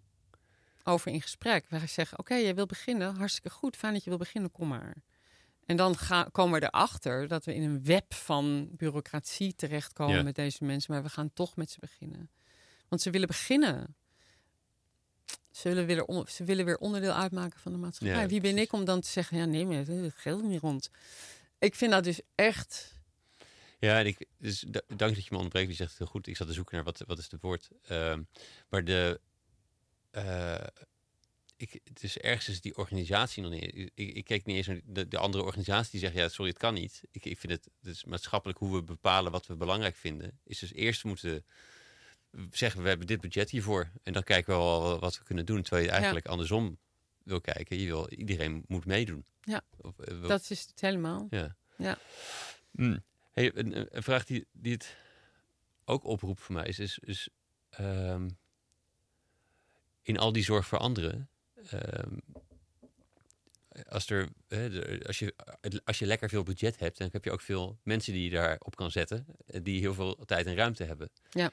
[0.84, 1.64] over in gesprek.
[1.68, 4.94] Wij zeggen, oké, jij wil beginnen, hartstikke goed, fijn dat je wil beginnen, kom maar.
[5.66, 10.22] En dan ga, komen we erachter dat we in een web van bureaucratie terechtkomen Ja.
[10.22, 10.92] met deze mensen.
[10.92, 12.30] Maar we gaan toch met ze beginnen.
[12.88, 13.96] Want ze willen beginnen.
[15.50, 18.20] Ze willen, weer, on- ze willen weer onderdeel uitmaken van de maatschappij.
[18.22, 20.90] Ja, Wie ben ik om dan te zeggen, ja nee, maar het geld niet rond.
[21.58, 22.92] Ik vind dat dus echt...
[23.78, 25.68] Ja, en ik, dus da- dank dat je me onderbreekt.
[25.70, 26.26] Je zegt het heel goed.
[26.26, 27.68] Ik zat te zoeken naar wat, wat is het woord.
[27.82, 28.22] Ehm,
[28.68, 29.20] maar de,
[30.10, 30.54] eh,
[31.56, 33.90] ik, het is ergens is die organisatie nog niet.
[33.94, 36.60] Ik, ik keek niet eens naar de, de andere organisatie die zegt, ja, sorry, het
[36.60, 37.02] kan niet.
[37.10, 40.38] Ik, ik vind het dus maatschappelijk hoe we bepalen wat we belangrijk vinden.
[40.44, 41.44] Is dus eerst moeten
[42.50, 43.90] zeggen, we hebben dit budget hiervoor.
[44.02, 45.62] En dan kijken we wel wat we kunnen doen.
[45.62, 46.78] Terwijl je eigenlijk andersom
[47.22, 47.78] wil kijken.
[47.78, 49.24] Je wil, iedereen moet meedoen.
[49.42, 51.26] Ja, Of, eh, wil- Dat is het helemaal.
[51.30, 51.56] ja.
[51.76, 51.98] Ja.
[52.70, 53.02] Hmm.
[53.32, 54.96] Hey, een, een- een vraag die, die het
[55.84, 57.28] ook oproept voor mij is, is, is
[57.70, 58.28] ehm,
[60.02, 61.28] in al die zorg voor anderen,
[61.70, 62.16] ehm,
[63.88, 64.28] als, er,
[65.06, 65.34] als, je,
[65.84, 68.76] als je lekker veel budget hebt, dan heb je ook veel mensen die je daarop
[68.76, 71.10] kan zetten, eh, die heel veel tijd en ruimte hebben.
[71.30, 71.50] Ja.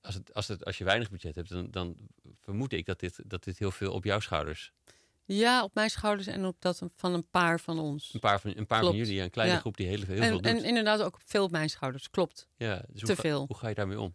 [0.00, 1.96] Als, het, als, het, als je weinig budget hebt, dan, dan
[2.40, 4.72] vermoed ik dat dit, dat dit heel veel op jouw schouders.
[5.24, 8.14] Ja, op mijn schouders en op dat van een paar van ons.
[8.14, 9.60] Een paar van, een paar van jullie, een kleine Ja.
[9.60, 10.46] groep die heel, heel veel doet.
[10.46, 12.48] en inderdaad ook veel op mijn schouders, klopt.
[12.56, 13.44] ja, dus te hoe, ga- veel.
[13.46, 14.14] hoe ga je daarmee om?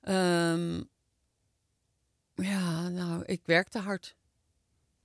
[0.00, 0.82] Ehm,
[2.34, 4.16] ja, nou, ik werk te hard.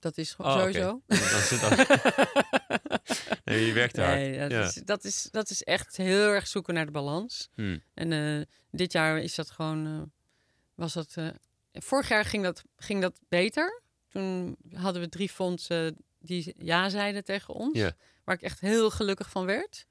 [0.06, 1.02] Dat is gewoon Oh, sowieso.
[1.08, 1.78] Dan zit dat...
[3.46, 4.14] nee, je werkt hard.
[4.16, 4.64] Nee, dat, ja.
[4.64, 7.50] is, dat, is, dat is echt heel erg zoeken naar de balans.
[7.56, 7.82] Hmm.
[7.94, 8.42] En eh,
[8.72, 9.86] dit jaar is dat gewoon.
[9.86, 10.02] eh,
[10.76, 11.12] was dat.
[11.16, 11.28] eh,
[11.74, 13.82] vorig jaar ging dat, ging dat beter.
[14.10, 17.78] Toen hadden we drie fondsen die ja zeiden tegen ons.
[17.78, 17.92] Ja.
[18.24, 19.86] Waar ik echt heel gelukkig van werd.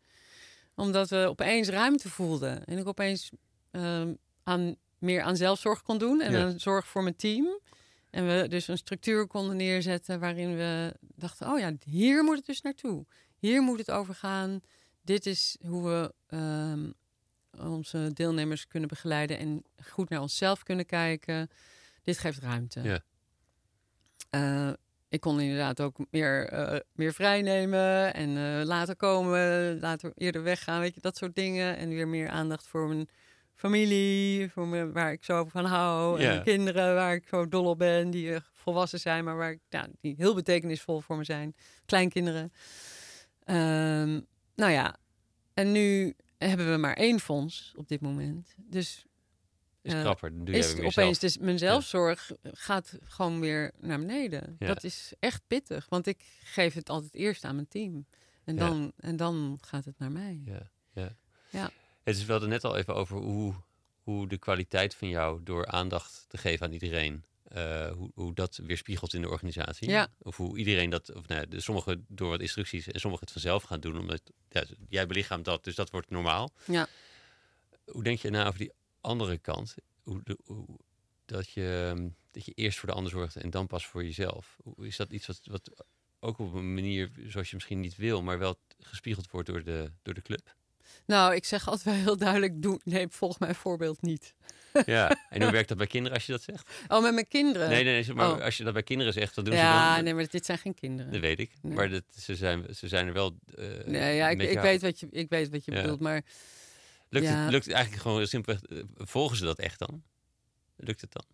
[0.75, 2.65] Omdat we opeens ruimte voelden.
[2.65, 3.31] En ik opeens
[3.71, 6.21] ehm, aan, meer aan zelfzorg kon doen.
[6.21, 6.43] En Ja.
[6.43, 7.61] aan zorg voor mijn team.
[8.15, 12.47] En we dus een structuur konden neerzetten waarin we dachten: oh ja, hier moet het
[12.47, 13.07] dus naartoe.
[13.39, 14.61] Hier moet het over gaan.
[15.03, 16.91] Dit is hoe we ehm,
[17.69, 21.51] onze deelnemers kunnen begeleiden en goed naar onszelf kunnen kijken.
[22.03, 22.83] Dit geeft ruimte.
[22.83, 23.03] Ja.
[24.31, 24.73] Eh,
[25.09, 30.81] ik kon inderdaad ook meer, eh, meer vrijnemen en eh, later komen, later eerder weggaan,
[30.81, 31.77] weet je, dat soort dingen.
[31.77, 33.09] En weer meer aandacht voor mijn
[33.55, 36.21] familie, voor me, waar ik zo van hou.
[36.21, 39.61] En kinderen waar ik zo dol op ben, die eh, volwassen zijn, maar waar ik,
[39.69, 41.55] ja, die heel betekenisvol voor me zijn.
[41.87, 42.53] Kleinkinderen.
[43.45, 44.21] Ehm,
[44.55, 44.97] nou ja,
[45.55, 48.55] en nu hebben we maar één fonds op dit moment.
[48.57, 49.05] Dus
[49.83, 50.33] Is Eh, krapper.
[50.45, 54.57] Is opeens dus mijn zelfzorg gaat gewoon weer naar beneden.
[54.59, 54.67] Ja.
[54.67, 58.07] Dat is echt pittig, want ik geef het altijd eerst aan mijn team.
[58.45, 58.69] En Ja.
[58.69, 60.43] dan, en dan gaat het naar mij.
[60.45, 60.71] Ja,
[61.51, 61.71] ja.
[62.05, 63.55] Het is wel er net al even over hoe,
[64.03, 68.57] hoe de kwaliteit van jou door aandacht te geven aan iedereen, eh, hoe, hoe dat
[68.63, 69.89] weerspiegelt in de organisatie.
[69.91, 70.09] Ja.
[70.19, 73.63] Of hoe iedereen dat, of nou, de, sommigen door wat instructies en sommigen het vanzelf
[73.63, 76.53] gaan doen, omdat ja, jij belichaamt dat, dus dat wordt normaal.
[76.67, 76.87] Ja.
[77.85, 79.75] Hoe denk je na over die andere kant?
[80.03, 80.67] Hoe, de, hoe,
[81.25, 81.95] dat, je,
[82.31, 84.57] dat je eerst voor de ander zorgt en dan pas voor jezelf.
[84.63, 85.85] Hoe- Is dat iets wat, wat
[86.21, 89.93] ook op een manier zoals je misschien niet wil, maar wel gespiegeld wordt door de,
[90.03, 90.55] door de club?
[91.07, 94.35] Nou, ik zeg altijd wel heel duidelijk, doe, nee, volg mijn voorbeeld niet.
[94.87, 96.71] Ja, en hoe werkt dat bij kinderen als je dat zegt?
[96.89, 97.69] Oh, met mijn kinderen?
[97.69, 98.43] Nee, nee, nee maar Oh.
[98.43, 100.05] als je dat bij kinderen zegt, dan doen ze Ja, dan...
[100.05, 101.13] nee, maar dit zijn geen kinderen.
[101.13, 101.53] Dat weet ik.
[101.63, 101.75] Nee.
[101.75, 103.39] Maar dat, ze, zijn, ze zijn er wel...
[103.55, 105.81] eh, Nee, ja, ik, ik, weet wat je, ik weet wat je Ja.
[105.81, 106.23] bedoelt, maar
[107.09, 107.35] Lukt, Ja.
[107.43, 108.63] het, lukt het eigenlijk gewoon simpelweg...
[108.63, 110.03] eh, volgen ze dat echt dan?
[110.77, 111.25] Lukt het dan?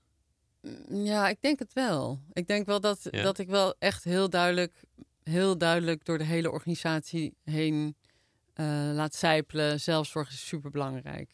[0.60, 2.20] mm, ja, ik denk het wel.
[2.32, 3.22] Ik denk wel dat, Ja.
[3.22, 4.72] dat ik wel echt heel duidelijk,
[5.22, 7.96] heel duidelijk door de hele organisatie heen
[8.94, 9.80] laat zijpelen.
[9.80, 11.30] Zelfzorg is superbelangrijk.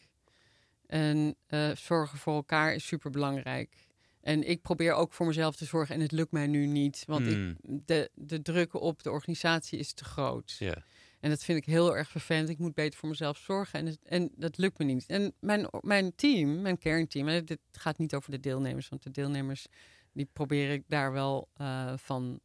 [0.85, 3.85] En eh, zorgen voor elkaar is superbelangrijk.
[4.21, 7.03] En ik probeer ook voor mezelf te zorgen en het lukt mij nu niet.
[7.05, 7.49] Want Hmm.
[7.61, 10.55] ik, de, de druk op de organisatie is te groot.
[10.59, 10.83] Ja.
[11.19, 12.49] En dat vind ik heel erg vervelend.
[12.49, 13.79] Ik moet beter voor mezelf zorgen.
[13.79, 15.05] En, het- en dat lukt me niet.
[15.05, 18.89] En mijn, mijn team, mijn kernteam, hè, dit gaat niet over de deelnemers.
[18.89, 19.67] Want de deelnemers,
[20.11, 22.39] die probeer ik daar wel eh, van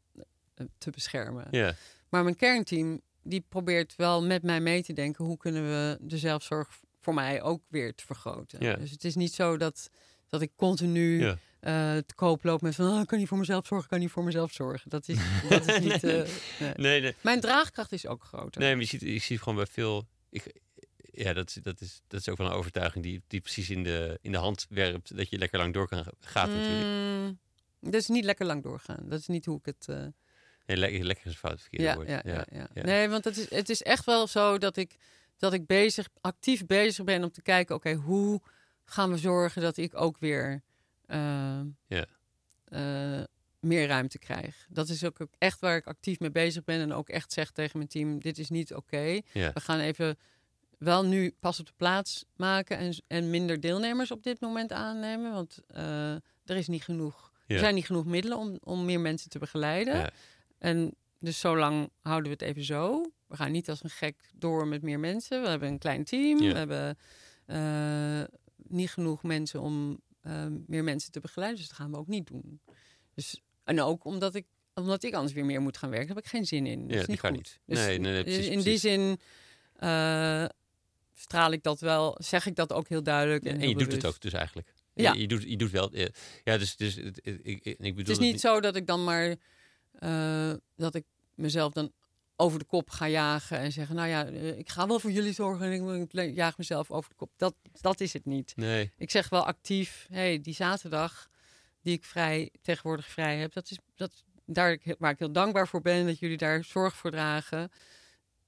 [0.54, 1.46] eh, te beschermen.
[1.50, 1.74] Ja.
[2.08, 5.24] Maar mijn kernteam, die probeert wel met mij mee te denken...
[5.24, 8.60] hoe kunnen we de zelfzorg voor mij ook weer te vergroten.
[8.64, 8.74] Ja.
[8.76, 9.90] Dus het is niet zo dat,
[10.28, 11.38] dat ik continu Ja.
[11.60, 12.90] eh, te koop loop met van...
[12.94, 14.90] Oh, ik kan niet voor mezelf zorgen, ik kan niet voor mezelf zorgen.
[14.90, 15.18] Dat is,
[15.48, 16.04] dat is niet...
[16.04, 16.22] eh,
[16.60, 16.72] nee.
[16.76, 17.14] Nee, nee.
[17.20, 18.60] Mijn draagkracht is ook groter.
[18.60, 20.06] Nee, maar je ziet, je ziet gewoon bij veel.
[20.30, 20.60] Ik,
[21.12, 23.82] ja, dat, is- dat, is, dat is ook wel een overtuiging die, die precies in
[23.82, 25.16] de, in de hand werpt.
[25.16, 26.86] Dat je lekker lang door kan gaat natuurlijk.
[26.86, 27.38] Mm,
[27.80, 29.08] dat is niet lekker lang doorgaan.
[29.08, 29.88] Dat is niet hoe ik het.
[29.88, 30.06] eh,
[30.66, 32.08] Nee, lekker, lekker is fout verkeerde ja, woord.
[32.08, 32.68] ja, ja, ja.
[32.74, 32.82] ja.
[32.82, 34.96] Nee, want het is, het is echt wel zo dat ik,
[35.36, 38.40] dat ik bezig, actief bezig ben om te kijken: oké, hoe
[38.84, 40.62] gaan we zorgen dat ik ook weer
[41.06, 42.06] Ja.
[42.64, 43.22] eh,
[43.60, 44.66] meer ruimte krijg?
[44.68, 47.76] Dat is ook echt waar ik actief mee bezig ben en ook echt zeg tegen
[47.78, 49.20] mijn team: dit is niet oké.
[49.32, 50.18] We gaan even
[50.78, 55.32] wel nu pas op de plaats maken en, en minder deelnemers op dit moment aannemen.
[55.32, 56.12] Want eh,
[56.44, 57.30] er is niet genoeg.
[57.46, 60.12] Er zijn niet genoeg middelen om, om meer mensen te begeleiden.
[60.62, 60.68] Ja.
[60.68, 63.12] En dus zolang houden we het even zo.
[63.26, 65.42] We gaan niet als een gek door met meer mensen.
[65.42, 66.42] We hebben een klein team.
[66.42, 66.52] Ja.
[66.52, 66.98] We hebben
[67.46, 71.58] eh, niet genoeg mensen om eh, meer mensen te begeleiden.
[71.60, 72.60] Dus dat gaan we ook niet doen.
[73.14, 76.30] Dus, en ook omdat ik, omdat ik anders weer meer moet gaan werken, heb ik
[76.30, 76.80] geen zin in.
[76.80, 77.30] Dat Ja, is niet goed.
[77.30, 77.60] niet.
[77.66, 79.20] Dus Nee, nee, nee, precies, in die zin
[79.74, 80.44] eh,
[81.14, 83.44] straal ik dat wel, zeg ik dat ook heel duidelijk.
[83.44, 84.74] En, En je doet het ook dus eigenlijk.
[84.94, 85.12] Ja.
[85.12, 85.96] Je, je doet, je doet wel.
[85.96, 86.08] Ja,
[86.44, 89.36] ja dus, dus ik, ik bedoel Het is niet zo dat ik dan maar
[90.02, 91.92] eh, dat ik mezelf dan
[92.36, 95.32] over de kop ga jagen en zeggen, nou ja, eh, ik ga wel voor jullie
[95.32, 97.30] zorgen en ik- jaag mezelf over de kop.
[97.36, 98.52] Dat, dat is het niet.
[98.56, 98.92] Nee.
[98.96, 101.28] Ik zeg wel actief, hey, die zaterdag
[101.82, 105.80] die ik vrij tegenwoordig vrij heb, dat is dat daar waar ik heel dankbaar voor
[105.80, 107.70] ben dat jullie daar zorg voor dragen.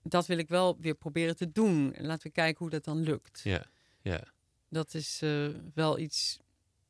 [0.02, 1.94] Dat wil ik wel weer proberen te doen.
[1.94, 3.40] En laten we kijken hoe dat dan lukt.
[3.44, 3.64] Ja.
[4.02, 4.24] Ja.
[4.68, 6.38] Dat is eh, wel iets.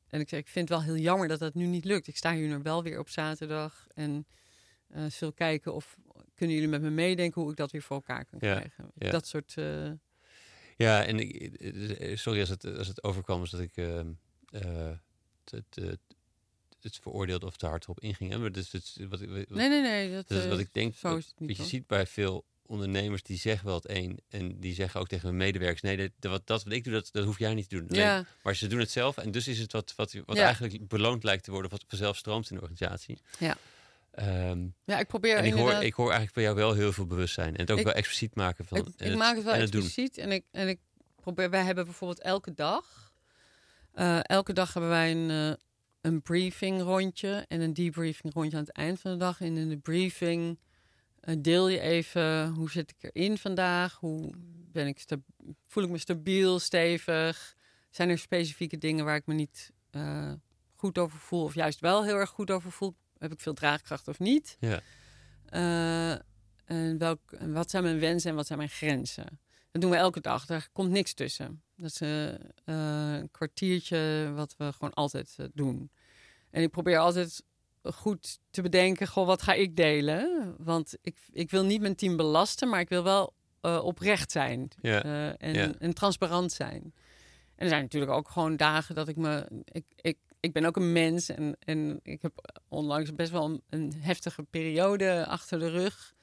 [0.08, 2.06] En ik zeg, ik vind het wel heel jammer dat dat nu niet lukt.
[2.06, 4.26] Ik sta hier nu wel weer op zaterdag en
[4.88, 5.96] eh zul kijken of
[6.34, 8.90] kunnen jullie met me meedenken hoe ik dat weer voor elkaar kan Ja, krijgen.
[8.94, 9.10] ja.
[9.10, 9.54] Dat soort.
[9.56, 9.90] eh,
[10.76, 14.06] Ja, en ik, eh, sorry als het, als het overkwam, is dat ik het,
[15.74, 15.98] het,
[16.80, 18.30] het veroordeelde of te hard op inging.
[18.32, 18.38] hè.
[18.38, 20.12] Maar dus, het, wat, nee, nee, nee.
[20.12, 20.94] Dat, dat is wat ik denk.
[20.96, 21.48] Zo wat- is het niet.
[21.48, 24.18] wat je ziet bij veel ondernemers, die zeggen wel het een.
[24.28, 26.92] En die zeggen ook tegen hun medewerkers, nee, dat, dat, wat- dat wat ik doe,
[26.92, 27.88] dat, dat hoef jij niet te doen.
[27.88, 29.16] Alleen- Ja, Maar ze doen het zelf.
[29.16, 30.44] En dus is het wat, wat, wat Ja.
[30.44, 33.18] eigenlijk beloond lijkt te worden, wat vanzelf stroomt in de organisatie.
[33.38, 33.56] Ja.
[34.14, 37.06] Ehm, ja, ik probeer en ik hoor, ik hoor eigenlijk bij jou wel heel veel
[37.06, 37.54] bewustzijn.
[37.54, 38.78] En het ook Ik- wel expliciet maken van.
[38.78, 40.80] ik, en ik maak het wel en expliciet en ik, en ik
[41.20, 41.50] probeer.
[41.50, 43.12] Wij hebben bijvoorbeeld elke dag.
[43.92, 45.56] eh, elke dag hebben wij een, eh,
[46.00, 49.40] een briefing rondje en een debriefing rondje aan het eind van de dag.
[49.40, 50.58] En in de briefing
[51.20, 54.32] eh, deel je even hoe zit ik erin vandaag, hoe
[54.72, 55.04] ben ik
[55.66, 57.54] voel ik me stabiel, stevig.
[57.90, 59.70] Zijn er specifieke dingen waar ik me niet
[60.74, 62.94] goed over voel of juist wel heel erg goed over voel?
[63.18, 64.56] Heb ik veel draagkracht of niet?
[64.60, 64.80] Ja.
[65.46, 66.10] Eh,
[66.64, 69.40] en, welk, en wat zijn mijn wensen en wat zijn mijn grenzen?
[69.70, 70.46] Dat doen we elke dag.
[70.46, 71.62] Daar komt niks tussen.
[71.76, 72.38] Dat is eh, eh,
[73.20, 75.90] een kwartiertje wat we gewoon altijd doen.
[76.50, 77.42] En ik probeer altijd
[77.82, 80.54] goed te bedenken, goh, wat ga ik delen?
[80.58, 85.02] Want ik, ik wil niet mijn team belasten, maar ik wil wel oprecht zijn Ja.
[85.36, 85.72] en, Ja.
[85.78, 86.82] en transparant zijn.
[87.54, 89.62] En er zijn natuurlijk ook gewoon dagen dat ik me.
[89.64, 93.62] Ik, ik, ik ben ook een mens en, en ik heb onlangs best wel een,
[93.68, 96.14] een heftige periode achter de rug.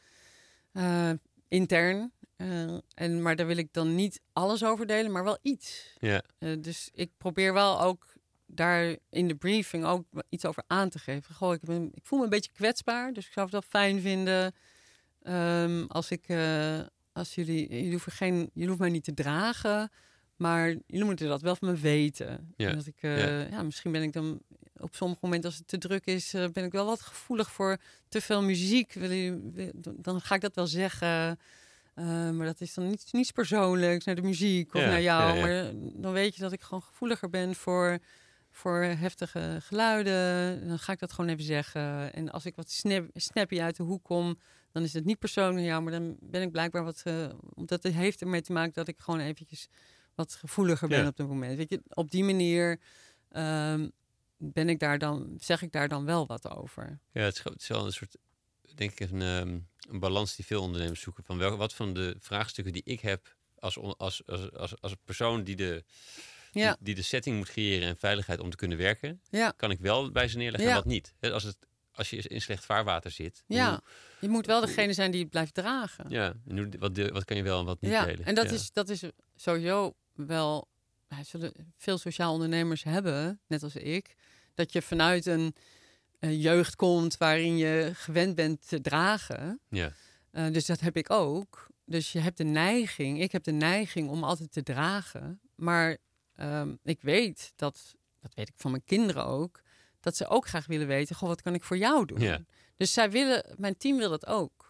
[0.72, 1.12] eh,
[1.48, 2.12] intern.
[2.36, 5.96] Eh, en, maar daar wil ik dan niet alles over delen, maar wel iets.
[6.00, 6.24] Ja.
[6.38, 8.14] Eh, dus ik probeer wel ook
[8.46, 11.36] daar in de briefing ook iets over aan te geven.
[11.36, 14.02] Goh, ik, ben, ik voel me een beetje kwetsbaar, dus ik zou het wel fijn
[14.02, 14.54] vinden
[15.22, 16.26] ehm, als ik,
[17.14, 19.92] als jullie, jullie hoeven geen, jullie hoeven mij niet te dragen,
[20.42, 22.54] maar jullie moeten dat wel van me weten.
[22.56, 23.48] Ja, En dat ik, eh, ja.
[23.50, 23.64] ja.
[23.64, 24.42] misschien ben ik dan
[24.78, 27.78] op sommige momenten als het te druk is, eh, ben ik wel wat gevoelig voor
[28.08, 28.94] te veel muziek.
[28.94, 31.40] Wil je, dan ga ik dat wel zeggen.
[31.94, 35.40] Eh, maar dat is dan niet, niets persoonlijks naar de muziek of Ja, naar jou.
[35.40, 38.00] Maar dan weet je dat ik gewoon gevoeliger ben voor,
[38.52, 40.68] voor heftige geluiden.
[40.68, 42.14] Dan ga ik dat gewoon even zeggen.
[42.14, 44.38] En als ik wat snap, snappy uit de hoek kom,
[44.72, 45.82] dan is het niet persoonlijk naar jou.
[45.82, 47.04] Maar dan ben ik blijkbaar wat...
[47.54, 49.70] omdat het heeft ermee te maken dat ik gewoon eventjes
[50.16, 51.08] wat gevoeliger ben Ja.
[51.08, 51.58] op dat moment.
[51.58, 52.80] Weet je, op die manier
[53.30, 53.90] ehm,
[54.38, 57.00] ben ik daar dan, zeg ik daar dan wel wat over.
[57.12, 58.16] Ja, het is, het wel een soort,
[58.76, 59.60] denk ik, een, ehm,
[59.90, 61.24] een balans die veel ondernemers zoeken.
[61.24, 65.44] Van wel, wat van de vraagstukken die ik heb als, als, als, als, als persoon
[65.44, 65.84] die de,
[66.52, 69.72] Ja, die, die de setting moet creëren en veiligheid om te kunnen werken, ja, kan
[69.72, 70.76] ik wel bij ze neerleggen Ja.
[70.76, 71.14] en wat niet.
[71.22, 71.58] Als, het,
[71.92, 73.70] als je in slecht vaarwater zit, ja.
[73.70, 73.82] hoe-
[74.20, 76.10] Je moet wel degene zijn die het blijft dragen.
[76.10, 78.26] ja, en hoe- wat, wat kan je wel en wat niet ja, delen.
[78.26, 78.52] en dat, Ja.
[78.52, 79.04] is, dat is
[79.36, 79.96] sowieso
[80.26, 80.68] wel.
[81.24, 84.16] zullen veel sociaal ondernemers hebben, net als ik,
[84.54, 85.56] dat je vanuit een,
[86.20, 89.60] een jeugd komt waarin je gewend bent te dragen.
[89.70, 89.94] Ja,
[90.32, 91.68] Eh, dus dat heb ik ook.
[91.86, 95.42] Dus je hebt de neiging, ik heb de neiging om altijd te dragen.
[95.56, 95.98] Maar
[96.36, 99.62] ehm, ik weet dat, dat weet ik van mijn kinderen ook,
[100.00, 102.20] dat ze ook graag willen weten, goh, wat kan ik voor jou doen?
[102.20, 102.42] Ja.
[102.78, 104.61] Dus zij willen, mijn team wil dat ook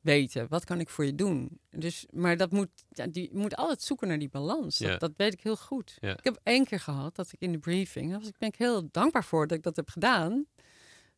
[0.00, 0.46] weten.
[0.48, 1.60] Wat kan ik voor je doen?
[1.70, 4.78] Dus, maar dat moet, ja, die je moet altijd zoeken naar die balans.
[4.78, 4.96] Dat, Ja.
[4.96, 5.96] dat weet ik heel goed.
[6.00, 6.16] Ja.
[6.16, 8.56] Ik heb één keer gehad dat ik in de briefing, daar was ik ben ik
[8.56, 10.46] heel dankbaar voor dat ik dat heb gedaan,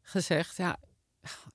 [0.03, 0.79] gezegd, ja,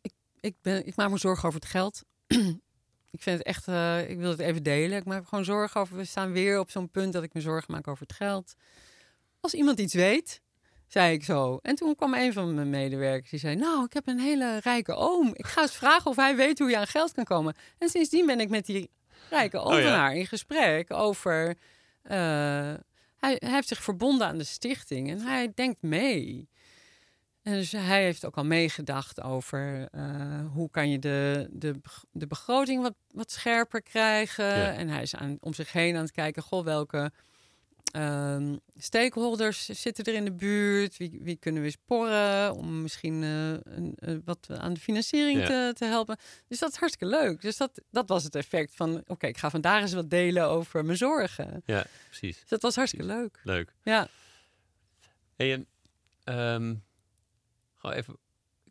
[0.01, 2.03] ik, ik, ben, ik maak me zorgen over het geld.
[3.17, 4.97] ik vind het echt, eh, ik wil het even delen.
[4.97, 7.41] Ik maak me gewoon zorgen over, we staan weer op zo'n punt dat ik me
[7.41, 8.53] zorgen maak over het geld.
[9.39, 10.41] Als iemand iets weet,
[10.87, 11.59] zei ik zo.
[11.61, 14.93] En toen kwam een van mijn medewerkers die zei: Nou, ik heb een hele rijke
[14.93, 15.29] oom.
[15.33, 17.55] Ik ga eens vragen of hij weet hoe je aan geld kan komen.
[17.77, 18.89] En sindsdien ben ik met die
[19.29, 19.95] rijke oom Oh ja.
[19.97, 21.55] haar in gesprek over.
[22.01, 22.17] eh,
[23.17, 26.49] hij, hij heeft zich verbonden aan de stichting en hij denkt mee.
[27.41, 30.01] En dus hij heeft ook al meegedacht over eh,
[30.53, 31.79] hoe kan je de, de,
[32.11, 34.45] de begroting wat, wat scherper krijgen.
[34.45, 34.73] Ja.
[34.73, 37.11] En hij is aan, om zich heen aan het kijken, goh, welke
[37.91, 40.97] ehm, stakeholders zitten er in de buurt?
[40.97, 45.45] Wie, wie kunnen we sporren om misschien eh, een, eh, wat aan de financiering Ja.
[45.45, 46.17] te, te helpen?
[46.47, 47.41] Dus dat is hartstikke leuk.
[47.41, 50.85] Dus dat, dat was het effect van, oké, ik ga vandaag eens wat delen over
[50.85, 51.61] mijn zorgen.
[51.65, 52.39] ja, precies.
[52.39, 53.39] Dus dat was hartstikke leuk.
[53.43, 53.73] Leuk.
[53.83, 54.07] Ja,
[55.35, 55.67] Hey, en,
[56.23, 56.75] ehm,
[57.75, 58.17] gewoon even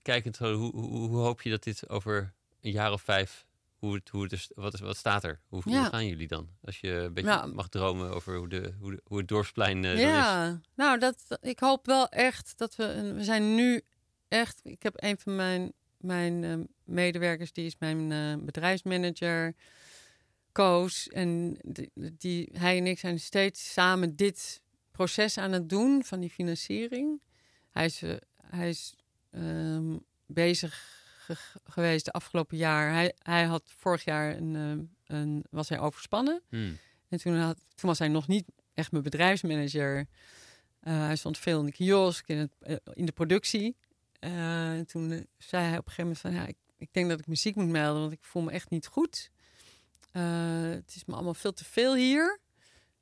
[0.03, 3.47] kijkend, hoe, hoe, hoe hoop je dat dit over een jaar of vijf,
[3.77, 5.41] hoe het, hoe het is, wat, is, wat staat er?
[5.49, 5.79] Hoe, Ja.
[5.81, 6.49] hoe gaan jullie dan?
[6.63, 7.47] Als je een beetje Ja.
[7.47, 10.03] mag dromen over hoe, de, hoe, de, hoe het dorpsplein eh, dan is.
[10.03, 10.61] ja.
[10.75, 13.83] nou, dat, ik hoop wel echt dat we, we zijn nu
[14.29, 16.55] echt, ik heb een van mijn, mijn eh,
[16.85, 19.55] medewerkers, die is mijn eh, bedrijfsmanager,
[20.53, 21.09] Koos.
[21.09, 26.21] En die, die, hij en ik zijn steeds samen dit proces aan het doen van
[26.21, 27.23] die financiering.
[27.71, 28.95] Hij is, eh, hij is
[29.31, 29.97] ehm,
[30.27, 31.05] bezig
[31.35, 32.93] ge- geweest de afgelopen jaar.
[32.93, 34.57] Hij, hij had vorig jaar een,
[35.07, 36.43] eh, een, was hij overspannen.
[36.49, 36.79] Hmm.
[37.09, 38.45] En toen, had, toen was hij nog niet
[38.75, 40.07] echt mijn bedrijfsmanager.
[40.81, 43.77] Eh, hij stond veel in de kiosk, in, het, eh, in de productie.
[44.19, 46.33] Eh, en toen zei hij op een gegeven moment van...
[46.33, 48.87] Ja, ik, ik denk dat ik muziek moet melden, want ik voel me echt niet
[48.87, 49.31] goed.
[50.11, 52.41] Het is me allemaal veel te veel hier.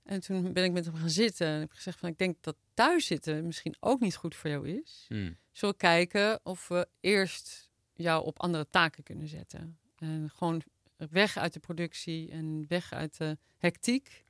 [0.03, 2.09] En toen ben ik met hem gaan zitten en heb gezegd van...
[2.09, 5.05] ik denk dat thuis zitten misschien ook niet goed voor jou is.
[5.09, 5.37] Hmm.
[5.53, 7.64] Zullen we kijken of we eerst
[7.95, 9.79] jou op andere taken kunnen zetten.
[9.99, 10.63] En gewoon
[10.97, 14.25] weg uit de productie en weg uit de hectiek.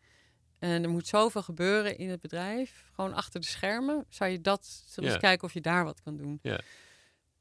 [0.58, 2.90] En er moet zoveel gebeuren in het bedrijf.
[2.94, 4.04] Gewoon achter de schermen.
[4.08, 5.02] Zou je dat, Ja.
[5.02, 6.38] eens kijken of je daar wat kan doen?
[6.42, 6.60] Ja.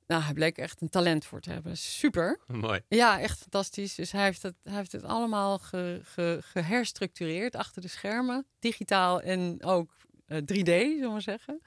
[0.08, 1.78] Nou, hij bleek echt een talent voor te hebben.
[1.78, 2.40] Super.
[2.48, 2.82] Mooi.
[2.88, 3.96] Ja, echt fantastisch.
[3.96, 8.46] Dus hij heeft het, hij heeft het allemaal ge, ge, geherstructureerd achter de schermen.
[8.60, 9.92] Digitaal en ook
[10.26, 11.62] eh, 3D, zullen we maar zeggen.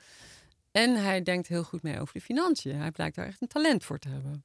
[0.77, 2.77] En hij denkt heel goed mee over de financiën.
[2.77, 4.45] Hij blijkt daar echt een talent voor te hebben.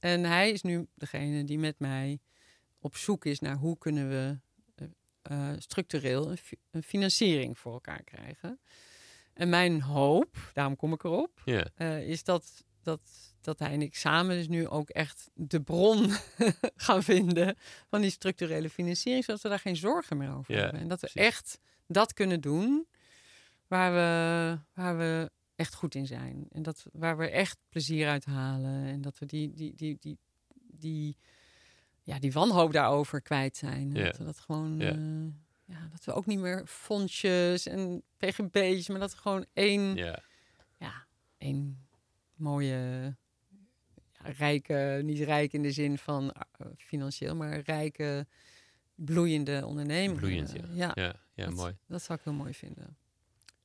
[0.00, 2.18] En hij is nu degene die met mij
[2.78, 4.38] op zoek is naar hoe kunnen we
[4.74, 8.60] eh, eh, structureel een, fi- een financiering voor elkaar krijgen.
[9.32, 11.40] En mijn hoop, daarom kom ik erop,
[11.74, 13.00] eh, is dat, dat,
[13.40, 16.10] dat hij en ik samen dus nu ook echt de bron
[16.86, 17.56] gaan vinden
[17.88, 20.80] van die structurele financiering, zodat we daar geen zorgen meer over hebben.
[20.80, 21.28] En dat we precies.
[21.32, 22.86] echt dat kunnen doen
[23.66, 26.46] waar we, waar we echt goed in zijn.
[26.50, 28.84] En dat, waar we echt plezier uit halen.
[28.84, 30.18] En dat we die, die, die, die,
[30.56, 31.16] die,
[32.02, 33.94] ja, die wanhoop daarover kwijt zijn.
[33.94, 34.04] Ja.
[34.04, 34.80] Dat we dat gewoon.
[34.80, 39.94] Eh, ja, dat we ook niet meer fondsjes en pgb's, maar dat we gewoon één
[39.94, 40.22] Ja.
[40.78, 41.06] ja,
[41.38, 41.86] een
[42.34, 43.16] mooie,
[44.12, 48.26] ja, rijke, niet rijk in de zin van eh, financieel, maar rijke,
[48.94, 50.18] bloeiende onderneming.
[50.18, 50.62] Bloeiend, ja.
[50.72, 51.76] ja, Ja, ja dat, mooi.
[51.86, 52.96] Dat zou ik heel mooi vinden.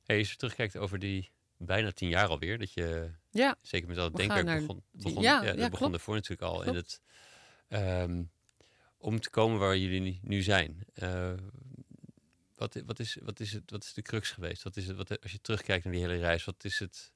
[0.04, 1.30] Hey, als je terugkijkt over die
[1.66, 5.52] bijna tien jaar alweer, dat je Ja, zeker met dat denkwerk begon, begon, ja, ja,
[5.52, 6.64] dat begon daarvoor natuurlijk al.
[6.64, 7.00] En het,
[7.68, 8.24] ehm,
[8.98, 10.84] om te komen waar jullie nu- zijn.
[10.94, 11.34] eh,
[12.54, 14.62] wat, wat, is, wat, is het, wat is de crux geweest?
[14.62, 17.12] Wat is het, wat, als je terugkijkt naar die hele reis, wat is het,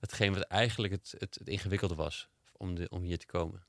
[0.00, 3.64] hetgeen wat eigenlijk het, het, het ingewikkelde was om, de, om hier te komen?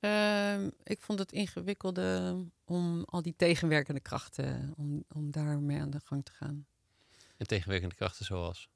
[0.00, 6.00] Ehm, ik vond het ingewikkelde om al die tegenwerkende krachten, om, om daarmee aan de
[6.04, 6.66] gang te gaan.
[7.36, 8.68] En tegenwerkende krachten zoals?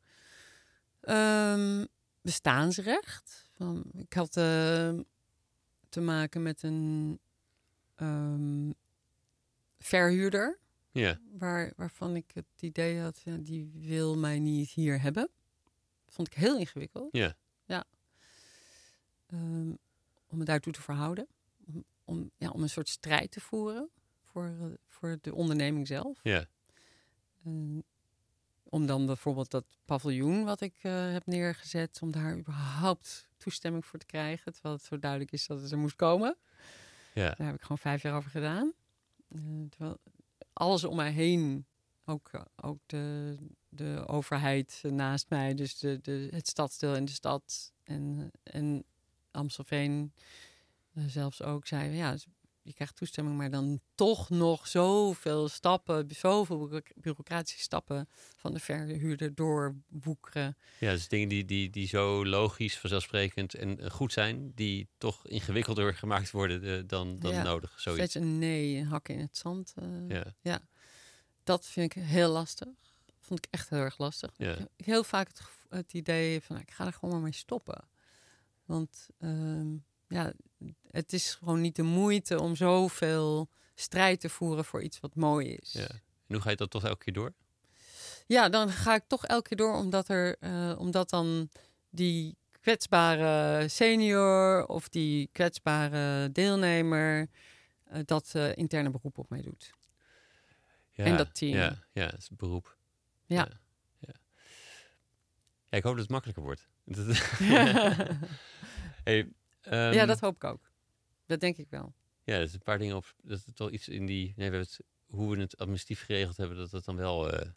[1.02, 1.84] Ehm,
[2.20, 3.44] bestaansrecht.
[3.52, 4.98] Van, ik had eh,
[5.88, 7.20] te maken met een
[7.94, 8.70] ehm,
[9.78, 10.58] verhuurder.
[10.90, 15.30] Ja, Waar, waarvan ik het idee had, ja, die wil mij niet hier hebben.
[16.08, 17.08] Vond ik heel ingewikkeld.
[17.64, 17.84] ja,
[19.26, 19.70] ehm,
[20.26, 21.26] om me daartoe te verhouden.
[21.66, 23.90] Om, om, ja, om een soort strijd te voeren
[24.22, 26.20] voor, eh, voor de onderneming zelf.
[26.22, 26.46] ja,
[28.72, 33.98] om dan bijvoorbeeld dat paviljoen wat ik eh, heb neergezet, om daar überhaupt toestemming voor
[33.98, 34.52] te krijgen.
[34.52, 36.36] Terwijl het zo duidelijk is dat het er moest komen.
[37.14, 38.72] ja, Daar heb ik gewoon vijf jaar over gedaan.
[39.28, 39.40] Eh,
[39.70, 39.98] terwijl
[40.52, 41.66] alles om mij heen,
[42.04, 43.36] ook, eh, ook de,
[43.68, 48.84] de overheid naast mij, dus de, de, het stadsdeel in de stad en, en
[49.30, 50.12] Amstelveen
[50.94, 52.16] zelfs ook, zeiden ja,
[52.62, 58.58] je krijgt toestemming, maar dan toch nog zoveel stappen, zoveel bureauc- bureaucratische stappen van de
[58.60, 60.56] verhuurder doorwoekeren.
[60.80, 60.90] ja.
[60.92, 65.94] Dus dingen die, die, die zo logisch, vanzelfsprekend en eh, goed zijn, die toch ingewikkelder
[65.94, 67.80] gemaakt worden eh, dan, dan Ja, nodig.
[67.80, 68.10] Zoiets.
[68.10, 69.74] Steeds een nee, een hak in het zand.
[70.08, 70.60] eh, Ja,
[71.44, 72.68] Dat vind ik heel lastig.
[73.18, 74.30] Vond ik echt heel erg lastig.
[74.36, 74.50] Ja.
[74.52, 77.32] Ik heb heel vaak het, het idee van, nou, ik ga er gewoon maar mee
[77.32, 77.84] stoppen.
[78.64, 79.74] Want ehm,
[80.12, 80.32] ja,
[80.90, 85.48] het is gewoon niet de moeite om zoveel strijd te voeren voor iets wat mooi
[85.48, 85.72] is.
[85.72, 85.88] ja.
[86.26, 87.34] En hoe ga je dat toch elke keer door?
[88.26, 91.48] Ja, dan ga ik toch elke keer door, omdat, er, eh, omdat dan
[91.90, 97.28] die kwetsbare senior of die kwetsbare deelnemer
[97.84, 99.70] eh, dat eh, interne beroep op mij doet.
[100.90, 101.54] Ja, En dat team.
[101.54, 102.76] Ja, ja, het is beroep.
[103.26, 103.36] Ja.
[103.36, 103.60] Ja,
[103.98, 104.14] ja.
[105.68, 106.68] Ja, ik hoop dat het makkelijker wordt.
[109.04, 109.32] hey,
[109.62, 110.70] ehm, ja, dat hoop ik ook.
[111.26, 111.94] Dat denk ik wel.
[112.24, 113.14] Ja, er is een paar dingen op.
[113.22, 114.24] Dat het wel iets in die.
[114.24, 117.48] Nee, we hebben het, hoe we het administratief geregeld hebben, dat het dan wel eh,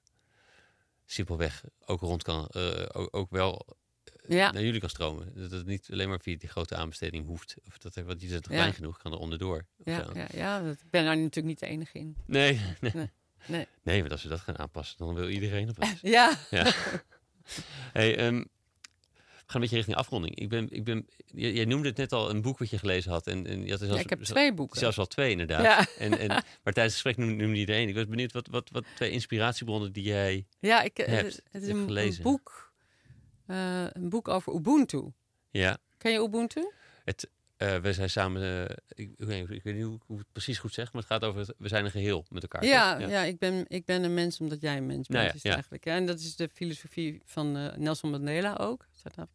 [1.06, 2.48] simpelweg ook rond kan.
[2.48, 3.66] eh, ook, ook wel
[4.04, 4.52] eh, Ja.
[4.52, 5.32] naar jullie kan stromen.
[5.36, 7.56] Dat het niet alleen maar via die grote aanbesteding hoeft.
[7.68, 8.40] Of dat er wat die is Ja.
[8.40, 9.66] klein genoeg, kan er onderdoor.
[9.84, 12.18] Ja, ja, ja dat, ik ben daar natuurlijk niet de enige in.
[12.26, 12.92] Nee, nee.
[12.94, 13.10] Nee,
[13.48, 13.68] nee.
[13.84, 15.84] Nee, want als we dat gaan aanpassen, dan wil iedereen op.
[16.02, 16.74] Ja, Ja.
[17.94, 18.44] hey, ehm,
[19.46, 20.36] gaan een beetje richting afronding.
[20.36, 23.12] Ik ben, ik ben, jij, jij noemde het net al een boek wat je gelezen
[23.12, 23.28] had.
[23.28, 24.80] En, en je had er Ja, zelfs, ik heb twee boeken.
[24.80, 25.64] Zelfs al twee, inderdaad.
[25.64, 25.86] Ja.
[25.98, 26.28] En, en,
[26.64, 27.88] maar tijdens het gesprek noemde, noemde je er één.
[27.88, 30.46] Ik was benieuwd wat, wat, wat twee inspiratiebronnen die jij...
[30.60, 32.74] ja ik, eh, hebt, het, het is een, een boek,
[33.48, 35.12] eh, een boek over Ubuntu.
[35.52, 36.72] Ja, Ken je Ubuntu?
[37.04, 38.42] het, eh, we zijn samen...
[38.42, 41.02] eh, ik, ik, weet, ik weet niet hoe, hoe ik het precies goed zeg, maar
[41.02, 41.40] het gaat over...
[41.40, 42.66] Het, we zijn een geheel met elkaar.
[42.66, 43.22] Ja, ja.
[43.22, 45.20] ik, ben, ik ben een mens omdat jij een mens bent.
[45.20, 45.54] Nou ja, is ja.
[45.54, 45.86] eigenlijk.
[45.86, 48.86] En dat is de filosofie van eh, Nelson Mandela ook.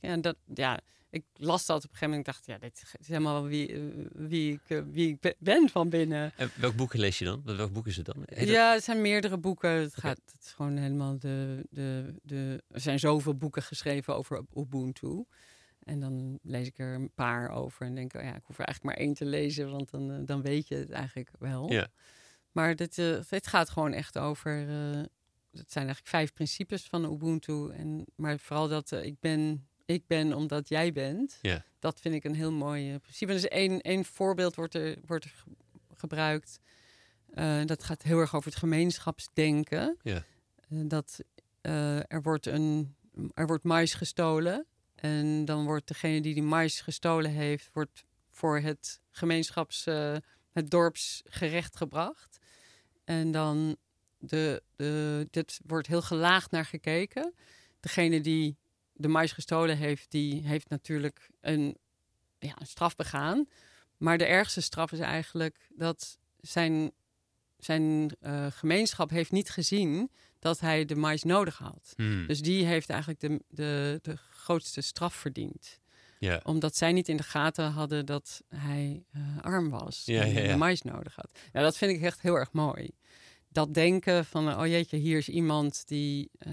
[0.01, 0.81] En dat, ja,
[1.11, 2.27] ik las dat op een gegeven moment.
[2.27, 6.33] Ik dacht, ja, dit is helemaal wie, wie, ik, wie ik be- ben van binnen.
[6.37, 7.43] En welk boek lees je dan?
[7.45, 8.23] Welk boek is het dan?
[8.25, 9.71] Heet Ja, het zijn meerdere boeken.
[9.71, 12.63] Het, gaat, het is gewoon helemaal de, de, de...
[12.69, 15.25] Er zijn zoveel boeken geschreven over Ubuntu.
[15.81, 18.65] En dan lees ik er een paar over en denk, oh ja, ik hoef er
[18.65, 21.73] eigenlijk maar één te lezen, want dan, eh, dan weet je het eigenlijk wel.
[21.73, 21.89] Ja.
[22.53, 24.69] Maar dit, eh, dit gaat gewoon echt over.
[24.69, 25.03] eh,
[25.51, 27.71] het zijn eigenlijk vijf principes van Ubuntu.
[27.71, 31.39] En, maar vooral dat eh, ik, ben, ik ben omdat jij bent.
[31.43, 31.65] Ja.
[31.79, 33.33] Dat vind ik een heel mooi eh, principe.
[33.33, 35.51] Dus één, één voorbeeld wordt er, wordt er ge-
[35.97, 36.61] gebruikt.
[37.31, 39.97] Eh, dat gaat heel erg over het gemeenschapsdenken.
[40.03, 40.25] Ja.
[40.69, 41.21] Eh, dat
[41.61, 42.95] eh, er wordt een
[43.35, 44.67] er wordt mais gestolen.
[45.01, 50.17] En dan wordt degene die die mais gestolen heeft, wordt voor het gemeenschaps, eh,
[50.53, 52.39] het dorpsgerecht gebracht.
[53.05, 53.77] En dan
[54.19, 57.35] de, de, dit wordt heel gelaagd naar gekeken.
[57.81, 58.57] Degene die
[58.93, 61.77] de mais gestolen heeft, die heeft natuurlijk een,
[62.39, 63.49] ja, een straf begaan.
[63.97, 66.93] Maar de ergste straf is eigenlijk dat zijn,
[67.57, 70.11] zijn eh, gemeenschap heeft niet gezien
[70.41, 71.93] dat hij de mais nodig had.
[71.97, 72.27] Hmm.
[72.27, 75.81] Dus die heeft eigenlijk de, de, de grootste straf verdiend.
[76.19, 76.41] ja.
[76.45, 80.03] Omdat zij niet in de gaten hadden dat hij eh, arm was.
[80.05, 81.31] Ja, en ja, de mais nodig had.
[81.53, 82.91] Ja, dat vind ik echt heel erg mooi.
[83.49, 86.53] Dat denken van, oh jeetje, hier is iemand die, eh,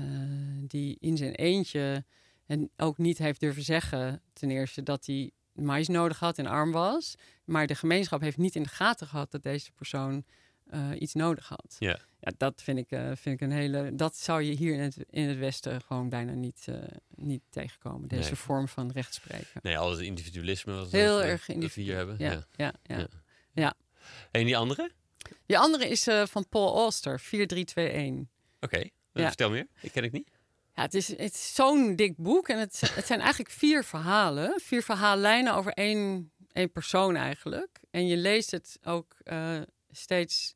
[0.61, 2.05] die in zijn eentje...
[2.45, 6.71] en ook niet heeft durven zeggen, ten eerste, dat hij mais nodig had en arm
[6.71, 7.15] was.
[7.45, 10.25] Maar de gemeenschap heeft niet in de gaten gehad dat deze persoon
[10.69, 11.75] eh, iets nodig had.
[11.79, 11.99] Ja.
[12.19, 13.95] Ja, dat vind ik, eh, vind ik een hele.
[13.95, 16.75] Dat zou je hier in het, in het Westen gewoon bijna niet, eh,
[17.15, 18.07] niet tegenkomen.
[18.07, 18.35] Deze Nee.
[18.35, 19.59] vorm van rechtspreken.
[19.61, 22.15] Nee, al het individualisme wat Heel erg hier hebben.
[22.19, 22.45] Ja, Ja.
[22.55, 22.97] ja, ja.
[22.97, 23.07] Ja.
[23.53, 23.73] ja.
[24.31, 24.91] En die andere?
[25.45, 28.27] Die andere is van Paul Auster, 4321.
[28.59, 29.27] Oké, Ja.
[29.27, 29.67] vertel meer.
[29.81, 30.29] Ik ken ik niet.
[30.75, 32.47] Ja, het is, het is zo'n dik boek.
[32.49, 34.59] En het, het zijn eigenlijk vier verhalen.
[34.61, 37.79] Vier verhaallijnen over één, één persoon eigenlijk.
[37.91, 39.15] En je leest het ook
[39.91, 40.55] steeds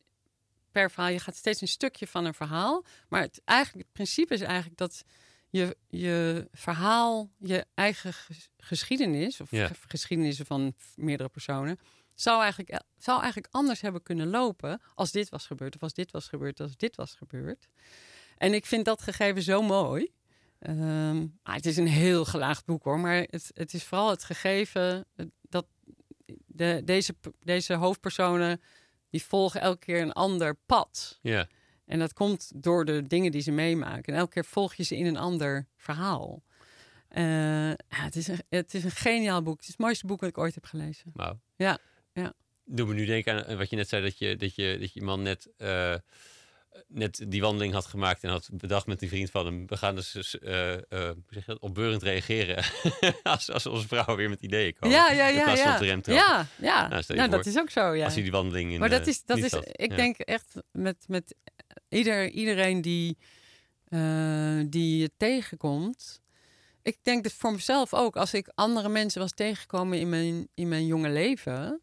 [0.71, 1.11] per verhaal.
[1.11, 2.85] Je gaat steeds een stukje van een verhaal.
[3.09, 5.03] Maar het, eigenlijk, het principe is eigenlijk dat
[5.49, 9.41] je, je verhaal, je eigen ges- geschiedenis...
[9.41, 9.67] of Ja.
[9.67, 11.79] ge- geschiedenissen van meerdere personen...
[12.13, 16.11] Zou eigenlijk, zou eigenlijk anders hebben kunnen lopen als dit was gebeurd, of als dit
[16.11, 17.67] was gebeurd, als dit was gebeurd.
[18.37, 20.11] En ik vind dat gegeven zo mooi.
[20.59, 22.99] Ehm, maar het is een heel gelaagd boek hoor.
[22.99, 25.05] Maar het, het is vooral het gegeven
[25.41, 25.65] dat
[26.45, 28.61] de, deze, deze hoofdpersonen
[29.11, 31.19] die volgen elke keer een ander pad.
[31.21, 31.47] Ja.
[31.85, 34.13] En dat komt door de dingen die ze meemaken.
[34.13, 36.43] En elke keer volg je ze in een ander verhaal.
[37.07, 37.23] Eh,
[37.69, 39.55] ja, het, is een, het is een geniaal boek.
[39.55, 41.11] Het is het mooiste boek dat ik ooit heb gelezen.
[41.13, 41.39] Wauw.
[41.55, 41.77] Ja,
[42.13, 42.33] ja.
[42.65, 45.01] Doe me nu denken aan wat je net zei, dat je, dat je, dat je
[45.01, 45.95] man net, eh,
[46.87, 49.67] net die wandeling had gemaakt en had bedacht met die vriend van hem.
[49.67, 51.15] We gaan dus eh, eh,
[51.45, 52.63] dat, opbeurend reageren
[53.23, 54.97] als, als onze vrouwen weer met ideeën komen.
[54.97, 55.43] Ja, ja, In ja.
[55.43, 55.75] plaats van ja.
[55.75, 56.87] op de rem ja, ja.
[56.87, 57.93] Nou, Nou, dat is ook zo.
[57.93, 58.03] Ja.
[58.03, 59.67] Als hij die wandeling in Maar dat eh, is, dat is had.
[59.71, 59.95] ik Ja.
[59.95, 61.35] denk echt met, met
[61.89, 63.17] ieder, iedereen die,
[63.87, 66.21] eh, die je tegenkomt.
[66.81, 70.67] Ik denk dat voor mezelf ook, als ik andere mensen was tegengekomen in mijn, in
[70.67, 71.81] mijn jonge leven,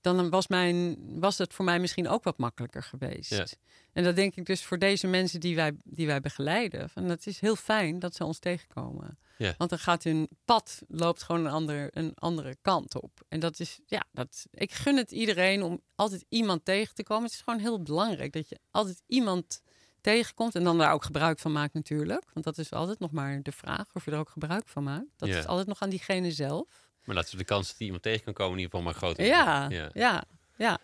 [0.00, 3.30] dan was, mijn, was het voor mij misschien ook wat makkelijker geweest.
[3.30, 3.46] Ja.
[3.92, 6.90] En dat denk ik dus voor deze mensen die wij, die wij begeleiden.
[6.90, 9.18] Van, het is heel fijn dat ze ons tegenkomen.
[9.38, 9.54] Ja.
[9.58, 13.20] Want dan gaat hun pad loopt gewoon een, ander, een andere kant op.
[13.28, 17.24] En dat is, ja, dat, ik gun het iedereen om altijd iemand tegen te komen.
[17.24, 19.62] Het is gewoon heel belangrijk dat je altijd iemand
[20.00, 22.24] tegenkomt en dan daar ook gebruik van maakt natuurlijk.
[22.32, 25.06] Want dat is altijd nog maar de vraag of je er ook gebruik van maakt.
[25.16, 25.38] Dat Ja.
[25.38, 26.89] is altijd nog aan diegene zelf.
[27.04, 29.00] Maar laten we de kans dat hij iemand tegen kan komen in ieder geval maar
[29.00, 30.24] groter Ja, ja, ja,
[30.56, 30.78] ja.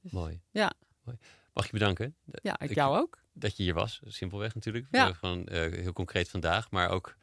[0.00, 0.40] Mooi.
[0.50, 0.72] Ja.
[1.04, 1.18] Mooi.
[1.52, 3.18] Mag je bedanken ja ik jou ook.
[3.32, 4.00] dat je hier was.
[4.06, 4.86] Simpelweg natuurlijk.
[4.90, 5.08] Ja.
[5.08, 6.70] Eh, Gewoon eh, heel concreet vandaag.
[6.70, 7.16] Maar ook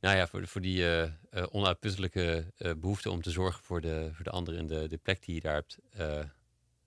[0.00, 0.90] nou ja, voor, voor die
[1.30, 4.96] eh, onuitputtelijke eh, behoefte om te zorgen voor de, voor de anderen en de, de
[4.96, 5.78] plek die je daar hebt.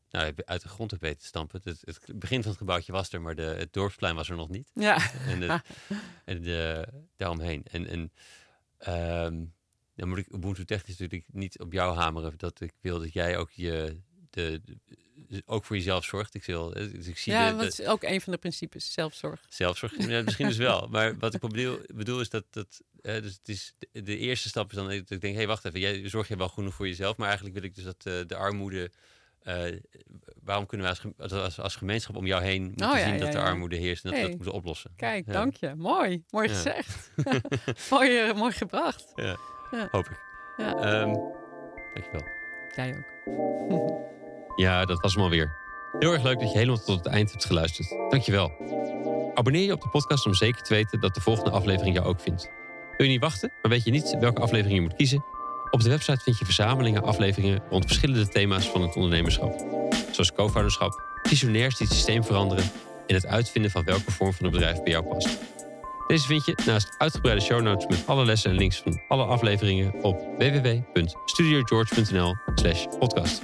[0.10, 1.62] nou, uit de grond hebt weten te stampen.
[1.64, 4.50] Het, het begin van het gebouwtje was er, maar de, het dorpsplein was er nog
[4.50, 4.72] niet.
[4.74, 5.62] Ja, En, het,
[6.26, 7.66] en de, daaromheen.
[7.72, 8.12] En, en
[8.78, 9.46] ehm,
[10.00, 12.34] dan moet ik Ubuntu technisch natuurlijk niet op jou hameren.
[12.38, 13.98] Dat ik wil dat jij ook je...
[14.30, 14.78] De, de-
[15.46, 16.36] ook voor jezelf zorgt.
[16.36, 18.94] Ik, wil, eh, dus ik zie ja de, dat is ook een van de principes,
[18.94, 19.42] zelfzorg.
[19.50, 20.88] Zelfzorg, ja, misschien dus wel.
[20.92, 24.70] Maar wat ik bedoel, bedoel is dat, dat eh, dus het is, de, eerste stap
[24.70, 26.88] is dan dat ik denk, hé, hey, wacht even, jij zorg je wel genoeg voor
[26.88, 28.92] jezelf, maar eigenlijk wil ik dus dat eh, de armoede,
[30.44, 33.20] waarom kunnen wij als, als, als gemeenschap om jou heen moeten Oh, ja, zien ja,
[33.20, 33.44] dat de ja.
[33.44, 34.92] armoede heerst en dat we dat moeten oplossen?
[34.96, 35.32] Kijk, Ja.
[35.32, 35.76] dank je.
[35.76, 36.54] Mooi, mooi Ja.
[36.54, 37.12] gezegd.
[37.92, 39.14] mooi, mooi gebracht.
[39.92, 40.20] Hoop ik.
[40.58, 40.76] Ja.
[40.76, 41.14] Ehm,
[41.94, 42.28] dankjewel.
[42.76, 43.08] Jij ook.
[44.56, 45.56] Ja, dat was hem alweer.
[46.00, 47.90] Heel erg leuk dat je helemaal tot het eind hebt geluisterd.
[48.10, 48.52] Dankjewel.
[49.34, 52.20] Abonneer je op de podcast om zeker te weten dat de volgende aflevering jou ook
[52.20, 52.50] vindt.
[52.98, 55.24] Wil je niet wachten, maar weet je niet welke aflevering je moet kiezen?
[55.72, 59.66] Op de website vind je verzamelingen afleveringen rond verschillende thema's van het ondernemerschap.
[60.12, 62.72] Zoals co-founderschap, visionairs die het systeem veranderen
[63.08, 65.38] en het uitvinden van welke vorm van het bedrijf bij jou past.
[66.10, 69.94] Deze vind je naast uitgebreide show notes met alle lessen en links van alle afleveringen
[70.04, 73.42] op www.studiogeorge.nl slash podcast.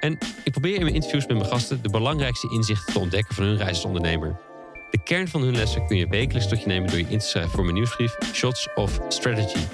[0.00, 3.44] En ik probeer in mijn interviews met mijn gasten de belangrijkste inzichten te ontdekken van
[3.44, 4.40] hun reis als ondernemer.
[4.90, 7.26] De kern van hun lessen kun je wekelijks tot je nemen door je in te
[7.26, 9.66] schrijven voor mijn nieuwsbrief Shots of Strategy.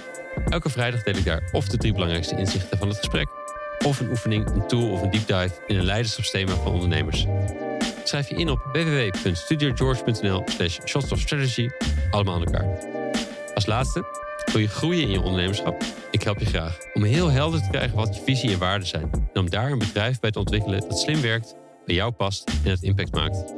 [0.49, 3.29] Elke vrijdag deel ik daar of de drie belangrijkste inzichten van het gesprek,
[3.85, 7.27] of een oefening, een tool of een deep dive in een leiderschapsthema van ondernemers.
[8.09, 11.69] Schrijf je in op www.studiogeorge.nl slash shots of strategy,
[12.11, 12.79] allemaal aan elkaar.
[13.55, 14.05] Als laatste,
[14.53, 15.83] wil je groeien in je ondernemerschap?
[16.11, 19.11] Ik help je graag om heel helder te krijgen wat je visie en waarden zijn.
[19.13, 21.55] En om daar een bedrijf bij te ontwikkelen dat slim werkt,
[21.87, 23.55] bij jou past en het impact maakt.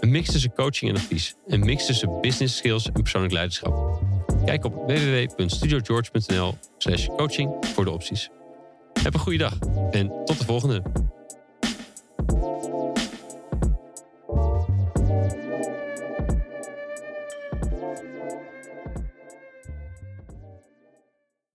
[0.00, 1.34] Een mix tussen coaching en advies.
[1.46, 4.02] Een mix tussen business skills en persoonlijk leiderschap.
[4.44, 8.28] Kijk op www.studiogeorge.nl slash coaching voor de opties.
[9.02, 9.58] Heb een goede dag
[9.90, 10.82] en tot de volgende.